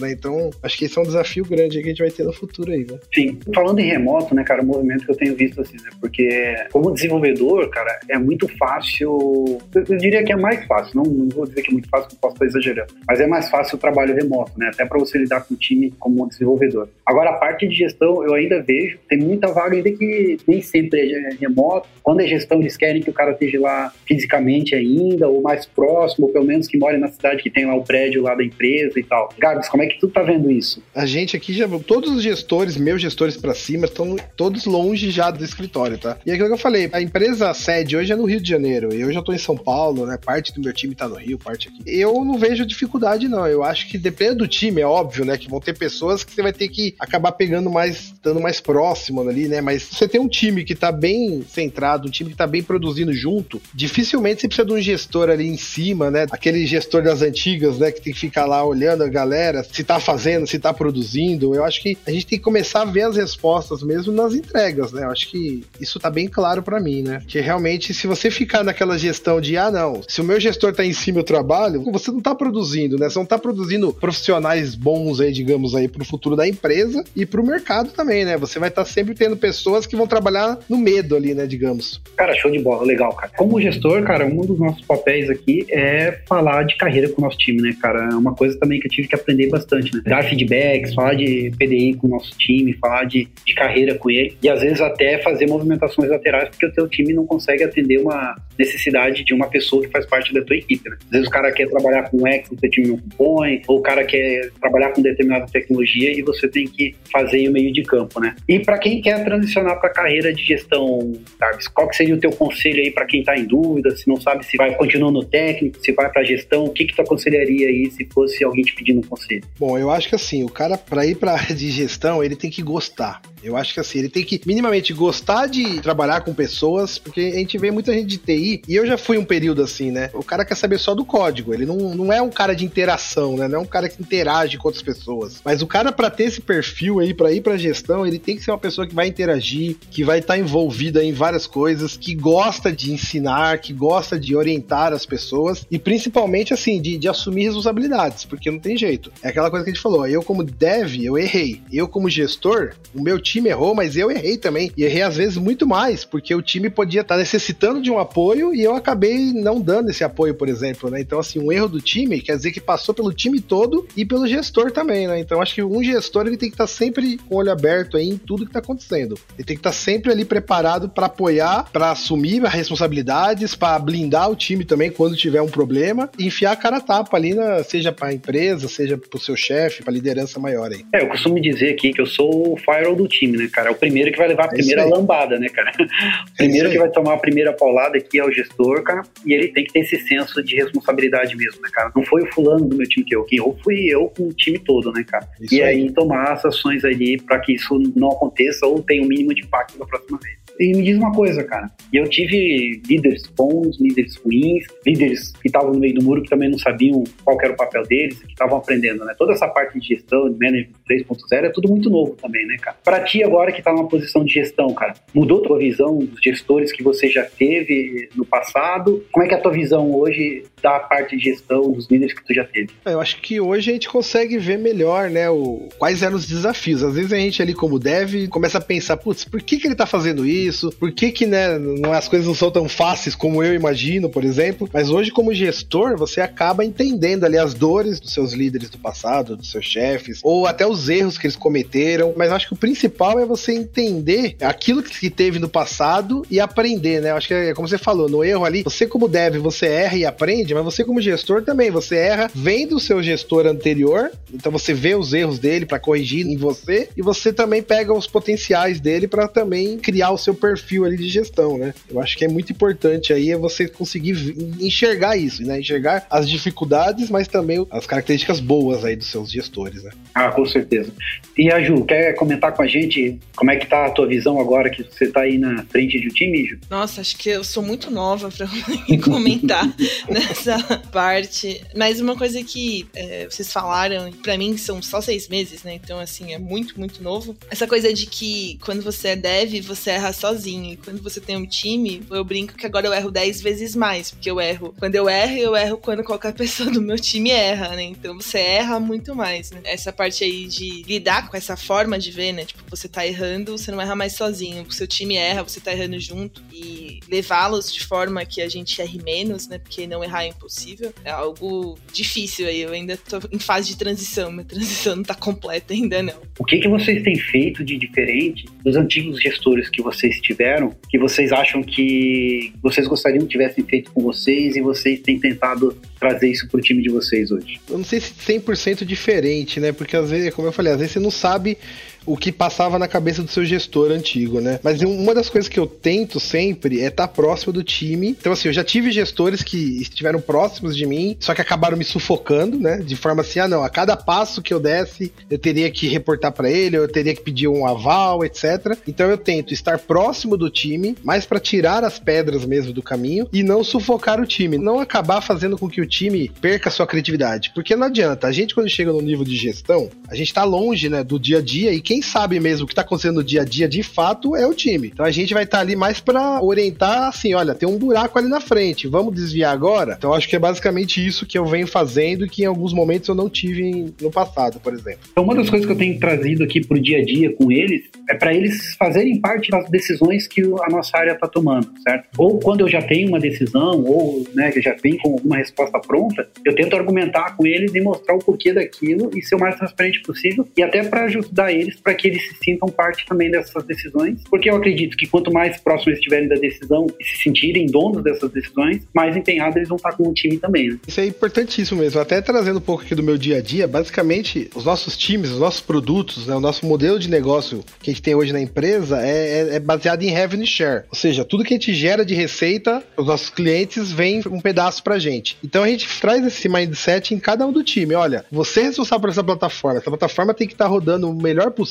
né? 0.00 0.12
Então, 0.12 0.50
acho 0.62 0.78
que 0.78 0.84
esse 0.84 0.98
é 0.98 1.00
um 1.00 1.04
desafio 1.04 1.44
grande 1.44 1.78
que 1.78 1.84
a 1.84 1.88
gente 1.88 2.02
vai 2.02 2.10
ter 2.10 2.24
no 2.24 2.32
futuro 2.32 2.72
aí, 2.72 2.86
né? 2.90 2.98
Sim. 3.14 3.38
Falando 3.54 3.78
em 3.78 3.86
remoto, 3.86 4.34
né, 4.34 4.44
cara, 4.44 4.62
o 4.62 4.66
movimento 4.66 5.04
que 5.04 5.10
eu 5.10 5.16
tenho 5.16 5.36
visto 5.36 5.60
assim, 5.60 5.76
né? 5.76 5.90
Porque 6.00 6.54
como 6.72 6.92
desenvolvedor, 6.92 7.68
cara, 7.70 7.98
é 8.08 8.18
muito 8.18 8.48
fácil. 8.56 9.58
Eu 9.74 9.96
diria 9.98 10.24
que 10.24 10.32
é 10.32 10.36
mais 10.36 10.64
fácil, 10.66 10.96
não, 10.96 11.04
não 11.04 11.28
vou 11.28 11.46
dizer 11.46 11.62
que 11.62 11.70
é 11.70 11.72
muito 11.72 11.88
fácil, 11.88 12.16
posso 12.20 12.34
estar 12.34 12.46
exagerando, 12.46 12.94
mas 13.06 13.20
é 13.20 13.26
mais 13.26 13.48
fácil 13.48 13.76
o 13.76 13.78
trabalho 13.78 14.14
remoto, 14.14 14.52
né? 14.56 14.70
Até 14.72 14.84
para 14.84 14.98
você 14.98 15.18
lidar 15.18 15.40
com 15.42 15.54
o 15.54 15.56
time 15.56 15.92
como 15.98 16.28
desenvolvedor. 16.28 16.88
Agora, 17.06 17.30
a 17.30 17.34
parte 17.34 17.66
de 17.66 17.74
gestão, 17.74 18.24
eu 18.24 18.34
ainda 18.34 18.62
vejo, 18.62 18.98
tem 19.08 19.18
muita 19.18 19.48
vaga 19.48 19.76
ainda 19.76 19.90
que 19.90 20.38
nem 20.46 20.62
sempre 20.62 21.12
é 21.12 21.30
remoto. 21.40 21.88
Quando 22.02 22.20
é 22.20 22.26
gestão, 22.26 22.60
eles 22.60 22.76
querem 22.76 23.02
que 23.02 23.10
o 23.10 23.12
cara 23.12 23.32
esteja 23.32 23.60
lá 23.60 23.92
fisicamente 24.06 24.74
ainda, 24.74 25.28
ou 25.28 25.42
mais 25.42 25.66
próximo, 25.66 26.26
ou 26.26 26.32
pelo 26.32 26.44
menos 26.44 26.66
que 26.66 26.78
more 26.78 26.96
na 26.96 27.08
cidade 27.08 27.42
que 27.42 27.50
tem 27.50 27.66
lá 27.66 27.74
o 27.74 27.82
prédio 27.82 28.22
lá 28.22 28.34
da 28.34 28.44
empresa 28.44 28.98
e 28.98 29.02
tal. 29.02 29.28
Como 29.70 29.82
é 29.82 29.86
que 29.86 29.98
tu 29.98 30.08
tá 30.08 30.22
vendo 30.22 30.50
isso? 30.50 30.82
A 30.94 31.06
gente 31.06 31.36
aqui 31.36 31.52
já, 31.52 31.68
todos 31.86 32.10
os 32.10 32.22
gestores, 32.22 32.76
meus 32.76 33.00
gestores 33.00 33.36
para 33.36 33.54
cima, 33.54 33.86
estão 33.86 34.16
todos 34.36 34.64
longe 34.66 35.10
já 35.10 35.30
do 35.30 35.44
escritório, 35.44 35.98
tá? 35.98 36.16
E 36.24 36.30
é 36.30 36.34
aquilo 36.34 36.48
que 36.48 36.54
eu 36.54 36.58
falei, 36.58 36.88
a 36.92 37.00
empresa 37.00 37.52
sede 37.54 37.96
hoje 37.96 38.12
é 38.12 38.16
no 38.16 38.24
Rio 38.24 38.40
de 38.40 38.48
Janeiro, 38.48 38.92
eu 38.92 39.12
já 39.12 39.22
tô 39.22 39.32
em 39.32 39.38
São 39.38 39.56
Paulo, 39.56 40.06
né? 40.06 40.18
Parte 40.22 40.52
do 40.52 40.60
meu 40.60 40.72
time 40.72 40.94
tá 40.94 41.08
no 41.08 41.16
Rio, 41.16 41.38
parte 41.38 41.68
aqui. 41.68 41.82
Eu 41.86 42.24
não 42.24 42.38
vejo 42.38 42.66
dificuldade, 42.66 43.28
não. 43.28 43.46
Eu 43.46 43.62
acho 43.62 43.88
que 43.88 43.98
depende 43.98 44.36
do 44.36 44.48
time, 44.48 44.80
é 44.80 44.86
óbvio, 44.86 45.24
né? 45.24 45.36
Que 45.36 45.48
vão 45.48 45.60
ter 45.60 45.76
pessoas 45.76 46.24
que 46.24 46.32
você 46.32 46.42
vai 46.42 46.52
ter 46.52 46.68
que 46.68 46.94
acabar 46.98 47.32
pegando 47.32 47.70
mais, 47.70 48.12
estando 48.12 48.40
mais 48.40 48.60
próximo 48.60 49.28
ali, 49.28 49.48
né? 49.48 49.60
Mas 49.60 49.82
você 49.82 50.06
tem 50.06 50.20
um 50.20 50.28
time 50.28 50.64
que 50.64 50.74
tá 50.74 50.92
bem 50.92 51.42
centrado, 51.48 52.08
um 52.08 52.10
time 52.10 52.30
que 52.30 52.36
tá 52.36 52.46
bem 52.46 52.62
produzindo 52.62 53.12
junto, 53.12 53.60
dificilmente 53.74 54.42
você 54.42 54.48
precisa 54.48 54.66
de 54.66 54.72
um 54.72 54.80
gestor 54.80 55.30
ali 55.30 55.48
em 55.48 55.56
cima, 55.56 56.10
né? 56.10 56.26
Aquele 56.30 56.66
gestor 56.66 57.02
das 57.02 57.22
antigas, 57.22 57.78
né? 57.78 57.90
Que 57.90 58.00
tem 58.00 58.12
que 58.12 58.18
ficar 58.18 58.46
lá 58.46 58.64
olhando 58.64 59.02
a 59.02 59.08
galera, 59.08 59.39
se 59.70 59.84
tá 59.84 59.98
fazendo, 59.98 60.46
se 60.46 60.58
tá 60.58 60.72
produzindo. 60.72 61.54
Eu 61.54 61.64
acho 61.64 61.82
que 61.82 61.96
a 62.06 62.10
gente 62.10 62.26
tem 62.26 62.38
que 62.38 62.44
começar 62.44 62.82
a 62.82 62.84
ver 62.84 63.02
as 63.02 63.16
respostas 63.16 63.82
mesmo 63.82 64.12
nas 64.12 64.34
entregas, 64.34 64.92
né? 64.92 65.04
Eu 65.04 65.10
acho 65.10 65.30
que 65.30 65.64
isso 65.80 65.98
tá 65.98 66.10
bem 66.10 66.28
claro 66.28 66.62
para 66.62 66.80
mim, 66.80 67.02
né? 67.02 67.22
Que 67.26 67.40
realmente, 67.40 67.92
se 67.94 68.06
você 68.06 68.30
ficar 68.30 68.64
naquela 68.64 68.98
gestão 68.98 69.40
de, 69.40 69.56
ah, 69.56 69.70
não, 69.70 70.02
se 70.06 70.20
o 70.20 70.24
meu 70.24 70.40
gestor 70.40 70.72
tá 70.72 70.84
em 70.84 70.92
cima 70.92 71.20
do 71.20 71.24
trabalho, 71.24 71.82
você 71.90 72.10
não 72.10 72.20
tá 72.20 72.34
produzindo, 72.34 72.98
né? 72.98 73.08
Você 73.08 73.18
não 73.18 73.26
tá 73.26 73.38
produzindo 73.38 73.92
profissionais 73.92 74.74
bons 74.74 75.20
aí, 75.20 75.32
digamos 75.32 75.74
aí, 75.74 75.88
pro 75.88 76.04
futuro 76.04 76.36
da 76.36 76.46
empresa 76.46 77.04
e 77.14 77.24
pro 77.24 77.44
mercado 77.44 77.90
também, 77.90 78.24
né? 78.24 78.36
Você 78.36 78.58
vai 78.58 78.68
estar 78.68 78.84
tá 78.84 78.90
sempre 78.90 79.14
tendo 79.14 79.36
pessoas 79.36 79.86
que 79.86 79.96
vão 79.96 80.06
trabalhar 80.06 80.58
no 80.68 80.78
medo 80.78 81.16
ali, 81.16 81.34
né, 81.34 81.46
digamos. 81.46 82.00
Cara, 82.16 82.34
show 82.34 82.50
de 82.50 82.58
bola, 82.58 82.84
legal, 82.84 83.14
cara. 83.14 83.32
Como 83.36 83.60
gestor, 83.60 84.02
cara, 84.04 84.26
um 84.26 84.44
dos 84.44 84.58
nossos 84.58 84.84
papéis 84.84 85.28
aqui 85.30 85.66
é 85.70 86.20
falar 86.26 86.64
de 86.64 86.76
carreira 86.76 87.08
com 87.08 87.22
o 87.22 87.24
nosso 87.24 87.38
time, 87.38 87.60
né, 87.62 87.76
cara? 87.80 88.10
É 88.10 88.14
uma 88.14 88.34
coisa 88.34 88.58
também 88.58 88.80
que 88.80 88.86
eu 88.86 88.90
tive 88.90 89.08
que 89.08 89.14
aprender 89.14 89.29
bastante, 89.48 89.94
né? 89.94 90.02
Dar 90.04 90.22
feedbacks, 90.24 90.94
falar 90.94 91.14
de 91.14 91.52
PDI 91.58 91.94
com 91.94 92.06
o 92.06 92.10
nosso 92.10 92.36
time, 92.38 92.72
falar 92.74 93.04
de, 93.04 93.28
de 93.44 93.54
carreira 93.54 93.94
com 93.94 94.10
ele 94.10 94.36
e 94.42 94.48
às 94.48 94.60
vezes 94.60 94.80
até 94.80 95.18
fazer 95.18 95.46
movimentações 95.46 96.08
laterais 96.10 96.48
porque 96.48 96.66
o 96.66 96.72
teu 96.72 96.88
time 96.88 97.12
não 97.12 97.26
consegue 97.26 97.64
atender 97.64 97.98
uma 97.98 98.36
necessidade 98.58 99.24
de 99.24 99.32
uma 99.32 99.48
pessoa 99.48 99.82
que 99.82 99.88
faz 99.88 100.04
parte 100.06 100.32
da 100.32 100.42
tua 100.42 100.56
equipe, 100.56 100.88
né? 100.88 100.96
Às 101.04 101.10
vezes 101.10 101.28
o 101.28 101.30
cara 101.30 101.50
quer 101.52 101.68
trabalhar 101.68 102.10
com 102.10 102.26
X, 102.26 102.50
o 102.50 102.56
teu 102.56 102.70
time 102.70 102.88
não 102.88 102.98
compõe, 102.98 103.62
ou 103.66 103.78
o 103.78 103.82
cara 103.82 104.04
quer 104.04 104.50
trabalhar 104.60 104.92
com 104.92 105.02
determinada 105.02 105.46
tecnologia 105.46 106.12
e 106.12 106.22
você 106.22 106.48
tem 106.48 106.66
que 106.66 106.94
fazer 107.10 107.48
o 107.48 107.52
meio 107.52 107.72
de 107.72 107.82
campo, 107.82 108.20
né? 108.20 108.34
E 108.48 108.58
para 108.58 108.78
quem 108.78 109.00
quer 109.00 109.24
transicionar 109.24 109.80
para 109.80 109.90
carreira 109.90 110.32
de 110.32 110.44
gestão, 110.44 111.12
Tarvis, 111.38 111.68
qual 111.68 111.88
que 111.88 111.96
seria 111.96 112.14
o 112.14 112.18
teu 112.18 112.30
conselho 112.30 112.80
aí 112.80 112.90
para 112.90 113.06
quem 113.06 113.20
está 113.20 113.36
em 113.36 113.44
dúvida, 113.44 113.94
se 113.96 114.06
não 114.08 114.20
sabe 114.20 114.44
se 114.44 114.56
vai 114.56 114.74
continuar 114.74 115.10
no 115.10 115.24
técnico, 115.24 115.78
se 115.80 115.92
vai 115.92 116.10
para 116.10 116.22
gestão, 116.22 116.64
o 116.64 116.70
que 116.70 116.84
que 116.84 116.94
tu 116.94 117.02
aconselharia 117.02 117.68
aí 117.68 117.90
se 117.90 118.06
fosse 118.12 118.44
alguém 118.44 118.64
te 118.64 118.74
pedindo 118.74 119.00
um 119.00 119.02
conselho? 119.02 119.19
Bom, 119.58 119.78
eu 119.78 119.90
acho 119.90 120.08
que 120.08 120.14
assim, 120.14 120.44
o 120.44 120.48
cara 120.48 120.76
para 120.76 121.06
ir 121.06 121.16
para 121.16 121.32
área 121.38 121.54
de 121.54 121.70
gestão, 121.70 122.22
ele 122.22 122.36
tem 122.36 122.50
que 122.50 122.62
gostar. 122.62 123.20
Eu 123.42 123.56
acho 123.56 123.72
que 123.72 123.80
assim, 123.80 124.00
ele 124.00 124.08
tem 124.08 124.24
que 124.24 124.40
minimamente 124.46 124.92
gostar 124.92 125.46
de 125.46 125.80
trabalhar 125.80 126.20
com 126.20 126.34
pessoas, 126.34 126.98
porque 126.98 127.20
a 127.20 127.38
gente 127.38 127.56
vê 127.58 127.70
muita 127.70 127.92
gente 127.92 128.06
de 128.06 128.18
TI, 128.18 128.62
e 128.68 128.76
eu 128.76 128.86
já 128.86 128.98
fui 128.98 129.16
um 129.16 129.24
período 129.24 129.62
assim, 129.62 129.90
né? 129.90 130.10
O 130.12 130.22
cara 130.22 130.44
quer 130.44 130.54
saber 130.54 130.78
só 130.78 130.94
do 130.94 131.04
código, 131.04 131.54
ele 131.54 131.64
não, 131.64 131.76
não 131.94 132.12
é 132.12 132.20
um 132.20 132.30
cara 132.30 132.54
de 132.54 132.64
interação, 132.64 133.36
né? 133.36 133.48
Não 133.48 133.60
é 133.60 133.62
um 133.62 133.66
cara 133.66 133.88
que 133.88 134.00
interage 134.02 134.58
com 134.58 134.68
outras 134.68 134.82
pessoas. 134.82 135.40
Mas 135.44 135.62
o 135.62 135.66
cara, 135.66 135.90
para 135.90 136.10
ter 136.10 136.24
esse 136.24 136.40
perfil 136.40 137.00
aí, 137.00 137.14
para 137.14 137.32
ir 137.32 137.40
pra 137.40 137.56
gestão, 137.56 138.06
ele 138.06 138.18
tem 138.18 138.36
que 138.36 138.44
ser 138.44 138.50
uma 138.50 138.58
pessoa 138.58 138.86
que 138.86 138.94
vai 138.94 139.06
interagir, 139.06 139.76
que 139.90 140.04
vai 140.04 140.18
estar 140.18 140.34
tá 140.34 140.38
envolvida 140.38 141.02
em 141.02 141.12
várias 141.12 141.46
coisas, 141.46 141.96
que 141.96 142.14
gosta 142.14 142.70
de 142.70 142.92
ensinar, 142.92 143.58
que 143.58 143.72
gosta 143.72 144.18
de 144.18 144.36
orientar 144.36 144.92
as 144.92 145.06
pessoas, 145.06 145.66
e 145.70 145.78
principalmente, 145.78 146.52
assim, 146.52 146.80
de, 146.80 146.98
de 146.98 147.08
assumir 147.08 147.44
responsabilidades, 147.44 148.24
porque 148.24 148.50
não 148.50 148.58
tem 148.58 148.76
jeito. 148.76 149.09
É 149.22 149.28
aquela 149.28 149.50
coisa 149.50 149.64
que 149.64 149.70
a 149.70 149.74
gente 149.74 149.82
falou, 149.82 150.06
eu 150.06 150.22
como 150.22 150.44
dev, 150.44 150.96
eu 151.02 151.18
errei. 151.18 151.60
Eu 151.72 151.88
como 151.88 152.10
gestor, 152.10 152.74
o 152.94 153.02
meu 153.02 153.20
time 153.20 153.48
errou, 153.48 153.74
mas 153.74 153.96
eu 153.96 154.10
errei 154.10 154.36
também. 154.36 154.72
E 154.76 154.84
errei 154.84 155.02
às 155.02 155.16
vezes 155.16 155.36
muito 155.36 155.66
mais, 155.66 156.04
porque 156.04 156.34
o 156.34 156.42
time 156.42 156.70
podia 156.70 157.02
estar 157.02 157.16
necessitando 157.16 157.82
de 157.82 157.90
um 157.90 157.98
apoio 157.98 158.54
e 158.54 158.62
eu 158.62 158.74
acabei 158.74 159.32
não 159.32 159.60
dando 159.60 159.90
esse 159.90 160.04
apoio, 160.04 160.34
por 160.34 160.48
exemplo, 160.48 160.90
né? 160.90 161.00
Então, 161.00 161.18
assim, 161.18 161.38
um 161.38 161.52
erro 161.52 161.68
do 161.68 161.80
time 161.80 162.20
quer 162.20 162.36
dizer 162.36 162.52
que 162.52 162.60
passou 162.60 162.94
pelo 162.94 163.12
time 163.12 163.40
todo 163.40 163.86
e 163.96 164.04
pelo 164.04 164.26
gestor 164.26 164.70
também, 164.70 165.06
né? 165.06 165.18
Então, 165.20 165.40
acho 165.40 165.54
que 165.54 165.62
um 165.62 165.82
gestor 165.82 166.26
ele 166.26 166.36
tem 166.36 166.48
que 166.48 166.54
estar 166.54 166.66
sempre 166.66 167.18
com 167.18 167.34
o 167.34 167.38
olho 167.38 167.52
aberto 167.52 167.96
aí 167.96 168.08
em 168.08 168.16
tudo 168.16 168.44
que 168.44 168.50
está 168.50 168.60
acontecendo. 168.60 169.18
Ele 169.36 169.44
tem 169.44 169.56
que 169.56 169.60
estar 169.60 169.72
sempre 169.72 170.12
ali 170.12 170.24
preparado 170.24 170.88
para 170.88 171.06
apoiar, 171.06 171.68
para 171.72 171.90
assumir 171.90 172.44
as 172.44 172.52
responsabilidades, 172.52 173.54
para 173.54 173.78
blindar 173.78 174.30
o 174.30 174.36
time 174.36 174.64
também 174.64 174.90
quando 174.90 175.16
tiver 175.16 175.42
um 175.42 175.48
problema 175.48 176.10
e 176.18 176.26
enfiar 176.26 176.52
a 176.52 176.56
cara 176.56 176.80
tapa 176.80 177.16
ali, 177.16 177.34
na, 177.34 177.62
seja 177.62 177.92
para 177.92 178.08
a 178.08 178.12
empresa, 178.12 178.68
seja 178.68 178.89
para 178.96 179.16
o 179.16 179.20
seu 179.20 179.36
chefe, 179.36 179.82
para 179.82 179.92
a 179.92 179.94
liderança 179.94 180.38
maior 180.38 180.70
aí. 180.70 180.84
É, 180.92 181.02
eu 181.02 181.08
costumo 181.08 181.40
dizer 181.40 181.70
aqui 181.70 181.92
que 181.92 182.00
eu 182.00 182.06
sou 182.06 182.52
o 182.52 182.56
firewall 182.56 182.96
do 182.96 183.08
time, 183.08 183.36
né, 183.36 183.48
cara? 183.52 183.68
É 183.68 183.72
o 183.72 183.74
primeiro 183.74 184.10
que 184.12 184.18
vai 184.18 184.28
levar 184.28 184.44
a 184.44 184.46
é 184.46 184.50
primeira 184.50 184.84
lambada, 184.84 185.38
né, 185.38 185.48
cara? 185.48 185.72
O 185.78 186.36
primeiro 186.36 186.68
é 186.68 186.72
que 186.72 186.78
vai 186.78 186.90
tomar 186.90 187.14
a 187.14 187.18
primeira 187.18 187.52
paulada 187.52 187.98
aqui 187.98 188.18
é 188.18 188.24
o 188.24 188.30
gestor, 188.30 188.82
cara, 188.82 189.02
e 189.24 189.32
ele 189.32 189.48
tem 189.48 189.64
que 189.64 189.72
ter 189.72 189.80
esse 189.80 189.98
senso 190.06 190.42
de 190.42 190.56
responsabilidade 190.56 191.36
mesmo, 191.36 191.60
né, 191.62 191.68
cara? 191.72 191.90
Não 191.94 192.04
foi 192.04 192.22
o 192.22 192.32
fulano 192.32 192.66
do 192.66 192.76
meu 192.76 192.88
time 192.88 193.04
que 193.04 193.14
eu, 193.14 193.24
quem 193.24 193.40
ou 193.40 193.58
fui 193.62 193.86
eu 193.88 194.08
com 194.16 194.28
o 194.28 194.32
time 194.32 194.58
todo, 194.58 194.92
né, 194.92 195.04
cara? 195.06 195.26
Isso 195.40 195.54
e 195.54 195.62
aí. 195.62 195.82
aí 195.82 195.92
tomar 195.92 196.32
as 196.32 196.44
ações 196.44 196.84
ali 196.84 197.20
para 197.20 197.38
que 197.40 197.52
isso 197.52 197.78
não 197.96 198.10
aconteça 198.10 198.66
ou 198.66 198.82
tenha 198.82 199.02
o 199.02 199.04
um 199.04 199.08
mínimo 199.08 199.34
de 199.34 199.42
impacto 199.42 199.78
da 199.78 199.86
próxima 199.86 200.18
vez. 200.22 200.40
E 200.60 200.76
me 200.76 200.82
diz 200.82 200.98
uma 200.98 201.10
coisa, 201.10 201.42
cara. 201.42 201.70
Eu 201.90 202.06
tive 202.06 202.82
líderes 202.86 203.26
bons, 203.34 203.80
líderes 203.80 204.16
ruins, 204.16 204.66
líderes 204.86 205.32
que 205.32 205.48
estavam 205.48 205.72
no 205.72 205.80
meio 205.80 205.94
do 205.94 206.04
muro 206.04 206.22
que 206.22 206.28
também 206.28 206.50
não 206.50 206.58
sabiam 206.58 207.02
qual 207.24 207.40
era 207.40 207.54
o 207.54 207.56
papel 207.56 207.82
deles, 207.84 208.18
que 208.20 208.32
estavam 208.32 208.58
aprendendo, 208.58 209.02
né? 209.06 209.14
Toda 209.16 209.32
essa 209.32 209.48
parte 209.48 209.80
de 209.80 209.88
gestão, 209.88 210.30
de 210.30 210.38
management 210.38 210.74
3.0 210.86 211.44
é 211.44 211.48
tudo 211.48 211.66
muito 211.66 211.88
novo 211.88 212.14
também, 212.20 212.46
né, 212.46 212.58
cara? 212.60 212.76
Para 212.84 213.00
ti 213.00 213.24
agora 213.24 213.52
que 213.52 213.62
tá 213.62 213.72
numa 213.72 213.88
posição 213.88 214.22
de 214.22 214.34
gestão, 214.34 214.74
cara, 214.74 214.92
mudou 215.14 215.40
tua 215.40 215.58
visão 215.58 215.98
dos 215.98 216.20
gestores 216.22 216.72
que 216.72 216.82
você 216.82 217.08
já 217.08 217.24
teve 217.24 218.10
no 218.14 218.26
passado? 218.26 219.02
Como 219.10 219.24
é 219.24 219.28
que 219.28 219.34
é 219.34 219.38
a 219.38 219.40
tua 219.40 219.52
visão 219.52 219.94
hoje 219.94 220.44
da 220.62 220.78
parte 220.78 221.16
de 221.16 221.24
gestão 221.24 221.72
dos 221.72 221.88
líderes 221.90 222.14
que 222.14 222.22
tu 222.22 222.34
já 222.34 222.44
teve? 222.44 222.68
Eu 222.84 223.00
acho 223.00 223.18
que 223.22 223.40
hoje 223.40 223.70
a 223.70 223.72
gente 223.72 223.88
consegue 223.88 224.36
ver 224.36 224.58
melhor, 224.58 225.08
né, 225.08 225.30
o, 225.30 225.70
quais 225.78 226.02
eram 226.02 226.16
os 226.16 226.26
desafios. 226.26 226.82
Às 226.82 226.94
vezes 226.94 227.12
a 227.14 227.16
gente 227.16 227.40
ali 227.40 227.54
como 227.54 227.78
dev 227.78 228.28
começa 228.28 228.58
a 228.58 228.60
pensar, 228.60 228.98
putz, 228.98 229.24
por 229.24 229.40
que 229.40 229.56
que 229.56 229.66
ele 229.66 229.74
tá 229.74 229.86
fazendo 229.86 230.26
isso? 230.26 230.49
Isso? 230.50 230.70
Por 230.78 230.92
que 230.92 231.10
que, 231.10 231.26
né, 231.26 231.58
não, 231.58 231.92
as 231.92 232.08
coisas 232.08 232.26
não 232.26 232.34
são 232.34 232.50
tão 232.50 232.68
fáceis 232.68 233.14
como 233.14 233.42
eu 233.42 233.54
imagino, 233.54 234.10
por 234.10 234.24
exemplo? 234.24 234.68
Mas 234.72 234.90
hoje, 234.90 235.10
como 235.10 235.32
gestor, 235.32 235.96
você 235.96 236.20
acaba 236.20 236.64
entendendo 236.64 237.24
ali 237.24 237.38
as 237.38 237.54
dores 237.54 237.98
dos 237.98 238.12
seus 238.12 238.32
líderes 238.32 238.68
do 238.68 238.78
passado, 238.78 239.36
dos 239.36 239.50
seus 239.50 239.64
chefes, 239.64 240.20
ou 240.22 240.46
até 240.46 240.66
os 240.66 240.88
erros 240.88 241.16
que 241.16 241.26
eles 241.26 241.36
cometeram. 241.36 242.12
Mas 242.16 242.30
acho 242.30 242.48
que 242.48 242.54
o 242.54 242.58
principal 242.58 243.18
é 243.18 243.24
você 243.24 243.52
entender 243.52 244.36
aquilo 244.40 244.82
que 244.82 245.08
teve 245.08 245.38
no 245.38 245.48
passado 245.48 246.26
e 246.30 246.40
aprender, 246.40 247.00
né? 247.00 247.12
Acho 247.12 247.28
que 247.28 247.34
é 247.34 247.54
como 247.54 247.68
você 247.68 247.78
falou, 247.78 248.08
no 248.08 248.24
erro 248.24 248.44
ali, 248.44 248.62
você 248.62 248.86
como 248.86 249.08
deve, 249.08 249.38
você 249.38 249.66
erra 249.66 249.96
e 249.96 250.04
aprende, 250.04 250.54
mas 250.54 250.64
você 250.64 250.84
como 250.84 251.00
gestor 251.00 251.42
também, 251.42 251.70
você 251.70 251.96
erra, 251.96 252.30
vem 252.34 252.66
do 252.66 252.80
seu 252.80 253.02
gestor 253.02 253.46
anterior, 253.46 254.10
então 254.32 254.50
você 254.50 254.74
vê 254.74 254.94
os 254.94 255.12
erros 255.12 255.38
dele 255.38 255.66
para 255.66 255.78
corrigir 255.78 256.26
em 256.26 256.36
você 256.36 256.88
e 256.96 257.02
você 257.02 257.32
também 257.32 257.62
pega 257.62 257.92
os 257.92 258.06
potenciais 258.06 258.80
dele 258.80 259.06
para 259.06 259.28
também 259.28 259.78
criar 259.78 260.10
o 260.10 260.18
seu 260.18 260.29
perfil 260.34 260.84
ali 260.84 260.96
de 260.96 261.08
gestão, 261.08 261.58
né? 261.58 261.74
Eu 261.88 262.00
acho 262.00 262.16
que 262.16 262.24
é 262.24 262.28
muito 262.28 262.52
importante 262.52 263.12
aí 263.12 263.30
é 263.30 263.36
você 263.36 263.68
conseguir 263.68 264.34
enxergar 264.60 265.16
isso, 265.16 265.42
né? 265.42 265.60
Enxergar 265.60 266.06
as 266.10 266.28
dificuldades, 266.28 267.10
mas 267.10 267.28
também 267.28 267.66
as 267.70 267.86
características 267.86 268.40
boas 268.40 268.84
aí 268.84 268.96
dos 268.96 269.10
seus 269.10 269.30
gestores, 269.30 269.82
né? 269.82 269.90
Ah, 270.14 270.30
com 270.30 270.44
certeza. 270.44 270.92
E 271.36 271.50
a 271.52 271.62
Ju, 271.62 271.84
quer 271.84 272.14
comentar 272.14 272.52
com 272.52 272.62
a 272.62 272.66
gente 272.66 273.18
como 273.36 273.50
é 273.50 273.56
que 273.56 273.66
tá 273.66 273.86
a 273.86 273.90
tua 273.90 274.06
visão 274.06 274.40
agora 274.40 274.70
que 274.70 274.82
você 274.82 275.08
tá 275.08 275.22
aí 275.22 275.38
na 275.38 275.64
frente 275.64 275.98
de 276.00 276.06
um 276.06 276.10
time, 276.10 276.46
Ju? 276.46 276.58
Nossa, 276.68 277.00
acho 277.00 277.16
que 277.16 277.30
eu 277.30 277.44
sou 277.44 277.62
muito 277.62 277.90
nova 277.90 278.30
para 278.30 278.46
comentar 279.02 279.66
nessa 280.08 280.58
parte. 280.92 281.60
Mas 281.76 282.00
uma 282.00 282.16
coisa 282.16 282.42
que 282.42 282.86
é, 282.94 283.26
vocês 283.30 283.52
falaram, 283.52 284.10
para 284.22 284.36
mim 284.36 284.56
são 284.56 284.82
só 284.82 285.00
seis 285.00 285.28
meses, 285.28 285.62
né? 285.62 285.74
Então, 285.74 285.98
assim, 285.98 286.34
é 286.34 286.38
muito, 286.38 286.78
muito 286.78 287.02
novo. 287.02 287.36
Essa 287.50 287.66
coisa 287.66 287.92
de 287.92 288.06
que 288.06 288.58
quando 288.62 288.82
você 288.82 289.08
é 289.08 289.16
dev, 289.16 289.60
você 289.62 289.90
erra 289.90 290.12
sozinho. 290.20 290.72
E 290.72 290.76
quando 290.76 291.02
você 291.02 291.20
tem 291.20 291.36
um 291.36 291.46
time, 291.46 292.02
eu 292.10 292.22
brinco 292.22 292.54
que 292.54 292.66
agora 292.66 292.86
eu 292.86 292.92
erro 292.92 293.10
10 293.10 293.40
vezes 293.40 293.74
mais, 293.74 294.10
porque 294.10 294.30
eu 294.30 294.40
erro. 294.40 294.74
Quando 294.78 294.94
eu 294.94 295.08
erro, 295.08 295.36
eu 295.36 295.56
erro 295.56 295.78
quando 295.78 296.04
qualquer 296.04 296.32
pessoa 296.34 296.70
do 296.70 296.82
meu 296.82 296.96
time 296.96 297.30
erra, 297.30 297.74
né? 297.74 297.84
Então 297.84 298.14
você 298.14 298.38
erra 298.38 298.78
muito 298.78 299.14
mais, 299.14 299.50
né? 299.50 299.60
Essa 299.64 299.92
parte 299.92 300.22
aí 300.22 300.46
de 300.46 300.82
lidar 300.82 301.28
com 301.28 301.36
essa 301.36 301.56
forma 301.56 301.98
de 301.98 302.10
ver, 302.10 302.32
né? 302.32 302.44
Tipo, 302.44 302.62
você 302.68 302.88
tá 302.88 303.06
errando, 303.06 303.56
você 303.56 303.70
não 303.70 303.80
erra 303.80 303.96
mais 303.96 304.12
sozinho. 304.12 304.62
O 304.62 304.72
seu 304.72 304.86
time 304.86 305.16
erra, 305.16 305.42
você 305.42 305.60
tá 305.60 305.72
errando 305.72 305.98
junto. 305.98 306.42
E 306.52 307.00
levá-los 307.08 307.72
de 307.72 307.84
forma 307.84 308.24
que 308.24 308.42
a 308.42 308.48
gente 308.48 308.80
erre 308.80 309.02
menos, 309.02 309.48
né? 309.48 309.58
Porque 309.58 309.86
não 309.86 310.04
errar 310.04 310.24
é 310.24 310.28
impossível. 310.28 310.92
É 311.04 311.10
algo 311.10 311.78
difícil 311.92 312.46
aí. 312.46 312.60
Eu 312.60 312.72
ainda 312.72 312.96
tô 312.96 313.18
em 313.32 313.38
fase 313.38 313.68
de 313.68 313.76
transição. 313.76 314.30
Minha 314.30 314.44
transição 314.50 314.96
não 314.96 315.02
tá 315.02 315.14
completa 315.14 315.72
ainda, 315.72 316.02
não. 316.02 316.20
O 316.38 316.44
que, 316.44 316.58
que 316.58 316.68
vocês 316.68 317.02
têm 317.02 317.16
feito 317.16 317.64
de 317.64 317.78
diferente 317.78 318.46
dos 318.64 318.76
antigos 318.76 319.20
gestores 319.20 319.68
que 319.68 319.82
vocês 319.82 320.20
tiveram 320.20 320.74
que 320.88 320.98
vocês 320.98 321.32
acham 321.32 321.62
que 321.62 322.52
vocês 322.62 322.86
gostariam 322.86 323.22
que 323.22 323.32
tivessem 323.32 323.64
feito 323.64 323.90
com 323.92 324.02
vocês 324.02 324.56
e 324.56 324.60
vocês 324.60 325.00
têm 325.00 325.18
tentado 325.18 325.76
trazer 325.98 326.30
isso 326.30 326.48
pro 326.48 326.60
time 326.60 326.82
de 326.82 326.88
vocês 326.88 327.30
hoje? 327.30 327.60
Eu 327.68 327.78
não 327.78 327.84
sei 327.84 328.00
se 328.00 328.12
100% 328.12 328.84
diferente, 328.84 329.60
né? 329.60 329.72
Porque 329.72 329.96
às 329.96 330.10
vezes, 330.10 330.34
como 330.34 330.48
eu 330.48 330.52
falei, 330.52 330.72
às 330.72 330.78
vezes 330.78 330.92
você 330.92 331.00
não 331.00 331.10
sabe 331.10 331.56
o 332.06 332.16
que 332.16 332.32
passava 332.32 332.78
na 332.78 332.88
cabeça 332.88 333.22
do 333.22 333.30
seu 333.30 333.44
gestor 333.44 333.90
antigo, 333.90 334.40
né? 334.40 334.58
Mas 334.62 334.80
uma 334.82 335.14
das 335.14 335.28
coisas 335.28 335.48
que 335.48 335.58
eu 335.58 335.66
tento 335.66 336.18
sempre 336.20 336.80
é 336.80 336.86
estar 336.86 337.06
tá 337.06 337.12
próximo 337.12 337.52
do 337.52 337.62
time. 337.62 338.16
Então, 338.18 338.32
assim, 338.32 338.48
eu 338.48 338.52
já 338.52 338.64
tive 338.64 338.90
gestores 338.90 339.42
que 339.42 339.80
estiveram 339.80 340.20
próximos 340.20 340.76
de 340.76 340.86
mim, 340.86 341.16
só 341.20 341.34
que 341.34 341.40
acabaram 341.40 341.76
me 341.76 341.84
sufocando, 341.84 342.58
né? 342.58 342.78
De 342.78 342.96
forma 342.96 343.22
assim, 343.22 343.40
ah, 343.40 343.48
não, 343.48 343.62
a 343.62 343.68
cada 343.68 343.96
passo 343.96 344.42
que 344.42 344.52
eu 344.52 344.60
desse, 344.60 345.12
eu 345.30 345.38
teria 345.38 345.70
que 345.70 345.88
reportar 345.88 346.32
para 346.32 346.50
ele, 346.50 346.76
eu 346.76 346.88
teria 346.88 347.14
que 347.14 347.22
pedir 347.22 347.48
um 347.48 347.66
aval, 347.66 348.24
etc. 348.24 348.76
Então, 348.86 349.08
eu 349.08 349.18
tento 349.18 349.52
estar 349.52 349.78
próximo 349.78 350.36
do 350.36 350.50
time, 350.50 350.96
mais 351.02 351.24
para 351.24 351.40
tirar 351.40 351.84
as 351.84 351.98
pedras 351.98 352.44
mesmo 352.44 352.72
do 352.72 352.82
caminho 352.82 353.28
e 353.32 353.42
não 353.42 353.62
sufocar 353.62 354.20
o 354.20 354.26
time, 354.26 354.58
não 354.58 354.78
acabar 354.78 355.20
fazendo 355.20 355.58
com 355.58 355.68
que 355.68 355.80
o 355.80 355.86
time 355.86 356.30
perca 356.40 356.70
sua 356.70 356.86
criatividade, 356.86 357.52
porque 357.54 357.76
não 357.76 357.86
adianta. 357.86 358.26
A 358.26 358.32
gente 358.32 358.54
quando 358.54 358.68
chega 358.68 358.92
no 358.92 359.00
nível 359.00 359.24
de 359.24 359.36
gestão, 359.36 359.90
a 360.08 360.14
gente 360.14 360.32
tá 360.32 360.44
longe, 360.44 360.88
né, 360.88 361.02
do 361.02 361.18
dia 361.18 361.38
a 361.38 361.42
dia 361.42 361.72
e 361.72 361.80
quem 361.90 362.00
sabe 362.00 362.38
mesmo 362.38 362.66
o 362.66 362.68
que 362.68 362.74
tá 362.76 362.82
acontecendo 362.82 363.16
no 363.16 363.24
dia 363.24 363.42
a 363.42 363.44
dia 363.44 363.68
de 363.68 363.82
fato 363.82 364.36
é 364.36 364.46
o 364.46 364.54
time. 364.54 364.92
Então 364.94 365.04
a 365.04 365.10
gente 365.10 365.34
vai 365.34 365.42
estar 365.42 365.56
tá 365.56 365.60
ali 365.60 365.74
mais 365.74 365.98
para 365.98 366.40
orientar 366.40 367.08
assim, 367.08 367.34
olha, 367.34 367.52
tem 367.52 367.68
um 367.68 367.76
buraco 367.76 368.16
ali 368.16 368.28
na 368.28 368.40
frente, 368.40 368.86
vamos 368.86 369.12
desviar 369.12 369.52
agora? 369.52 369.96
Então 369.98 370.14
acho 370.14 370.28
que 370.28 370.36
é 370.36 370.38
basicamente 370.38 371.04
isso 371.04 371.26
que 371.26 371.36
eu 371.36 371.44
venho 371.44 371.66
fazendo 371.66 372.24
e 372.24 372.28
que 372.28 372.44
em 372.44 372.46
alguns 372.46 372.72
momentos 372.72 373.08
eu 373.08 373.14
não 373.16 373.28
tive 373.28 373.92
no 374.00 374.08
passado, 374.08 374.60
por 374.60 374.72
exemplo. 374.72 375.00
Então 375.10 375.24
uma 375.24 375.34
das 375.34 375.50
coisas 375.50 375.66
que 375.66 375.72
eu 375.72 375.76
tenho 375.76 375.98
trazido 375.98 376.44
aqui 376.44 376.64
pro 376.64 376.80
dia 376.80 376.98
a 376.98 377.04
dia 377.04 377.34
com 377.34 377.50
eles 377.50 377.90
é 378.08 378.14
para 378.14 378.32
eles 378.32 378.76
fazerem 378.76 379.20
parte 379.20 379.50
das 379.50 379.68
decisões 379.68 380.28
que 380.28 380.42
a 380.42 380.70
nossa 380.70 380.96
área 380.96 381.16
tá 381.16 381.26
tomando, 381.26 381.72
certo? 381.82 382.08
Ou 382.16 382.38
quando 382.38 382.60
eu 382.60 382.68
já 382.68 382.82
tenho 382.82 383.08
uma 383.08 383.18
decisão, 383.18 383.82
ou 383.82 384.24
né, 384.32 384.52
que 384.52 384.62
já 384.62 384.76
vem 384.80 384.96
com 384.96 385.14
alguma 385.14 385.38
resposta 385.38 385.80
pronta, 385.80 386.28
eu 386.44 386.54
tento 386.54 386.76
argumentar 386.76 387.36
com 387.36 387.44
eles 387.44 387.74
e 387.74 387.80
mostrar 387.80 388.14
o 388.14 388.20
porquê 388.20 388.52
daquilo 388.52 389.10
e 389.12 389.22
ser 389.22 389.34
o 389.34 389.40
mais 389.40 389.56
transparente 389.56 390.00
possível 390.02 390.46
e 390.56 390.62
até 390.62 390.84
para 390.84 391.06
ajudar 391.06 391.52
eles 391.52 391.79
para 391.82 391.94
que 391.94 392.08
eles 392.08 392.22
se 392.28 392.36
sintam 392.42 392.68
parte 392.68 393.04
também 393.06 393.30
dessas 393.30 393.64
decisões, 393.64 394.22
porque 394.30 394.50
eu 394.50 394.56
acredito 394.56 394.96
que 394.96 395.06
quanto 395.06 395.32
mais 395.32 395.60
próximos 395.60 395.88
eles 395.88 395.98
estiverem 395.98 396.28
da 396.28 396.36
decisão 396.36 396.86
e 396.98 397.04
se 397.04 397.22
sentirem 397.22 397.66
donos 397.66 398.02
dessas 398.02 398.30
decisões, 398.30 398.82
mais 398.94 399.16
empenhados 399.16 399.56
eles 399.56 399.68
vão 399.68 399.76
estar 399.76 399.92
com 399.92 400.08
o 400.08 400.14
time 400.14 400.38
também. 400.38 400.70
Né? 400.70 400.78
Isso 400.86 401.00
é 401.00 401.06
importantíssimo 401.06 401.80
mesmo. 401.80 402.00
Até 402.00 402.20
trazendo 402.20 402.58
um 402.58 402.62
pouco 402.62 402.82
aqui 402.82 402.94
do 402.94 403.02
meu 403.02 403.16
dia 403.16 403.38
a 403.38 403.40
dia, 403.40 403.66
basicamente 403.66 404.50
os 404.54 404.64
nossos 404.64 404.96
times, 404.96 405.30
os 405.30 405.38
nossos 405.38 405.60
produtos, 405.60 406.26
né, 406.26 406.34
o 406.34 406.40
nosso 406.40 406.66
modelo 406.66 406.98
de 406.98 407.08
negócio 407.08 407.64
que 407.80 407.90
a 407.90 407.92
gente 407.92 408.02
tem 408.02 408.14
hoje 408.14 408.32
na 408.32 408.40
empresa 408.40 409.00
é, 409.02 409.50
é, 409.50 409.54
é 409.56 409.60
baseado 409.60 410.02
em 410.02 410.10
revenue 410.10 410.46
share, 410.46 410.84
ou 410.88 410.96
seja, 410.96 411.24
tudo 411.24 411.44
que 411.44 411.54
a 411.54 411.56
gente 411.56 411.72
gera 411.74 412.04
de 412.04 412.14
receita, 412.14 412.82
os 412.96 413.06
nossos 413.06 413.30
clientes 413.30 413.90
vêm 413.92 414.22
um 414.30 414.40
pedaço 414.40 414.82
pra 414.82 414.98
gente. 414.98 415.36
Então 415.42 415.62
a 415.62 415.68
gente 415.68 415.88
traz 416.00 416.24
esse 416.24 416.48
mindset 416.48 417.14
em 417.14 417.18
cada 417.18 417.46
um 417.46 417.52
do 417.52 417.62
time. 417.62 417.94
Olha, 417.94 418.24
você 418.30 418.60
é 418.60 418.64
responsável 418.64 419.00
por 419.00 419.10
essa 419.10 419.24
plataforma. 419.24 419.78
Essa 419.78 419.90
plataforma 419.90 420.34
tem 420.34 420.46
que 420.46 420.54
estar 420.54 420.64
tá 420.64 420.70
rodando 420.70 421.08
o 421.08 421.14
melhor 421.14 421.50
possível 421.50 421.69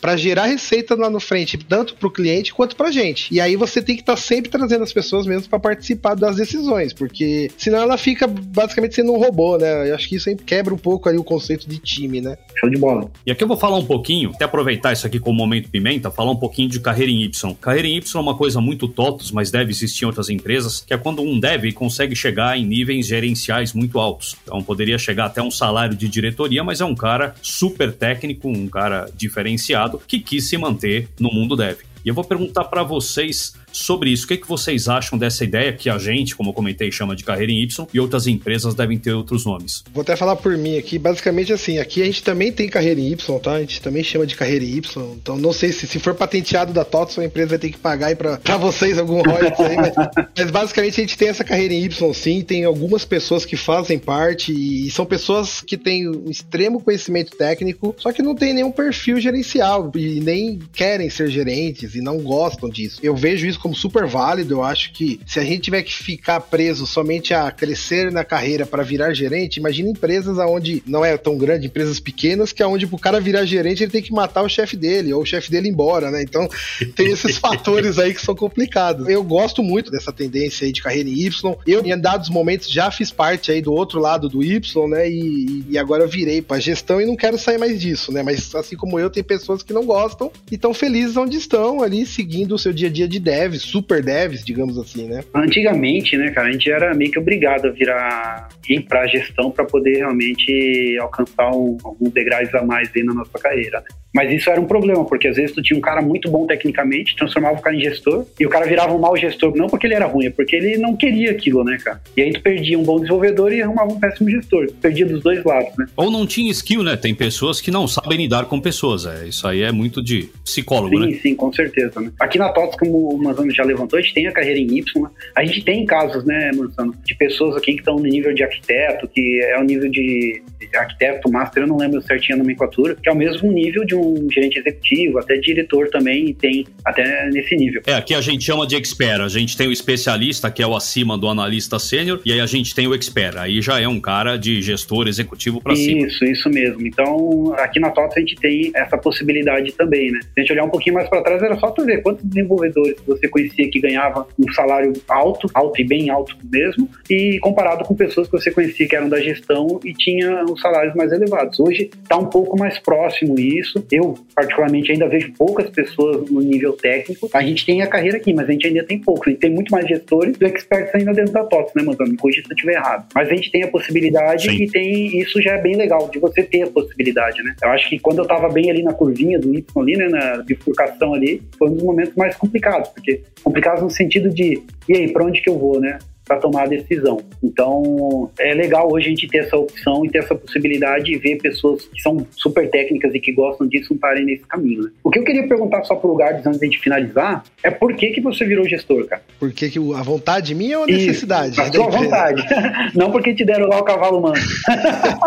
para 0.00 0.16
gerar 0.16 0.46
receita 0.46 0.94
lá 0.94 1.10
no 1.10 1.20
frente, 1.20 1.58
tanto 1.58 1.94
para 1.94 2.08
o 2.08 2.10
cliente 2.10 2.52
quanto 2.52 2.76
para 2.76 2.88
a 2.88 2.92
gente. 2.92 3.32
E 3.32 3.40
aí 3.40 3.56
você 3.56 3.82
tem 3.82 3.96
que 3.96 4.02
estar 4.02 4.14
tá 4.14 4.20
sempre 4.20 4.50
trazendo 4.50 4.82
as 4.82 4.92
pessoas 4.92 5.26
mesmo 5.26 5.48
para 5.48 5.58
participar 5.58 6.14
das 6.14 6.36
decisões, 6.36 6.92
porque 6.92 7.50
senão 7.56 7.78
ela 7.78 7.96
fica 7.96 8.26
basicamente 8.26 8.94
sendo 8.94 9.12
um 9.12 9.18
robô, 9.18 9.56
né? 9.56 9.90
Eu 9.90 9.94
acho 9.94 10.08
que 10.08 10.16
isso 10.16 10.28
aí 10.28 10.36
quebra 10.36 10.74
um 10.74 10.78
pouco 10.78 11.08
aí 11.08 11.16
o 11.16 11.24
conceito 11.24 11.68
de 11.68 11.78
time, 11.78 12.20
né? 12.20 12.36
Show 12.58 12.70
de 12.70 12.78
bola. 12.78 13.10
E 13.26 13.30
aqui 13.30 13.42
eu 13.42 13.48
vou 13.48 13.56
falar 13.56 13.76
um 13.76 13.84
pouquinho, 13.84 14.30
até 14.30 14.44
aproveitar 14.44 14.92
isso 14.92 15.06
aqui 15.06 15.18
como 15.18 15.36
momento 15.36 15.70
pimenta, 15.70 16.10
falar 16.10 16.30
um 16.30 16.36
pouquinho 16.36 16.68
de 16.68 16.80
carreira 16.80 17.10
em 17.10 17.22
Y. 17.22 17.54
Carreira 17.60 17.88
em 17.88 17.96
Y 17.96 18.18
é 18.18 18.20
uma 18.20 18.36
coisa 18.36 18.60
muito 18.60 18.88
totos, 18.88 19.30
mas 19.30 19.50
deve 19.50 19.70
existir 19.70 20.04
em 20.04 20.06
outras 20.06 20.28
empresas, 20.28 20.80
que 20.80 20.94
é 20.94 20.98
quando 20.98 21.22
um 21.22 21.38
dev 21.38 21.72
consegue 21.72 22.14
chegar 22.14 22.58
em 22.58 22.64
níveis 22.64 23.06
gerenciais 23.06 23.72
muito 23.72 23.98
altos. 23.98 24.36
Então 24.42 24.62
poderia 24.62 24.98
chegar 24.98 25.26
até 25.26 25.42
um 25.42 25.50
salário 25.50 25.96
de 25.96 26.08
diretoria, 26.08 26.62
mas 26.62 26.80
é 26.80 26.84
um 26.84 26.94
cara 26.94 27.34
super 27.42 27.92
técnico, 27.92 28.48
um 28.48 28.68
cara 28.68 29.06
diferenciado 29.34 30.00
que 30.06 30.20
quis 30.20 30.48
se 30.48 30.56
manter 30.56 31.08
no 31.18 31.30
mundo 31.32 31.56
dev. 31.56 31.78
E 32.04 32.08
eu 32.08 32.14
vou 32.14 32.22
perguntar 32.22 32.64
para 32.64 32.84
vocês 32.84 33.56
sobre 33.74 34.10
isso. 34.10 34.24
O 34.24 34.28
que, 34.28 34.34
é 34.34 34.36
que 34.36 34.48
vocês 34.48 34.88
acham 34.88 35.18
dessa 35.18 35.44
ideia 35.44 35.72
que 35.72 35.90
a 35.90 35.98
gente, 35.98 36.36
como 36.36 36.50
eu 36.50 36.54
comentei, 36.54 36.90
chama 36.90 37.16
de 37.16 37.24
carreira 37.24 37.52
em 37.52 37.62
Y 37.62 37.86
e 37.92 38.00
outras 38.00 38.26
empresas 38.26 38.74
devem 38.74 38.98
ter 38.98 39.12
outros 39.12 39.44
nomes? 39.44 39.82
Vou 39.92 40.02
até 40.02 40.16
falar 40.16 40.36
por 40.36 40.56
mim 40.56 40.78
aqui. 40.78 40.98
Basicamente, 40.98 41.52
assim, 41.52 41.78
aqui 41.78 42.02
a 42.02 42.04
gente 42.06 42.22
também 42.22 42.52
tem 42.52 42.68
carreira 42.68 43.00
em 43.00 43.12
Y, 43.12 43.40
tá? 43.40 43.52
A 43.52 43.60
gente 43.60 43.80
também 43.80 44.04
chama 44.04 44.26
de 44.26 44.36
carreira 44.36 44.64
em 44.64 44.76
Y. 44.76 45.14
Então, 45.16 45.36
não 45.36 45.52
sei 45.52 45.72
se, 45.72 45.86
se 45.86 45.98
for 45.98 46.14
patenteado 46.14 46.72
da 46.72 46.84
TOTS, 46.84 47.18
a 47.18 47.24
empresa 47.24 47.50
vai 47.50 47.58
ter 47.58 47.70
que 47.70 47.78
pagar 47.78 48.08
aí 48.08 48.14
pra, 48.14 48.38
pra 48.38 48.56
vocês 48.56 48.98
algum 48.98 49.22
royalties 49.22 49.60
aí. 49.60 49.76
Mas, 49.76 49.94
mas, 50.36 50.50
basicamente, 50.50 51.00
a 51.00 51.04
gente 51.04 51.18
tem 51.18 51.28
essa 51.28 51.44
carreira 51.44 51.74
em 51.74 51.84
Y, 51.84 52.14
sim. 52.14 52.42
Tem 52.42 52.64
algumas 52.64 53.04
pessoas 53.04 53.44
que 53.44 53.56
fazem 53.56 53.98
parte 53.98 54.52
e 54.52 54.90
são 54.90 55.04
pessoas 55.04 55.60
que 55.60 55.76
têm 55.76 56.08
um 56.08 56.30
extremo 56.30 56.80
conhecimento 56.80 57.36
técnico, 57.36 57.94
só 57.98 58.12
que 58.12 58.22
não 58.22 58.34
tem 58.34 58.54
nenhum 58.54 58.70
perfil 58.70 59.20
gerencial 59.20 59.90
e 59.94 60.20
nem 60.20 60.60
querem 60.72 61.10
ser 61.10 61.28
gerentes 61.30 61.94
e 61.94 62.00
não 62.00 62.18
gostam 62.18 62.68
disso. 62.68 63.00
Eu 63.02 63.16
vejo 63.16 63.46
isso 63.46 63.58
como 63.64 63.74
super 63.74 64.06
válido. 64.06 64.56
Eu 64.56 64.62
acho 64.62 64.92
que 64.92 65.18
se 65.26 65.40
a 65.40 65.42
gente 65.42 65.62
tiver 65.62 65.82
que 65.82 65.94
ficar 65.94 66.38
preso 66.38 66.86
somente 66.86 67.32
a 67.32 67.50
crescer 67.50 68.12
na 68.12 68.22
carreira 68.22 68.66
para 68.66 68.82
virar 68.82 69.14
gerente, 69.14 69.56
imagina 69.56 69.88
empresas 69.88 70.38
aonde 70.38 70.82
não 70.86 71.02
é 71.02 71.16
tão 71.16 71.38
grande, 71.38 71.66
empresas 71.66 71.98
pequenas, 71.98 72.52
que 72.52 72.62
aonde 72.62 72.86
pro 72.86 72.98
cara 72.98 73.18
virar 73.18 73.46
gerente 73.46 73.82
ele 73.82 73.90
tem 73.90 74.02
que 74.02 74.12
matar 74.12 74.42
o 74.42 74.48
chefe 74.50 74.76
dele 74.76 75.14
ou 75.14 75.22
o 75.22 75.26
chefe 75.26 75.50
dele 75.50 75.70
embora, 75.70 76.10
né? 76.10 76.22
Então 76.22 76.46
tem 76.94 77.10
esses 77.10 77.38
fatores 77.40 77.98
aí 77.98 78.12
que 78.12 78.20
são 78.20 78.34
complicados. 78.34 79.08
Eu 79.08 79.24
gosto 79.24 79.62
muito 79.62 79.90
dessa 79.90 80.12
tendência 80.12 80.66
aí 80.66 80.72
de 80.72 80.82
carreira 80.82 81.08
em 81.08 81.18
Y. 81.20 81.56
Eu, 81.66 81.82
em 81.82 81.98
dados 81.98 82.28
momentos, 82.28 82.70
já 82.70 82.90
fiz 82.90 83.10
parte 83.10 83.50
aí 83.50 83.62
do 83.62 83.72
outro 83.72 83.98
lado 83.98 84.28
do 84.28 84.42
Y, 84.42 84.88
né? 84.88 85.08
E, 85.08 85.64
e 85.70 85.78
agora 85.78 86.02
eu 86.02 86.08
virei 86.08 86.42
para 86.42 86.60
gestão 86.60 87.00
e 87.00 87.06
não 87.06 87.16
quero 87.16 87.38
sair 87.38 87.56
mais 87.56 87.80
disso, 87.80 88.12
né? 88.12 88.22
Mas 88.22 88.54
assim 88.54 88.76
como 88.76 88.98
eu, 88.98 89.08
tem 89.08 89.24
pessoas 89.24 89.62
que 89.62 89.72
não 89.72 89.86
gostam 89.86 90.30
e 90.52 90.56
estão 90.56 90.74
felizes 90.74 91.16
onde 91.16 91.38
estão 91.38 91.82
ali, 91.82 92.04
seguindo 92.04 92.54
o 92.54 92.58
seu 92.58 92.70
dia 92.70 92.88
a 92.88 92.92
dia 92.92 93.08
de 93.08 93.18
dev, 93.18 93.53
super 93.58 94.02
devs, 94.02 94.44
digamos 94.44 94.78
assim, 94.78 95.08
né? 95.08 95.22
Antigamente, 95.34 96.16
né, 96.16 96.30
cara, 96.30 96.48
a 96.48 96.52
gente 96.52 96.70
era 96.70 96.94
meio 96.94 97.10
que 97.10 97.18
obrigado 97.18 97.66
a 97.66 97.70
virar 97.70 98.48
ir 98.68 98.82
para 98.82 99.06
gestão 99.06 99.50
para 99.50 99.64
poder 99.64 99.98
realmente 99.98 100.96
alcançar 101.00 101.50
um, 101.50 101.76
alguns 101.84 102.12
degraus 102.12 102.52
a 102.54 102.62
mais 102.64 102.90
aí 102.94 103.02
na 103.02 103.14
nossa 103.14 103.38
carreira, 103.38 103.80
né? 103.80 103.86
Mas 104.14 104.32
isso 104.32 104.48
era 104.48 104.60
um 104.60 104.64
problema, 104.64 105.04
porque 105.04 105.26
às 105.26 105.36
vezes 105.36 105.52
tu 105.52 105.60
tinha 105.60 105.76
um 105.76 105.80
cara 105.80 106.00
muito 106.00 106.30
bom 106.30 106.46
tecnicamente, 106.46 107.16
transformava 107.16 107.58
o 107.58 107.60
cara 107.60 107.74
em 107.74 107.80
gestor, 107.80 108.24
e 108.38 108.46
o 108.46 108.48
cara 108.48 108.64
virava 108.64 108.94
um 108.94 108.98
mau 109.00 109.16
gestor, 109.16 109.52
não 109.56 109.66
porque 109.66 109.88
ele 109.88 109.94
era 109.94 110.06
ruim, 110.06 110.26
é 110.26 110.30
porque 110.30 110.54
ele 110.54 110.76
não 110.78 110.96
queria 110.96 111.32
aquilo, 111.32 111.64
né, 111.64 111.76
cara? 111.82 112.00
E 112.16 112.22
aí 112.22 112.32
tu 112.32 112.40
perdia 112.40 112.78
um 112.78 112.84
bom 112.84 112.96
desenvolvedor 112.96 113.52
e 113.52 113.60
arrumava 113.60 113.92
um 113.92 113.98
péssimo 113.98 114.30
gestor. 114.30 114.68
Tu 114.68 114.74
perdia 114.74 115.04
dos 115.04 115.20
dois 115.20 115.42
lados, 115.42 115.72
né? 115.76 115.86
Ou 115.96 116.12
não 116.12 116.28
tinha 116.28 116.48
skill, 116.52 116.84
né? 116.84 116.96
Tem 116.96 117.12
pessoas 117.12 117.60
que 117.60 117.72
não 117.72 117.88
sabem 117.88 118.18
lidar 118.18 118.44
com 118.44 118.60
pessoas. 118.60 119.04
É, 119.04 119.26
isso 119.26 119.48
aí 119.48 119.62
é 119.62 119.72
muito 119.72 120.00
de 120.00 120.30
psicólogo, 120.44 120.96
sim, 120.96 121.06
né? 121.06 121.12
Sim, 121.14 121.20
sim, 121.20 121.34
com 121.34 121.52
certeza. 121.52 122.00
Né? 122.00 122.12
Aqui 122.20 122.38
na 122.38 122.50
TOTS, 122.50 122.76
como 122.78 123.16
o 123.16 123.20
Já 123.50 123.64
levantou, 123.64 123.98
a 123.98 124.02
gente 124.02 124.14
tem 124.14 124.26
a 124.26 124.32
carreira 124.32 124.58
em 124.58 124.78
Y, 124.78 125.02
né? 125.02 125.10
a 125.34 125.44
gente 125.44 125.64
tem 125.64 125.84
casos, 125.84 126.24
né, 126.24 126.50
Manzano, 126.54 126.94
de 127.04 127.14
pessoas 127.14 127.56
aqui 127.56 127.74
que 127.74 127.80
estão 127.80 127.96
no 127.96 128.02
nível 128.02 128.32
de 128.34 128.42
arquiteto, 128.42 129.08
que 129.08 129.40
é 129.42 129.58
o 129.58 129.64
nível 129.64 129.90
de 129.90 130.42
arquiteto, 130.74 131.30
master, 131.30 131.62
eu 131.62 131.66
não 131.66 131.76
lembro 131.76 132.00
certinho 132.02 132.36
a 132.36 132.38
nomenclatura, 132.38 132.96
que 132.96 133.08
é 133.08 133.12
o 133.12 133.16
mesmo 133.16 133.50
nível 133.52 133.84
de 133.84 133.94
um 133.94 134.28
gerente 134.30 134.58
executivo, 134.58 135.18
até 135.18 135.36
diretor 135.36 135.88
também 135.90 136.32
tem 136.34 136.66
até 136.84 137.28
nesse 137.30 137.56
nível. 137.56 137.82
É, 137.86 137.94
aqui 137.94 138.14
a 138.14 138.20
gente 138.20 138.44
chama 138.44 138.66
de 138.66 138.76
expert, 138.76 139.20
a 139.20 139.28
gente 139.28 139.56
tem 139.56 139.68
o 139.68 139.72
especialista, 139.72 140.50
que 140.50 140.62
é 140.62 140.66
o 140.66 140.74
acima 140.74 141.18
do 141.18 141.28
analista 141.28 141.78
sênior, 141.78 142.20
e 142.24 142.32
aí 142.32 142.40
a 142.40 142.46
gente 142.46 142.74
tem 142.74 142.86
o 142.86 142.94
expert, 142.94 143.36
aí 143.36 143.60
já 143.60 143.80
é 143.80 143.88
um 143.88 144.00
cara 144.00 144.36
de 144.36 144.60
gestor 144.62 145.08
executivo 145.08 145.60
para 145.60 145.74
cima. 145.76 146.06
Isso, 146.06 146.24
isso 146.24 146.48
mesmo. 146.48 146.86
Então, 146.86 147.54
aqui 147.58 147.80
na 147.80 147.90
TOTS 147.90 148.16
a 148.16 148.20
gente 148.20 148.36
tem 148.36 148.70
essa 148.74 148.96
possibilidade 148.96 149.72
também, 149.72 150.10
né? 150.10 150.20
Se 150.22 150.28
a 150.36 150.40
gente 150.40 150.52
olhar 150.52 150.64
um 150.64 150.70
pouquinho 150.70 150.94
mais 150.94 151.08
para 151.08 151.22
trás, 151.22 151.42
era 151.42 151.58
só 151.58 151.70
tu 151.70 151.84
ver 151.84 152.02
quantos 152.02 152.24
desenvolvedores 152.24 152.96
você 153.06 153.23
conhecia 153.28 153.70
que 153.70 153.80
ganhava 153.80 154.26
um 154.38 154.52
salário 154.52 154.92
alto, 155.08 155.48
alto 155.54 155.80
e 155.80 155.84
bem 155.84 156.10
alto 156.10 156.36
mesmo, 156.44 156.88
e 157.08 157.38
comparado 157.40 157.84
com 157.84 157.94
pessoas 157.94 158.28
que 158.28 158.32
você 158.32 158.50
conhecia 158.50 158.88
que 158.88 158.96
eram 158.96 159.08
da 159.08 159.20
gestão 159.20 159.80
e 159.84 159.92
tinha 159.92 160.44
os 160.44 160.60
salários 160.60 160.94
mais 160.94 161.12
elevados. 161.12 161.58
Hoje 161.60 161.90
está 162.02 162.16
um 162.16 162.26
pouco 162.26 162.58
mais 162.58 162.78
próximo 162.78 163.38
isso. 163.38 163.84
Eu, 163.90 164.14
particularmente, 164.34 164.92
ainda 164.92 165.08
vejo 165.08 165.32
poucas 165.36 165.70
pessoas 165.70 166.30
no 166.30 166.40
nível 166.40 166.72
técnico. 166.72 167.28
A 167.32 167.42
gente 167.42 167.64
tem 167.64 167.82
a 167.82 167.86
carreira 167.86 168.16
aqui, 168.16 168.32
mas 168.32 168.48
a 168.48 168.52
gente 168.52 168.66
ainda 168.66 168.84
tem 168.84 168.98
poucos. 168.98 169.28
A 169.28 169.30
gente 169.30 169.40
tem 169.40 169.50
muito 169.50 169.70
mais 169.70 169.86
gestores 169.86 170.36
do 170.36 170.46
experts 170.46 170.94
ainda 170.94 171.12
dentro 171.12 171.32
da 171.32 171.44
TOTS, 171.44 171.74
né, 171.74 171.82
Mantano? 171.82 172.10
Me 172.10 172.16
corrija 172.16 172.42
se 172.42 172.48
eu 172.50 172.54
estiver 172.54 172.74
errado. 172.74 173.06
Mas 173.14 173.28
a 173.28 173.34
gente 173.34 173.50
tem 173.50 173.62
a 173.62 173.68
possibilidade 173.68 174.48
Sim. 174.48 174.62
e 174.62 174.70
tem 174.70 175.18
isso 175.18 175.40
já 175.40 175.52
é 175.52 175.60
bem 175.60 175.76
legal, 175.76 176.08
de 176.10 176.18
você 176.18 176.42
ter 176.42 176.62
a 176.62 176.66
possibilidade, 176.66 177.42
né? 177.42 177.54
Eu 177.62 177.70
acho 177.70 177.88
que 177.88 177.98
quando 177.98 178.18
eu 178.18 178.22
estava 178.22 178.48
bem 178.48 178.70
ali 178.70 178.82
na 178.82 178.92
curvinha 178.92 179.38
do 179.38 179.54
Y 179.54 179.64
ali, 179.76 179.96
né, 179.96 180.08
na 180.08 180.42
bifurcação 180.42 181.14
ali, 181.14 181.42
foi 181.58 181.68
um 181.68 181.74
dos 181.74 181.82
momentos 181.82 182.14
mais 182.14 182.36
complicados, 182.36 182.88
porque 182.90 183.13
complicados 183.42 183.82
no 183.82 183.90
sentido 183.90 184.30
de, 184.30 184.62
e 184.88 184.96
aí, 184.96 185.12
para 185.12 185.24
onde 185.24 185.40
que 185.40 185.50
eu 185.50 185.58
vou, 185.58 185.80
né? 185.80 185.98
Para 186.24 186.38
tomar 186.38 186.62
a 186.62 186.66
decisão. 186.66 187.20
Então, 187.42 188.30
é 188.38 188.54
legal 188.54 188.90
hoje 188.90 189.06
a 189.06 189.10
gente 189.10 189.28
ter 189.28 189.38
essa 189.38 189.56
opção 189.56 190.04
e 190.04 190.10
ter 190.10 190.18
essa 190.18 190.34
possibilidade 190.34 191.04
de 191.04 191.18
ver 191.18 191.36
pessoas 191.36 191.84
que 191.84 192.00
são 192.00 192.26
super 192.30 192.68
técnicas 192.70 193.14
e 193.14 193.20
que 193.20 193.32
gostam 193.32 193.66
disso 193.66 193.94
estarem 193.94 194.24
nesse 194.24 194.44
caminho. 194.46 194.84
Né? 194.84 194.90
O 195.02 195.10
que 195.10 195.18
eu 195.18 195.24
queria 195.24 195.46
perguntar 195.46 195.84
só 195.84 195.94
pro 195.94 196.08
lugar 196.08 196.40
antes 196.46 196.70
de 196.70 196.78
finalizar 196.78 197.44
é 197.62 197.70
por 197.70 197.94
que 197.94 198.08
que 198.08 198.20
você 198.20 198.44
virou 198.44 198.66
gestor, 198.66 199.06
cara? 199.06 199.22
Por 199.38 199.52
que, 199.52 199.70
a 199.96 200.02
vontade 200.02 200.54
minha 200.54 200.78
ou 200.78 200.84
a 200.84 200.86
necessidade? 200.86 201.60
a 201.60 201.72
sua 201.72 201.88
vontade. 201.88 202.42
Não 202.94 203.10
porque 203.10 203.34
te 203.34 203.44
deram 203.44 203.68
lá 203.68 203.80
o 203.80 203.84
cavalo 203.84 204.20
manso. 204.20 204.62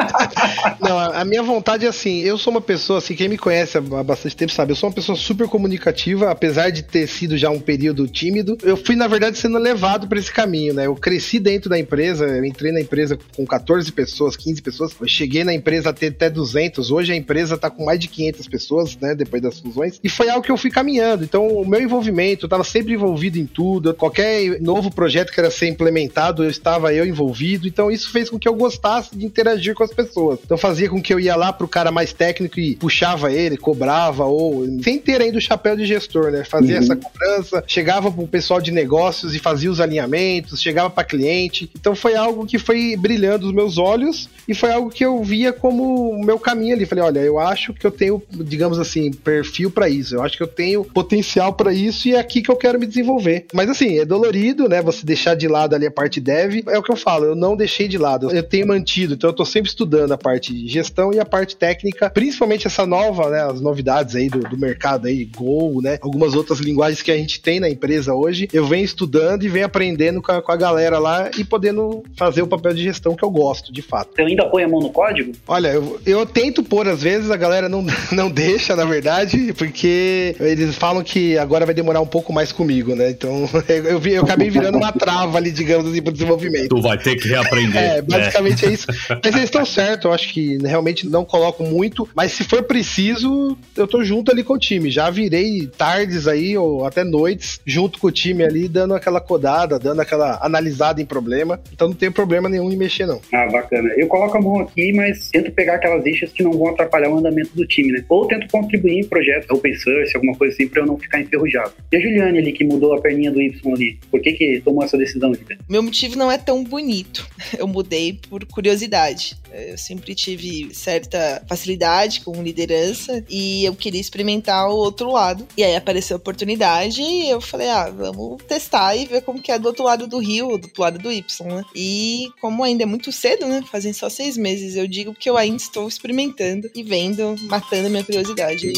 Não, 0.81 0.97
a 0.97 1.23
minha 1.23 1.43
vontade 1.43 1.85
é 1.85 1.89
assim, 1.89 2.21
eu 2.21 2.37
sou 2.37 2.51
uma 2.51 2.61
pessoa, 2.61 2.99
assim, 2.99 3.15
quem 3.15 3.29
me 3.29 3.37
conhece 3.37 3.77
há 3.77 3.81
bastante 3.81 4.35
tempo 4.35 4.51
sabe, 4.51 4.71
eu 4.71 4.75
sou 4.75 4.89
uma 4.89 4.95
pessoa 4.95 5.15
super 5.15 5.47
comunicativa, 5.47 6.31
apesar 6.31 6.71
de 6.71 6.83
ter 6.83 7.07
sido 7.07 7.37
já 7.37 7.49
um 7.49 7.59
período 7.59 8.07
tímido, 8.07 8.57
eu 8.63 8.77
fui, 8.77 8.95
na 8.95 9.07
verdade, 9.07 9.37
sendo 9.37 9.57
levado 9.57 10.07
para 10.07 10.19
esse 10.19 10.31
caminho, 10.31 10.73
né? 10.73 10.86
Eu 10.87 10.95
cresci 10.95 11.39
dentro 11.39 11.69
da 11.69 11.77
empresa, 11.77 12.25
eu 12.25 12.45
entrei 12.45 12.71
na 12.71 12.81
empresa 12.81 13.17
com 13.35 13.45
14 13.45 13.91
pessoas, 13.91 14.35
15 14.35 14.61
pessoas, 14.61 14.95
eu 14.99 15.07
cheguei 15.07 15.43
na 15.43 15.53
empresa 15.53 15.89
a 15.89 15.93
ter 15.93 16.07
até 16.07 16.29
200, 16.29 16.91
hoje 16.91 17.11
a 17.11 17.15
empresa 17.15 17.57
tá 17.57 17.69
com 17.69 17.85
mais 17.85 17.99
de 17.99 18.07
500 18.07 18.47
pessoas, 18.47 18.97
né, 18.97 19.13
depois 19.15 19.41
das 19.41 19.59
fusões, 19.59 19.99
e 20.03 20.09
foi 20.09 20.29
algo 20.29 20.43
que 20.43 20.51
eu 20.51 20.57
fui 20.57 20.71
caminhando. 20.71 21.23
Então, 21.23 21.47
o 21.47 21.67
meu 21.67 21.81
envolvimento, 21.81 22.45
eu 22.45 22.49
tava 22.49 22.63
sempre 22.63 22.93
envolvido 22.93 23.37
em 23.37 23.45
tudo, 23.45 23.93
qualquer 23.93 24.59
novo 24.61 24.89
projeto 24.89 25.31
que 25.31 25.39
era 25.39 25.51
ser 25.51 25.67
implementado, 25.67 26.43
eu 26.43 26.49
estava 26.49 26.93
eu 26.93 27.05
envolvido, 27.05 27.67
então 27.67 27.91
isso 27.91 28.09
fez 28.11 28.29
com 28.29 28.39
que 28.39 28.47
eu 28.47 28.55
gostasse 28.55 29.15
de 29.15 29.25
interagir 29.25 29.73
com 29.73 29.83
as 29.83 29.93
pessoas. 29.93 30.39
Então, 30.43 30.57
fazia 30.57 30.89
com 30.89 31.01
que 31.01 31.13
eu 31.13 31.19
ia 31.19 31.35
lá 31.35 31.51
pro 31.51 31.67
cara 31.67 31.91
mais 31.91 32.13
técnico 32.13 32.59
e 32.59 32.75
puxava 32.75 33.31
ele, 33.31 33.57
cobrava, 33.57 34.25
ou 34.25 34.65
sem 34.81 34.97
ter 34.97 35.21
ainda 35.21 35.37
o 35.37 35.41
chapéu 35.41 35.75
de 35.75 35.85
gestor, 35.85 36.31
né? 36.31 36.43
Fazia 36.43 36.77
uhum. 36.77 36.83
essa 36.83 36.95
cobrança, 36.95 37.63
chegava 37.67 38.11
pro 38.11 38.27
pessoal 38.27 38.61
de 38.61 38.71
negócios 38.71 39.35
e 39.35 39.39
fazia 39.39 39.69
os 39.69 39.79
alinhamentos, 39.79 40.61
chegava 40.61 40.76
para 40.89 41.03
cliente. 41.03 41.69
Então, 41.77 41.95
foi 41.95 42.15
algo 42.15 42.45
que 42.45 42.57
foi 42.57 42.95
brilhando 42.95 43.47
os 43.47 43.53
meus 43.53 43.77
olhos 43.77 44.29
e 44.47 44.53
foi 44.53 44.71
algo 44.71 44.89
que 44.89 45.03
eu 45.03 45.21
via 45.23 45.51
como 45.51 46.11
o 46.11 46.23
meu 46.23 46.39
caminho 46.39 46.75
ali. 46.75 46.85
Falei, 46.85 47.03
olha, 47.03 47.19
eu 47.19 47.39
acho 47.39 47.73
que 47.73 47.85
eu 47.85 47.91
tenho, 47.91 48.21
digamos 48.31 48.79
assim, 48.79 49.11
perfil 49.11 49.71
para 49.71 49.89
isso. 49.89 50.15
Eu 50.15 50.23
acho 50.23 50.37
que 50.37 50.43
eu 50.43 50.47
tenho 50.47 50.83
potencial 50.83 51.53
para 51.53 51.73
isso 51.73 52.07
e 52.07 52.15
é 52.15 52.19
aqui 52.19 52.41
que 52.41 52.49
eu 52.49 52.55
quero 52.55 52.79
me 52.79 52.85
desenvolver. 52.85 53.45
Mas 53.53 53.69
assim, 53.69 53.99
é 53.99 54.05
dolorido, 54.05 54.67
né? 54.69 54.81
Você 54.81 55.05
deixar 55.05 55.35
de 55.35 55.47
lado 55.47 55.75
ali 55.75 55.85
a 55.85 55.91
parte 55.91 56.19
dev. 56.19 56.63
É 56.67 56.77
o 56.77 56.83
que 56.83 56.91
eu 56.91 56.95
falo, 56.95 57.25
eu 57.25 57.35
não 57.35 57.55
deixei 57.55 57.87
de 57.87 57.97
lado. 57.97 58.31
Eu 58.31 58.43
tenho 58.43 58.67
mantido, 58.67 59.13
então 59.13 59.29
eu 59.29 59.35
tô 59.35 59.45
sempre 59.45 59.69
estudando 59.69 60.11
a 60.11 60.17
parte 60.17 60.53
de 60.53 60.67
gestão 60.67 61.13
e 61.13 61.19
a 61.19 61.25
parte 61.25 61.55
técnica, 61.55 62.09
principalmente 62.09 62.67
essa 62.67 62.85
nova, 62.85 63.29
né? 63.29 63.43
As 63.43 63.61
novidades 63.61 64.15
aí 64.15 64.29
do, 64.29 64.39
do 64.39 64.57
mercado 64.57 65.07
aí, 65.07 65.25
Go, 65.25 65.81
né? 65.81 65.97
Algumas 66.01 66.33
outras 66.33 66.59
linguagens 66.59 67.01
que 67.01 67.11
a 67.11 67.17
gente 67.17 67.41
tem 67.41 67.59
na 67.59 67.69
empresa 67.69 68.13
hoje. 68.13 68.47
Eu 68.53 68.65
venho 68.65 68.85
estudando 68.85 69.43
e 69.43 69.49
venho 69.49 69.65
aprendendo 69.65 70.21
com 70.21 70.31
a, 70.31 70.41
com 70.41 70.51
a 70.51 70.55
galera 70.67 70.99
lá 70.99 71.31
e 71.37 71.43
podendo 71.43 72.03
fazer 72.15 72.41
o 72.41 72.47
papel 72.47 72.73
de 72.73 72.83
gestão 72.83 73.15
que 73.15 73.23
eu 73.23 73.29
gosto, 73.29 73.71
de 73.71 73.81
fato. 73.81 74.11
Você 74.15 74.21
ainda 74.21 74.45
põe 74.45 74.63
a 74.63 74.67
mão 74.67 74.79
no 74.79 74.89
código? 74.89 75.31
Olha, 75.47 75.69
eu, 75.69 75.99
eu 76.05 76.25
tento 76.25 76.63
pôr, 76.63 76.87
às 76.87 77.01
vezes 77.01 77.31
a 77.31 77.37
galera 77.37 77.69
não, 77.69 77.85
não 78.11 78.29
deixa, 78.29 78.75
na 78.75 78.85
verdade, 78.85 79.53
porque 79.53 80.35
eles 80.39 80.75
falam 80.75 81.03
que 81.03 81.37
agora 81.37 81.65
vai 81.65 81.73
demorar 81.73 82.01
um 82.01 82.07
pouco 82.07 82.33
mais 82.33 82.51
comigo, 82.51 82.95
né? 82.95 83.09
Então 83.09 83.49
eu, 83.67 83.99
vi, 83.99 84.13
eu 84.13 84.23
acabei 84.23 84.49
virando 84.49 84.77
uma 84.77 84.91
trava 84.91 85.37
ali, 85.37 85.51
digamos 85.51 85.89
assim, 85.89 86.01
pro 86.01 86.11
desenvolvimento. 86.11 86.69
Tu 86.69 86.81
vai 86.81 86.97
ter 86.97 87.15
que 87.15 87.27
reaprender. 87.27 87.81
É, 87.81 88.01
basicamente 88.01 88.65
é, 88.65 88.69
é 88.69 88.71
isso. 88.71 88.87
Mas 89.09 89.33
eles 89.33 89.43
estão 89.43 89.65
certos, 89.65 90.05
eu 90.05 90.13
acho 90.13 90.29
que 90.33 90.57
realmente 90.57 91.07
não 91.07 91.23
coloco 91.23 91.63
muito, 91.63 92.07
mas 92.15 92.31
se 92.31 92.43
for 92.43 92.63
preciso, 92.63 93.57
eu 93.75 93.87
tô 93.87 94.03
junto 94.03 94.31
ali 94.31 94.43
com 94.43 94.53
o 94.53 94.59
time. 94.59 94.89
Já 94.89 95.09
virei 95.09 95.67
tardes 95.67 96.27
aí, 96.27 96.57
ou 96.57 96.85
até 96.85 97.03
noites, 97.03 97.59
junto 97.65 97.99
com 97.99 98.07
o 98.07 98.11
time 98.11 98.43
ali, 98.43 98.67
dando 98.67 98.93
aquela 98.93 99.19
codada, 99.19 99.79
dando 99.79 100.01
aquela 100.01 100.37
analisada 100.57 101.01
em 101.01 101.05
problema. 101.05 101.59
Então 101.71 101.87
não 101.87 101.95
tem 101.95 102.11
problema 102.11 102.49
nenhum 102.49 102.71
em 102.71 102.77
mexer, 102.77 103.05
não. 103.05 103.21
Ah, 103.33 103.47
bacana. 103.51 103.89
Eu 103.97 104.07
coloco 104.07 104.37
a 104.37 104.41
mão 104.41 104.59
aqui, 104.59 104.91
mas 104.93 105.29
tento 105.29 105.51
pegar 105.51 105.75
aquelas 105.75 106.05
issues 106.05 106.31
que 106.31 106.43
não 106.43 106.51
vão 106.51 106.69
atrapalhar 106.69 107.09
o 107.09 107.17
andamento 107.17 107.55
do 107.55 107.65
time, 107.65 107.91
né? 107.91 108.03
Ou 108.09 108.27
tento 108.27 108.47
contribuir 108.49 108.99
em 108.99 109.05
projetos 109.05 109.49
open 109.49 109.75
source, 109.75 110.15
alguma 110.15 110.35
coisa 110.35 110.53
assim, 110.53 110.67
pra 110.67 110.81
eu 110.81 110.85
não 110.85 110.97
ficar 110.97 111.21
enferrujado. 111.21 111.73
E 111.91 111.97
a 111.97 111.99
Juliane 111.99 112.39
ali, 112.39 112.51
que 112.51 112.63
mudou 112.63 112.95
a 112.95 113.01
perninha 113.01 113.31
do 113.31 113.41
Y 113.41 113.73
ali, 113.73 113.99
por 114.09 114.21
que 114.21 114.33
que 114.33 114.61
tomou 114.63 114.83
essa 114.83 114.97
decisão, 114.97 115.33
Juliane? 115.33 115.61
Meu 115.69 115.83
motivo 115.83 116.17
não 116.17 116.31
é 116.31 116.37
tão 116.37 116.63
bonito. 116.63 117.27
Eu 117.57 117.67
mudei 117.67 118.19
por 118.29 118.45
curiosidade. 118.45 119.37
Eu 119.53 119.77
sempre 119.77 120.13
tive 120.13 120.73
certa 120.73 121.41
facilidade 121.47 122.21
com 122.21 122.43
liderança 122.43 123.23
e 123.29 123.65
eu 123.65 123.73
queria 123.73 123.99
experimentar 123.99 124.69
o 124.69 124.75
outro 124.75 125.11
lado. 125.11 125.47
E 125.57 125.63
aí 125.63 125.75
apareceu 125.75 126.15
a 126.15 126.19
oportunidade 126.19 127.01
e 127.01 127.29
eu 127.29 127.41
falei, 127.41 127.69
ah, 127.69 127.89
vamos 127.89 128.43
testar 128.43 128.95
e 128.95 129.05
ver 129.05 129.21
como 129.21 129.41
que 129.41 129.51
é 129.51 129.57
do 129.57 129.67
outro 129.67 129.83
lado 129.83 130.07
do 130.07 130.19
rio, 130.19 130.46
do 130.47 130.65
outro 130.65 130.81
lado 130.81 130.99
do 130.99 131.11
Y, 131.11 131.47
né? 131.47 131.63
E 131.75 132.31
como 132.39 132.63
ainda 132.63 132.83
é 132.83 132.85
muito 132.85 133.11
cedo, 133.11 133.45
né? 133.45 133.63
Fazem 133.69 133.93
só 133.93 134.09
seis 134.09 134.37
meses, 134.37 134.75
eu 134.75 134.87
digo 134.87 135.13
que 135.13 135.29
eu 135.29 135.37
ainda 135.37 135.57
estou 135.57 135.87
experimentando 135.87 136.69
e 136.73 136.83
vendo, 136.83 137.35
matando 137.49 137.87
a 137.87 137.89
minha 137.89 138.03
curiosidade. 138.03 138.71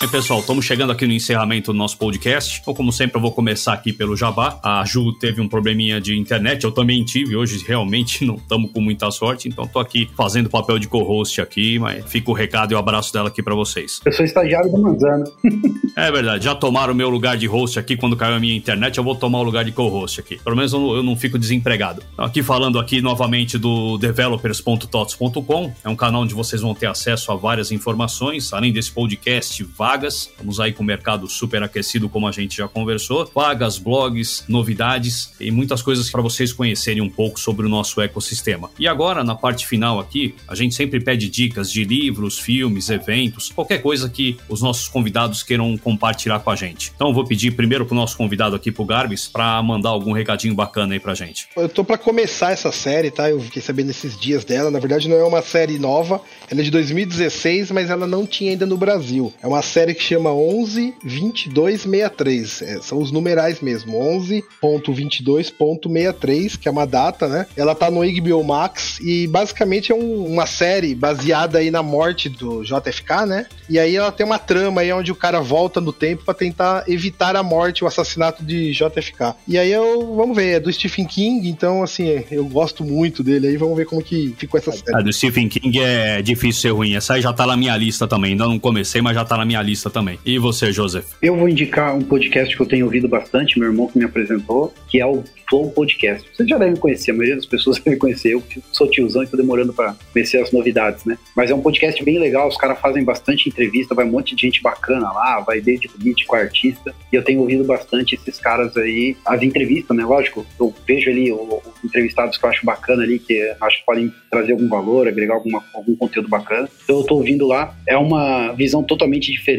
Bem, 0.00 0.08
pessoal, 0.08 0.38
estamos 0.38 0.64
chegando 0.64 0.92
aqui 0.92 1.08
no 1.08 1.12
encerramento 1.12 1.72
do 1.72 1.76
nosso 1.76 1.98
podcast. 1.98 2.60
Então, 2.60 2.72
como 2.72 2.92
sempre, 2.92 3.16
eu 3.16 3.20
vou 3.20 3.32
começar 3.32 3.72
aqui 3.72 3.92
pelo 3.92 4.16
Jabá. 4.16 4.60
A 4.62 4.84
Ju 4.84 5.12
teve 5.12 5.40
um 5.40 5.48
probleminha 5.48 6.00
de 6.00 6.16
internet, 6.16 6.62
eu 6.62 6.70
também 6.70 7.04
tive. 7.04 7.34
Hoje 7.34 7.64
realmente 7.66 8.22
não 8.24 8.36
estamos 8.36 8.70
com 8.70 8.80
muita 8.80 9.10
sorte, 9.10 9.48
então 9.48 9.64
estou 9.64 9.82
aqui 9.82 10.08
fazendo 10.16 10.48
papel 10.48 10.78
de 10.78 10.86
co-host 10.86 11.40
aqui, 11.40 11.80
mas 11.80 12.08
fica 12.08 12.30
o 12.30 12.32
recado 12.32 12.70
e 12.70 12.76
o 12.76 12.78
abraço 12.78 13.12
dela 13.12 13.26
aqui 13.26 13.42
para 13.42 13.56
vocês. 13.56 14.00
Eu 14.06 14.12
sou 14.12 14.24
estagiário 14.24 14.70
do 14.70 14.80
Manzano. 14.80 15.24
é 15.96 16.12
verdade, 16.12 16.44
já 16.44 16.54
tomaram 16.54 16.92
o 16.92 16.96
meu 16.96 17.08
lugar 17.08 17.36
de 17.36 17.48
host 17.48 17.76
aqui 17.76 17.96
quando 17.96 18.16
caiu 18.16 18.36
a 18.36 18.40
minha 18.40 18.54
internet, 18.54 18.98
eu 18.98 19.04
vou 19.04 19.16
tomar 19.16 19.40
o 19.40 19.42
lugar 19.42 19.64
de 19.64 19.72
co-host 19.72 20.20
aqui. 20.20 20.38
Pelo 20.44 20.54
menos 20.54 20.72
eu 20.72 20.78
não, 20.78 20.94
eu 20.94 21.02
não 21.02 21.16
fico 21.16 21.36
desempregado. 21.36 22.04
Então, 22.12 22.24
aqui 22.24 22.40
falando 22.40 22.78
aqui 22.78 23.00
novamente 23.00 23.58
do 23.58 23.98
developers.tots.com, 23.98 25.72
é 25.82 25.88
um 25.88 25.96
canal 25.96 26.22
onde 26.22 26.34
vocês 26.34 26.62
vão 26.62 26.72
ter 26.72 26.86
acesso 26.86 27.32
a 27.32 27.34
várias 27.34 27.72
informações, 27.72 28.52
além 28.52 28.72
desse 28.72 28.92
podcast, 28.92 29.64
vagas. 29.88 30.28
Estamos 30.30 30.60
aí 30.60 30.70
com 30.70 30.82
o 30.82 30.86
mercado 30.86 31.26
super 31.26 31.62
aquecido, 31.62 32.10
como 32.10 32.28
a 32.28 32.32
gente 32.32 32.58
já 32.58 32.68
conversou. 32.68 33.30
Vagas, 33.34 33.78
blogs, 33.78 34.44
novidades 34.46 35.32
e 35.40 35.50
muitas 35.50 35.80
coisas 35.80 36.10
para 36.10 36.20
vocês 36.20 36.52
conhecerem 36.52 37.00
um 37.00 37.08
pouco 37.08 37.40
sobre 37.40 37.64
o 37.64 37.70
nosso 37.70 37.98
ecossistema. 38.02 38.70
E 38.78 38.86
agora, 38.86 39.24
na 39.24 39.34
parte 39.34 39.66
final 39.66 39.98
aqui, 39.98 40.34
a 40.46 40.54
gente 40.54 40.74
sempre 40.74 41.00
pede 41.00 41.26
dicas 41.30 41.72
de 41.72 41.84
livros, 41.84 42.38
filmes, 42.38 42.90
eventos, 42.90 43.50
qualquer 43.50 43.80
coisa 43.80 44.10
que 44.10 44.36
os 44.46 44.60
nossos 44.60 44.88
convidados 44.88 45.42
queiram 45.42 45.74
compartilhar 45.78 46.40
com 46.40 46.50
a 46.50 46.56
gente. 46.56 46.92
Então, 46.94 47.08
eu 47.08 47.14
vou 47.14 47.24
pedir 47.24 47.52
primeiro 47.52 47.86
para 47.86 47.94
o 47.94 47.96
nosso 47.96 48.14
convidado 48.14 48.54
aqui, 48.54 48.70
pro 48.70 48.84
Garbis, 48.84 49.26
para 49.26 49.62
mandar 49.62 49.88
algum 49.88 50.12
recadinho 50.12 50.54
bacana 50.54 50.92
aí 50.92 51.00
pra 51.00 51.14
gente. 51.14 51.48
Eu 51.56 51.66
tô 51.66 51.82
para 51.82 51.96
começar 51.96 52.52
essa 52.52 52.70
série, 52.70 53.10
tá? 53.10 53.30
Eu 53.30 53.40
fiquei 53.40 53.62
sabendo 53.62 53.90
esses 53.90 54.18
dias 54.20 54.44
dela. 54.44 54.70
Na 54.70 54.80
verdade, 54.80 55.08
não 55.08 55.16
é 55.16 55.24
uma 55.24 55.40
série 55.40 55.78
nova, 55.78 56.20
ela 56.50 56.60
é 56.60 56.64
de 56.64 56.70
2016, 56.70 57.70
mas 57.70 57.88
ela 57.88 58.06
não 58.06 58.26
tinha 58.26 58.50
ainda 58.50 58.66
no 58.66 58.76
Brasil. 58.76 59.32
É 59.42 59.46
uma 59.46 59.62
série 59.62 59.77
que 59.94 60.02
chama 60.02 60.30
112263. 60.30 62.62
É, 62.62 62.80
são 62.82 62.98
os 62.98 63.10
numerais 63.10 63.60
mesmo. 63.60 63.98
11.22.63, 63.98 66.58
que 66.58 66.68
é 66.68 66.70
uma 66.70 66.86
data, 66.86 67.26
né? 67.28 67.46
Ela 67.56 67.74
tá 67.74 67.90
no 67.90 68.00
HBO 68.00 68.44
Max 68.44 68.98
e 69.00 69.26
basicamente 69.26 69.90
é 69.92 69.94
um, 69.94 70.26
uma 70.26 70.46
série 70.46 70.94
baseada 70.94 71.58
aí 71.58 71.70
na 71.70 71.82
morte 71.82 72.28
do 72.28 72.62
JFK, 72.62 73.26
né? 73.26 73.46
E 73.68 73.78
aí 73.78 73.96
ela 73.96 74.10
tem 74.10 74.24
uma 74.24 74.38
trama 74.38 74.80
aí 74.80 74.90
onde 74.92 75.12
o 75.12 75.14
cara 75.14 75.40
volta 75.40 75.80
no 75.80 75.92
tempo 75.92 76.24
para 76.24 76.34
tentar 76.34 76.84
evitar 76.88 77.36
a 77.36 77.42
morte, 77.42 77.84
o 77.84 77.86
assassinato 77.86 78.44
de 78.44 78.72
JFK. 78.72 79.34
E 79.46 79.58
aí 79.58 79.70
eu, 79.70 80.16
vamos 80.16 80.36
ver, 80.36 80.56
é 80.56 80.60
do 80.60 80.72
Stephen 80.72 81.06
King, 81.06 81.48
então 81.48 81.82
assim, 81.82 82.24
eu 82.30 82.44
gosto 82.46 82.84
muito 82.84 83.22
dele 83.22 83.48
aí, 83.48 83.56
vamos 83.56 83.76
ver 83.76 83.86
como 83.86 84.02
que 84.02 84.34
ficou 84.38 84.58
essa 84.58 84.72
série. 84.72 84.96
A 84.96 85.00
do 85.00 85.12
Stephen 85.12 85.48
King 85.48 85.80
é 85.80 86.22
difícil 86.22 86.62
ser 86.62 86.70
ruim. 86.70 86.94
Essa 86.94 87.14
aí 87.14 87.20
já 87.20 87.32
tá 87.32 87.46
na 87.46 87.56
minha 87.56 87.76
lista 87.76 88.06
também. 88.06 88.32
Ainda 88.32 88.46
não 88.46 88.58
comecei, 88.58 89.02
mas 89.02 89.14
já 89.14 89.24
tá 89.24 89.36
na 89.36 89.44
minha 89.44 89.62
lista 89.62 89.67
também. 89.90 90.18
E 90.24 90.38
você, 90.38 90.72
Joseph? 90.72 91.06
Eu 91.20 91.36
vou 91.36 91.48
indicar 91.48 91.94
um 91.94 92.00
podcast 92.00 92.56
que 92.56 92.62
eu 92.62 92.66
tenho 92.66 92.86
ouvido 92.86 93.08
bastante, 93.08 93.58
meu 93.58 93.68
irmão 93.68 93.86
que 93.86 93.98
me 93.98 94.04
apresentou, 94.04 94.72
que 94.88 95.00
é 95.00 95.06
o 95.06 95.22
Flow 95.48 95.70
Podcast. 95.70 96.28
Vocês 96.34 96.48
já 96.48 96.58
devem 96.58 96.76
conhecer, 96.76 97.10
a 97.10 97.14
maioria 97.14 97.36
das 97.36 97.46
pessoas 97.46 97.78
devem 97.84 97.98
conhecer. 97.98 98.32
Eu 98.32 98.42
sou 98.72 98.88
tiozão 98.90 99.22
e 99.22 99.26
tô 99.26 99.36
demorando 99.36 99.72
para 99.72 99.96
conhecer 100.12 100.40
as 100.40 100.52
novidades, 100.52 101.04
né? 101.04 101.18
Mas 101.36 101.50
é 101.50 101.54
um 101.54 101.60
podcast 101.60 102.02
bem 102.04 102.18
legal, 102.18 102.48
os 102.48 102.56
caras 102.56 102.78
fazem 102.80 103.04
bastante 103.04 103.48
entrevista, 103.48 103.94
vai 103.94 104.04
um 104.04 104.10
monte 104.10 104.34
de 104.34 104.42
gente 104.42 104.62
bacana 104.62 105.10
lá, 105.12 105.40
vai 105.40 105.60
desde 105.60 105.88
político, 105.88 106.34
artista. 106.34 106.94
E 107.12 107.16
eu 107.16 107.22
tenho 107.22 107.40
ouvido 107.40 107.64
bastante 107.64 108.14
esses 108.14 108.38
caras 108.38 108.76
aí, 108.76 109.16
as 109.24 109.42
entrevistas, 109.42 109.96
né? 109.96 110.04
Lógico, 110.04 110.46
eu 110.58 110.74
vejo 110.86 111.10
ali 111.10 111.32
os 111.32 111.84
entrevistados 111.84 112.36
que 112.36 112.44
eu 112.44 112.50
acho 112.50 112.64
bacana 112.64 113.02
ali, 113.02 113.18
que 113.18 113.54
acho 113.60 113.78
que 113.78 113.86
podem 113.86 114.12
trazer 114.30 114.52
algum 114.52 114.68
valor, 114.68 115.08
agregar 115.08 115.34
alguma, 115.34 115.62
algum 115.74 115.94
conteúdo 115.96 116.28
bacana. 116.28 116.68
Então 116.84 116.98
eu 116.98 117.04
tô 117.04 117.16
ouvindo 117.16 117.46
lá. 117.46 117.74
É 117.86 117.96
uma 117.96 118.52
visão 118.52 118.82
totalmente 118.82 119.32
diferente 119.32 119.57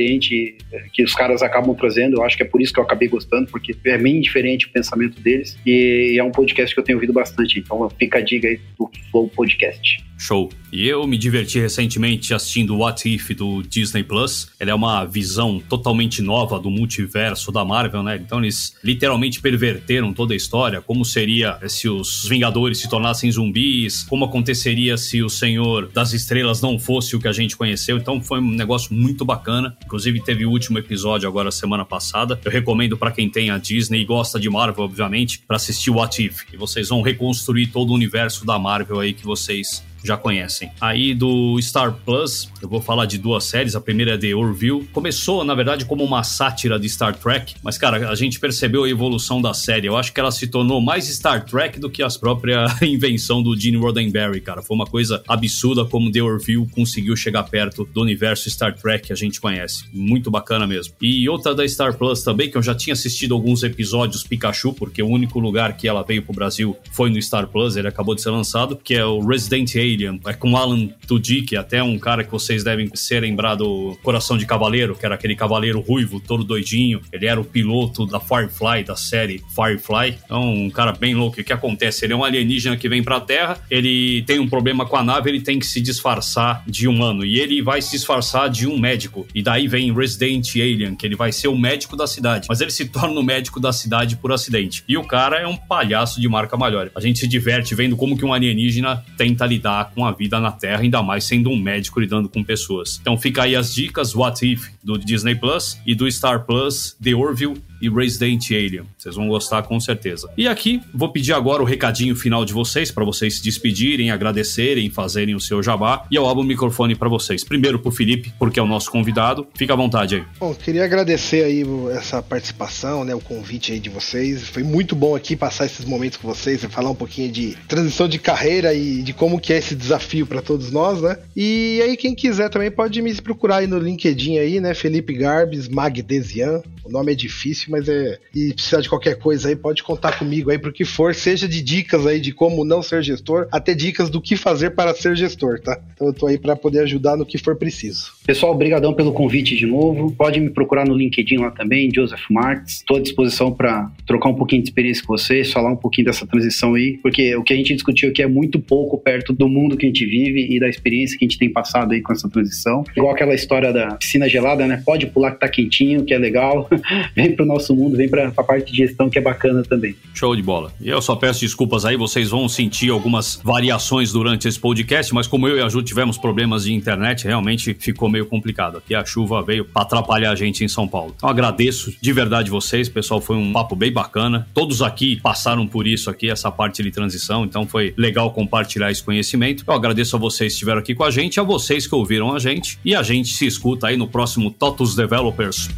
eh, 0.71 0.85
que 0.93 1.03
os 1.03 1.13
caras 1.13 1.41
acabam 1.41 1.75
trazendo. 1.75 2.17
Eu 2.17 2.23
acho 2.23 2.37
que 2.37 2.43
é 2.43 2.45
por 2.45 2.61
isso 2.61 2.73
que 2.73 2.79
eu 2.79 2.83
acabei 2.83 3.07
gostando, 3.07 3.49
porque 3.49 3.75
é 3.85 3.97
bem 3.97 4.19
diferente 4.19 4.67
o 4.67 4.69
pensamento 4.71 5.19
deles. 5.21 5.57
E 5.65 6.17
é 6.17 6.23
um 6.23 6.31
podcast 6.31 6.73
que 6.73 6.79
eu 6.79 6.83
tenho 6.83 6.97
ouvido 6.97 7.13
bastante. 7.13 7.59
Então 7.59 7.89
fica 7.97 8.19
a 8.19 8.21
dica 8.21 8.47
aí 8.47 8.59
do 8.77 8.89
Flow 9.11 9.27
Podcast. 9.29 10.09
Show. 10.19 10.49
E 10.71 10.87
eu 10.87 11.07
me 11.07 11.17
diverti 11.17 11.59
recentemente 11.59 12.33
assistindo 12.33 12.77
What 12.77 13.07
If 13.07 13.31
do 13.31 13.63
Disney 13.63 14.03
Plus. 14.03 14.49
Ele 14.59 14.69
é 14.69 14.75
uma 14.75 15.05
visão 15.05 15.59
totalmente 15.59 16.21
nova 16.21 16.59
do 16.59 16.69
multiverso 16.69 17.51
da 17.51 17.63
Marvel, 17.63 18.03
né? 18.03 18.17
Então 18.17 18.39
eles 18.39 18.75
literalmente 18.83 19.41
perverteram 19.41 20.13
toda 20.13 20.33
a 20.33 20.37
história. 20.37 20.81
Como 20.81 21.05
seria 21.05 21.57
se 21.67 21.87
os 21.87 22.27
Vingadores 22.27 22.79
se 22.79 22.89
tornassem 22.89 23.31
zumbis? 23.31 24.03
Como 24.03 24.25
aconteceria 24.25 24.97
se 24.97 25.23
o 25.23 25.29
Senhor 25.29 25.89
das 25.89 26.11
Estrelas 26.13 26.61
não 26.61 26.77
fosse 26.77 27.15
o 27.15 27.19
que 27.19 27.27
a 27.27 27.31
gente 27.31 27.55
conheceu? 27.55 27.97
Então 27.97 28.21
foi 28.21 28.39
um 28.39 28.51
negócio 28.51 28.93
muito 28.93 29.23
bacana. 29.23 29.75
Inclusive 29.89 30.21
teve 30.21 30.45
o 30.45 30.51
último 30.51 30.77
episódio 30.77 31.27
agora 31.27 31.49
semana 31.49 31.83
passada. 31.83 32.39
Eu 32.45 32.51
recomendo 32.51 32.95
para 32.95 33.09
quem 33.09 33.27
tem 33.27 33.49
a 33.49 33.57
Disney 33.57 34.01
e 34.01 34.05
gosta 34.05 34.39
de 34.39 34.47
Marvel, 34.47 34.83
obviamente, 34.83 35.39
para 35.39 35.55
assistir 35.55 35.89
What 35.89 36.23
If. 36.23 36.43
E 36.53 36.57
vocês 36.57 36.89
vão 36.89 37.01
reconstruir 37.01 37.65
todo 37.65 37.89
o 37.89 37.95
universo 37.95 38.45
da 38.45 38.59
Marvel 38.59 38.99
aí 38.99 39.15
que 39.15 39.25
vocês 39.25 39.83
já 40.03 40.17
conhecem. 40.17 40.71
Aí 40.79 41.13
do 41.13 41.59
Star 41.61 41.93
Plus, 42.05 42.49
eu 42.61 42.69
vou 42.69 42.81
falar 42.81 43.05
de 43.05 43.17
duas 43.17 43.43
séries. 43.43 43.75
A 43.75 43.81
primeira 43.81 44.13
é 44.13 44.17
The 44.17 44.35
Orville. 44.35 44.85
Começou, 44.93 45.43
na 45.43 45.55
verdade, 45.55 45.85
como 45.85 46.03
uma 46.03 46.23
sátira 46.23 46.79
de 46.79 46.87
Star 46.89 47.15
Trek, 47.15 47.55
mas, 47.63 47.77
cara, 47.77 48.09
a 48.09 48.15
gente 48.15 48.39
percebeu 48.39 48.83
a 48.83 48.89
evolução 48.89 49.41
da 49.41 49.53
série. 49.53 49.87
Eu 49.87 49.97
acho 49.97 50.13
que 50.13 50.19
ela 50.19 50.31
se 50.31 50.47
tornou 50.47 50.81
mais 50.81 51.07
Star 51.07 51.45
Trek 51.45 51.79
do 51.79 51.89
que 51.89 52.03
a 52.03 52.09
própria 52.19 52.65
invenção 52.81 53.41
do 53.41 53.57
Gene 53.59 53.77
Roddenberry, 53.77 54.41
cara. 54.41 54.61
Foi 54.61 54.75
uma 54.75 54.85
coisa 54.85 55.23
absurda 55.27 55.85
como 55.85 56.11
The 56.11 56.21
Orville 56.21 56.67
conseguiu 56.67 57.15
chegar 57.15 57.43
perto 57.43 57.87
do 57.93 58.01
universo 58.01 58.49
Star 58.49 58.75
Trek 58.75 59.07
que 59.07 59.13
a 59.13 59.15
gente 59.15 59.39
conhece. 59.39 59.85
Muito 59.93 60.29
bacana 60.29 60.67
mesmo. 60.67 60.93
E 61.01 61.27
outra 61.29 61.55
da 61.55 61.67
Star 61.67 61.95
Plus 61.95 62.23
também, 62.23 62.49
que 62.49 62.57
eu 62.57 62.61
já 62.61 62.75
tinha 62.75 62.93
assistido 62.93 63.33
alguns 63.33 63.63
episódios 63.63 64.23
Pikachu, 64.23 64.73
porque 64.73 65.01
o 65.01 65.07
único 65.07 65.39
lugar 65.39 65.75
que 65.77 65.87
ela 65.87 66.03
veio 66.03 66.21
pro 66.21 66.33
Brasil 66.33 66.75
foi 66.91 67.09
no 67.09 67.21
Star 67.21 67.47
Plus, 67.47 67.75
ele 67.75 67.87
acabou 67.87 68.15
de 68.15 68.21
ser 68.21 68.29
lançado, 68.29 68.75
que 68.75 68.93
é 68.93 69.05
o 69.05 69.19
Resident 69.19 69.75
Alien. 69.93 70.19
É 70.25 70.33
com 70.33 70.55
Alan 70.55 70.87
Tudyk, 71.07 71.55
até 71.55 71.81
um 71.81 71.97
cara 71.97 72.23
que 72.23 72.31
vocês 72.31 72.63
devem 72.63 72.89
ser 72.93 73.21
lembrar 73.21 73.55
do 73.55 73.97
Coração 74.03 74.37
de 74.37 74.45
Cavaleiro, 74.45 74.95
que 74.95 75.05
era 75.05 75.15
aquele 75.15 75.35
cavaleiro 75.35 75.79
ruivo, 75.79 76.19
todo 76.19 76.43
doidinho. 76.43 77.01
Ele 77.11 77.25
era 77.25 77.39
o 77.39 77.45
piloto 77.45 78.05
da 78.05 78.19
Firefly, 78.19 78.83
da 78.83 78.95
série 78.95 79.41
Firefly. 79.53 80.17
Então, 80.25 80.53
um 80.53 80.69
cara 80.69 80.91
bem 80.91 81.15
louco. 81.15 81.39
O 81.39 81.43
que 81.43 81.53
acontece? 81.53 82.05
Ele 82.05 82.13
é 82.13 82.15
um 82.15 82.23
alienígena 82.23 82.77
que 82.77 82.89
vem 82.89 83.03
pra 83.03 83.19
Terra, 83.19 83.57
ele 83.69 84.23
tem 84.23 84.39
um 84.39 84.47
problema 84.47 84.85
com 84.85 84.95
a 84.95 85.03
nave, 85.03 85.29
ele 85.29 85.41
tem 85.41 85.59
que 85.59 85.65
se 85.65 85.81
disfarçar 85.81 86.63
de 86.67 86.87
humano. 86.87 87.25
E 87.25 87.39
ele 87.39 87.61
vai 87.61 87.81
se 87.81 87.91
disfarçar 87.91 88.49
de 88.49 88.67
um 88.67 88.77
médico. 88.77 89.27
E 89.33 89.41
daí 89.41 89.67
vem 89.67 89.93
Resident 89.93 90.55
Alien, 90.55 90.95
que 90.95 91.05
ele 91.05 91.15
vai 91.15 91.31
ser 91.31 91.47
o 91.47 91.57
médico 91.57 91.95
da 91.95 92.07
cidade. 92.07 92.47
Mas 92.49 92.61
ele 92.61 92.71
se 92.71 92.85
torna 92.85 93.19
o 93.19 93.23
médico 93.23 93.59
da 93.59 93.71
cidade 93.71 94.15
por 94.15 94.31
acidente. 94.31 94.83
E 94.87 94.97
o 94.97 95.03
cara 95.03 95.37
é 95.37 95.47
um 95.47 95.55
palhaço 95.55 96.19
de 96.19 96.27
marca 96.27 96.57
maior. 96.57 96.89
A 96.95 96.99
gente 96.99 97.19
se 97.19 97.27
diverte 97.27 97.75
vendo 97.75 97.95
como 97.95 98.17
que 98.17 98.25
um 98.25 98.33
alienígena 98.33 99.03
tenta 99.17 99.45
lidar 99.45 99.78
com 99.86 100.05
a 100.05 100.11
vida 100.11 100.39
na 100.39 100.51
Terra, 100.51 100.82
ainda 100.82 101.01
mais 101.01 101.23
sendo 101.23 101.49
um 101.49 101.57
médico 101.57 101.99
lidando 101.99 102.30
com 102.30 102.43
pessoas. 102.43 102.97
Então 103.01 103.17
fica 103.17 103.43
aí 103.43 103.55
as 103.55 103.73
dicas 103.73 104.15
What 104.15 104.45
If 104.45 104.69
do 104.97 105.05
Disney 105.05 105.35
Plus 105.35 105.77
e 105.85 105.93
do 105.93 106.11
Star 106.11 106.45
Plus 106.45 106.95
The 107.01 107.13
Orville 107.13 107.61
e 107.81 107.89
Resident 107.89 108.51
Alien. 108.51 108.83
Vocês 108.97 109.15
vão 109.15 109.27
gostar 109.27 109.63
com 109.63 109.79
certeza. 109.79 110.29
E 110.37 110.47
aqui 110.47 110.81
vou 110.93 111.09
pedir 111.09 111.33
agora 111.33 111.61
o 111.61 111.65
recadinho 111.65 112.15
final 112.15 112.43
de 112.43 112.53
vocês 112.53 112.91
para 112.91 113.05
vocês 113.05 113.37
se 113.37 113.43
despedirem, 113.43 114.11
agradecerem, 114.11 114.89
fazerem 114.89 115.35
o 115.35 115.39
seu 115.39 115.61
jabá 115.63 116.05
e 116.11 116.15
eu 116.15 116.27
abro 116.27 116.41
o 116.41 116.45
microfone 116.45 116.95
para 116.95 117.07
vocês. 117.07 117.43
Primeiro 117.43 117.79
pro 117.79 117.91
Felipe, 117.91 118.33
porque 118.37 118.59
é 118.59 118.63
o 118.63 118.67
nosso 118.67 118.91
convidado. 118.91 119.47
Fica 119.55 119.73
à 119.73 119.75
vontade 119.75 120.15
aí. 120.15 120.23
Bom, 120.39 120.53
queria 120.53 120.83
agradecer 120.83 121.43
aí 121.43 121.63
essa 121.91 122.21
participação, 122.21 123.05
né, 123.05 123.13
o 123.15 123.21
convite 123.21 123.71
aí 123.71 123.79
de 123.79 123.89
vocês. 123.89 124.49
Foi 124.49 124.63
muito 124.63 124.95
bom 124.95 125.15
aqui 125.15 125.35
passar 125.35 125.65
esses 125.65 125.85
momentos 125.85 126.17
com 126.17 126.27
vocês 126.27 126.63
e 126.63 126.67
falar 126.67 126.89
um 126.89 126.95
pouquinho 126.95 127.31
de 127.31 127.55
transição 127.67 128.07
de 128.07 128.19
carreira 128.19 128.73
e 128.73 129.01
de 129.01 129.13
como 129.13 129.39
que 129.39 129.53
é 129.53 129.57
esse 129.57 129.75
desafio 129.75 130.25
para 130.25 130.41
todos 130.41 130.71
nós, 130.71 131.01
né? 131.01 131.17
E 131.35 131.81
aí 131.83 131.95
quem 131.95 132.15
quiser 132.15 132.49
também 132.49 132.71
pode 132.71 133.01
me 133.01 133.13
procurar 133.21 133.57
aí 133.57 133.67
no 133.67 133.77
LinkedIn 133.77 134.37
aí, 134.37 134.59
né, 134.59 134.73
Felipe 134.80 135.11
Garbes 135.19 135.69
Magdesian. 135.69 136.63
O 136.89 136.91
nome 136.91 137.11
é 137.11 137.15
difícil, 137.15 137.67
mas 137.69 137.87
é. 137.87 138.17
E 138.35 138.51
precisar 138.51 138.81
de 138.81 138.89
qualquer 138.89 139.19
coisa 139.19 139.47
aí, 139.47 139.55
pode 139.55 139.83
contar 139.83 140.17
comigo 140.17 140.49
aí 140.49 140.57
pro 140.57 140.73
que 140.73 140.83
for, 140.83 141.13
seja 141.13 141.47
de 141.47 141.61
dicas 141.61 142.07
aí 142.07 142.19
de 142.19 142.31
como 142.31 142.65
não 142.65 142.81
ser 142.81 143.03
gestor, 143.03 143.47
até 143.51 143.75
dicas 143.75 144.09
do 144.09 144.19
que 144.19 144.35
fazer 144.35 144.71
para 144.71 144.93
ser 144.95 145.15
gestor, 145.15 145.59
tá? 145.59 145.79
Então 145.93 146.07
eu 146.07 146.13
tô 146.13 146.25
aí 146.25 146.37
para 146.37 146.55
poder 146.55 146.79
ajudar 146.79 147.15
no 147.15 147.25
que 147.25 147.37
for 147.37 147.55
preciso. 147.55 148.11
Pessoal, 148.25 148.53
obrigadão 148.53 148.93
pelo 148.93 149.13
convite 149.13 149.55
de 149.55 149.67
novo. 149.67 150.11
Pode 150.11 150.39
me 150.39 150.49
procurar 150.49 150.85
no 150.87 150.95
LinkedIn 150.95 151.37
lá 151.37 151.51
também, 151.51 151.91
Joseph 151.93 152.23
Martins. 152.31 152.77
Estou 152.77 152.97
à 152.97 152.99
disposição 152.99 153.51
para 153.51 153.91
trocar 154.07 154.29
um 154.29 154.35
pouquinho 154.35 154.63
de 154.63 154.69
experiência 154.69 155.03
com 155.05 155.15
vocês, 155.15 155.51
falar 155.51 155.71
um 155.71 155.75
pouquinho 155.75 156.07
dessa 156.07 156.25
transição 156.25 156.73
aí, 156.73 156.97
porque 157.03 157.35
o 157.35 157.43
que 157.43 157.53
a 157.53 157.55
gente 157.55 157.73
discutiu 157.73 158.09
aqui 158.09 158.23
é 158.23 158.27
muito 158.27 158.59
pouco 158.59 158.97
perto 158.97 159.31
do 159.31 159.47
mundo 159.47 159.77
que 159.77 159.85
a 159.85 159.89
gente 159.89 160.05
vive 160.05 160.47
e 160.49 160.59
da 160.59 160.67
experiência 160.67 161.17
que 161.17 161.25
a 161.25 161.27
gente 161.27 161.37
tem 161.37 161.51
passado 161.51 161.93
aí 161.93 162.01
com 162.01 162.13
essa 162.13 162.27
transição. 162.27 162.83
Igual 162.97 163.13
aquela 163.13 163.35
história 163.35 163.71
da 163.71 163.95
piscina 163.95 164.27
gelada, 164.27 164.65
né? 164.65 164.81
Pode 164.83 165.05
pular 165.07 165.31
que 165.31 165.39
tá 165.39 165.47
quentinho, 165.49 166.03
que 166.03 166.13
é 166.13 166.17
legal. 166.17 166.67
Vem 167.15 167.36
pro 167.36 167.45
nosso 167.45 167.75
mundo, 167.75 167.97
vem 167.97 168.09
para 168.09 168.32
a 168.36 168.43
parte 168.43 168.71
de 168.71 168.77
gestão 168.77 169.09
que 169.09 169.17
é 169.17 169.21
bacana 169.21 169.63
também. 169.63 169.95
Show 170.13 170.36
de 170.36 170.41
bola. 170.41 170.71
E 170.80 170.89
eu 170.89 171.01
só 171.01 171.15
peço 171.15 171.41
desculpas 171.41 171.86
aí, 171.86 171.95
vocês 171.95 172.30
vão 172.30 172.47
sentir 172.47 172.89
algumas 172.89 173.39
variações 173.43 174.11
durante 174.11 174.47
esse 174.47 174.59
podcast, 174.59 175.13
mas 175.13 175.27
como 175.27 175.47
eu 175.47 175.57
e 175.57 175.61
a 175.61 175.69
Ju 175.69 175.82
tivemos 175.82 176.17
problemas 176.17 176.63
de 176.63 176.73
internet, 176.73 177.25
realmente 177.25 177.73
ficou 177.73 178.09
meio 178.09 178.25
complicado. 178.25 178.77
Aqui 178.77 178.95
a 178.95 179.05
chuva 179.05 179.41
veio 179.43 179.65
para 179.65 179.82
atrapalhar 179.82 180.32
a 180.32 180.36
gente 180.36 180.63
em 180.63 180.67
São 180.67 180.88
Paulo. 180.88 181.13
Então 181.15 181.30
agradeço 181.30 181.93
de 182.01 182.13
verdade 182.13 182.49
vocês, 182.49 182.89
pessoal, 182.89 183.21
foi 183.21 183.36
um 183.36 183.51
papo 183.51 183.75
bem 183.75 183.91
bacana. 183.91 184.47
Todos 184.53 184.82
aqui 184.82 185.19
passaram 185.21 185.67
por 185.67 185.88
isso 185.88 186.09
aqui, 186.09 186.30
essa 186.30 186.51
parte 186.51 186.84
de 186.84 186.91
transição, 186.91 187.43
então 187.45 187.65
foi 187.67 187.93
legal 187.97 188.32
compartilhar 188.32 188.91
esse 188.91 189.03
conhecimento. 189.03 189.63
Eu 189.67 189.73
agradeço 189.73 190.15
a 190.15 190.19
vocês 190.19 190.53
que 190.53 190.55
estiveram 190.55 190.80
aqui 190.80 190.95
com 190.95 191.03
a 191.03 191.11
gente, 191.11 191.39
a 191.39 191.43
vocês 191.43 191.88
que 191.88 191.95
ouviram 191.95 192.34
a 192.34 192.39
gente, 192.39 192.80
e 192.84 192.95
a 192.95 193.03
gente 193.03 193.30
se 193.30 193.45
escuta 193.45 193.88
aí 193.88 193.97
no 193.97 194.07
próximo 194.07 194.51
Totus 194.51 194.95
Developers 194.95 195.69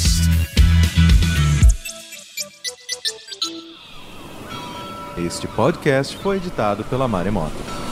Podcast. 0.00 0.30
Este 5.16 5.46
podcast 5.48 6.16
foi 6.16 6.36
editado 6.38 6.84
pela 6.84 7.06
Maremoto. 7.06 7.89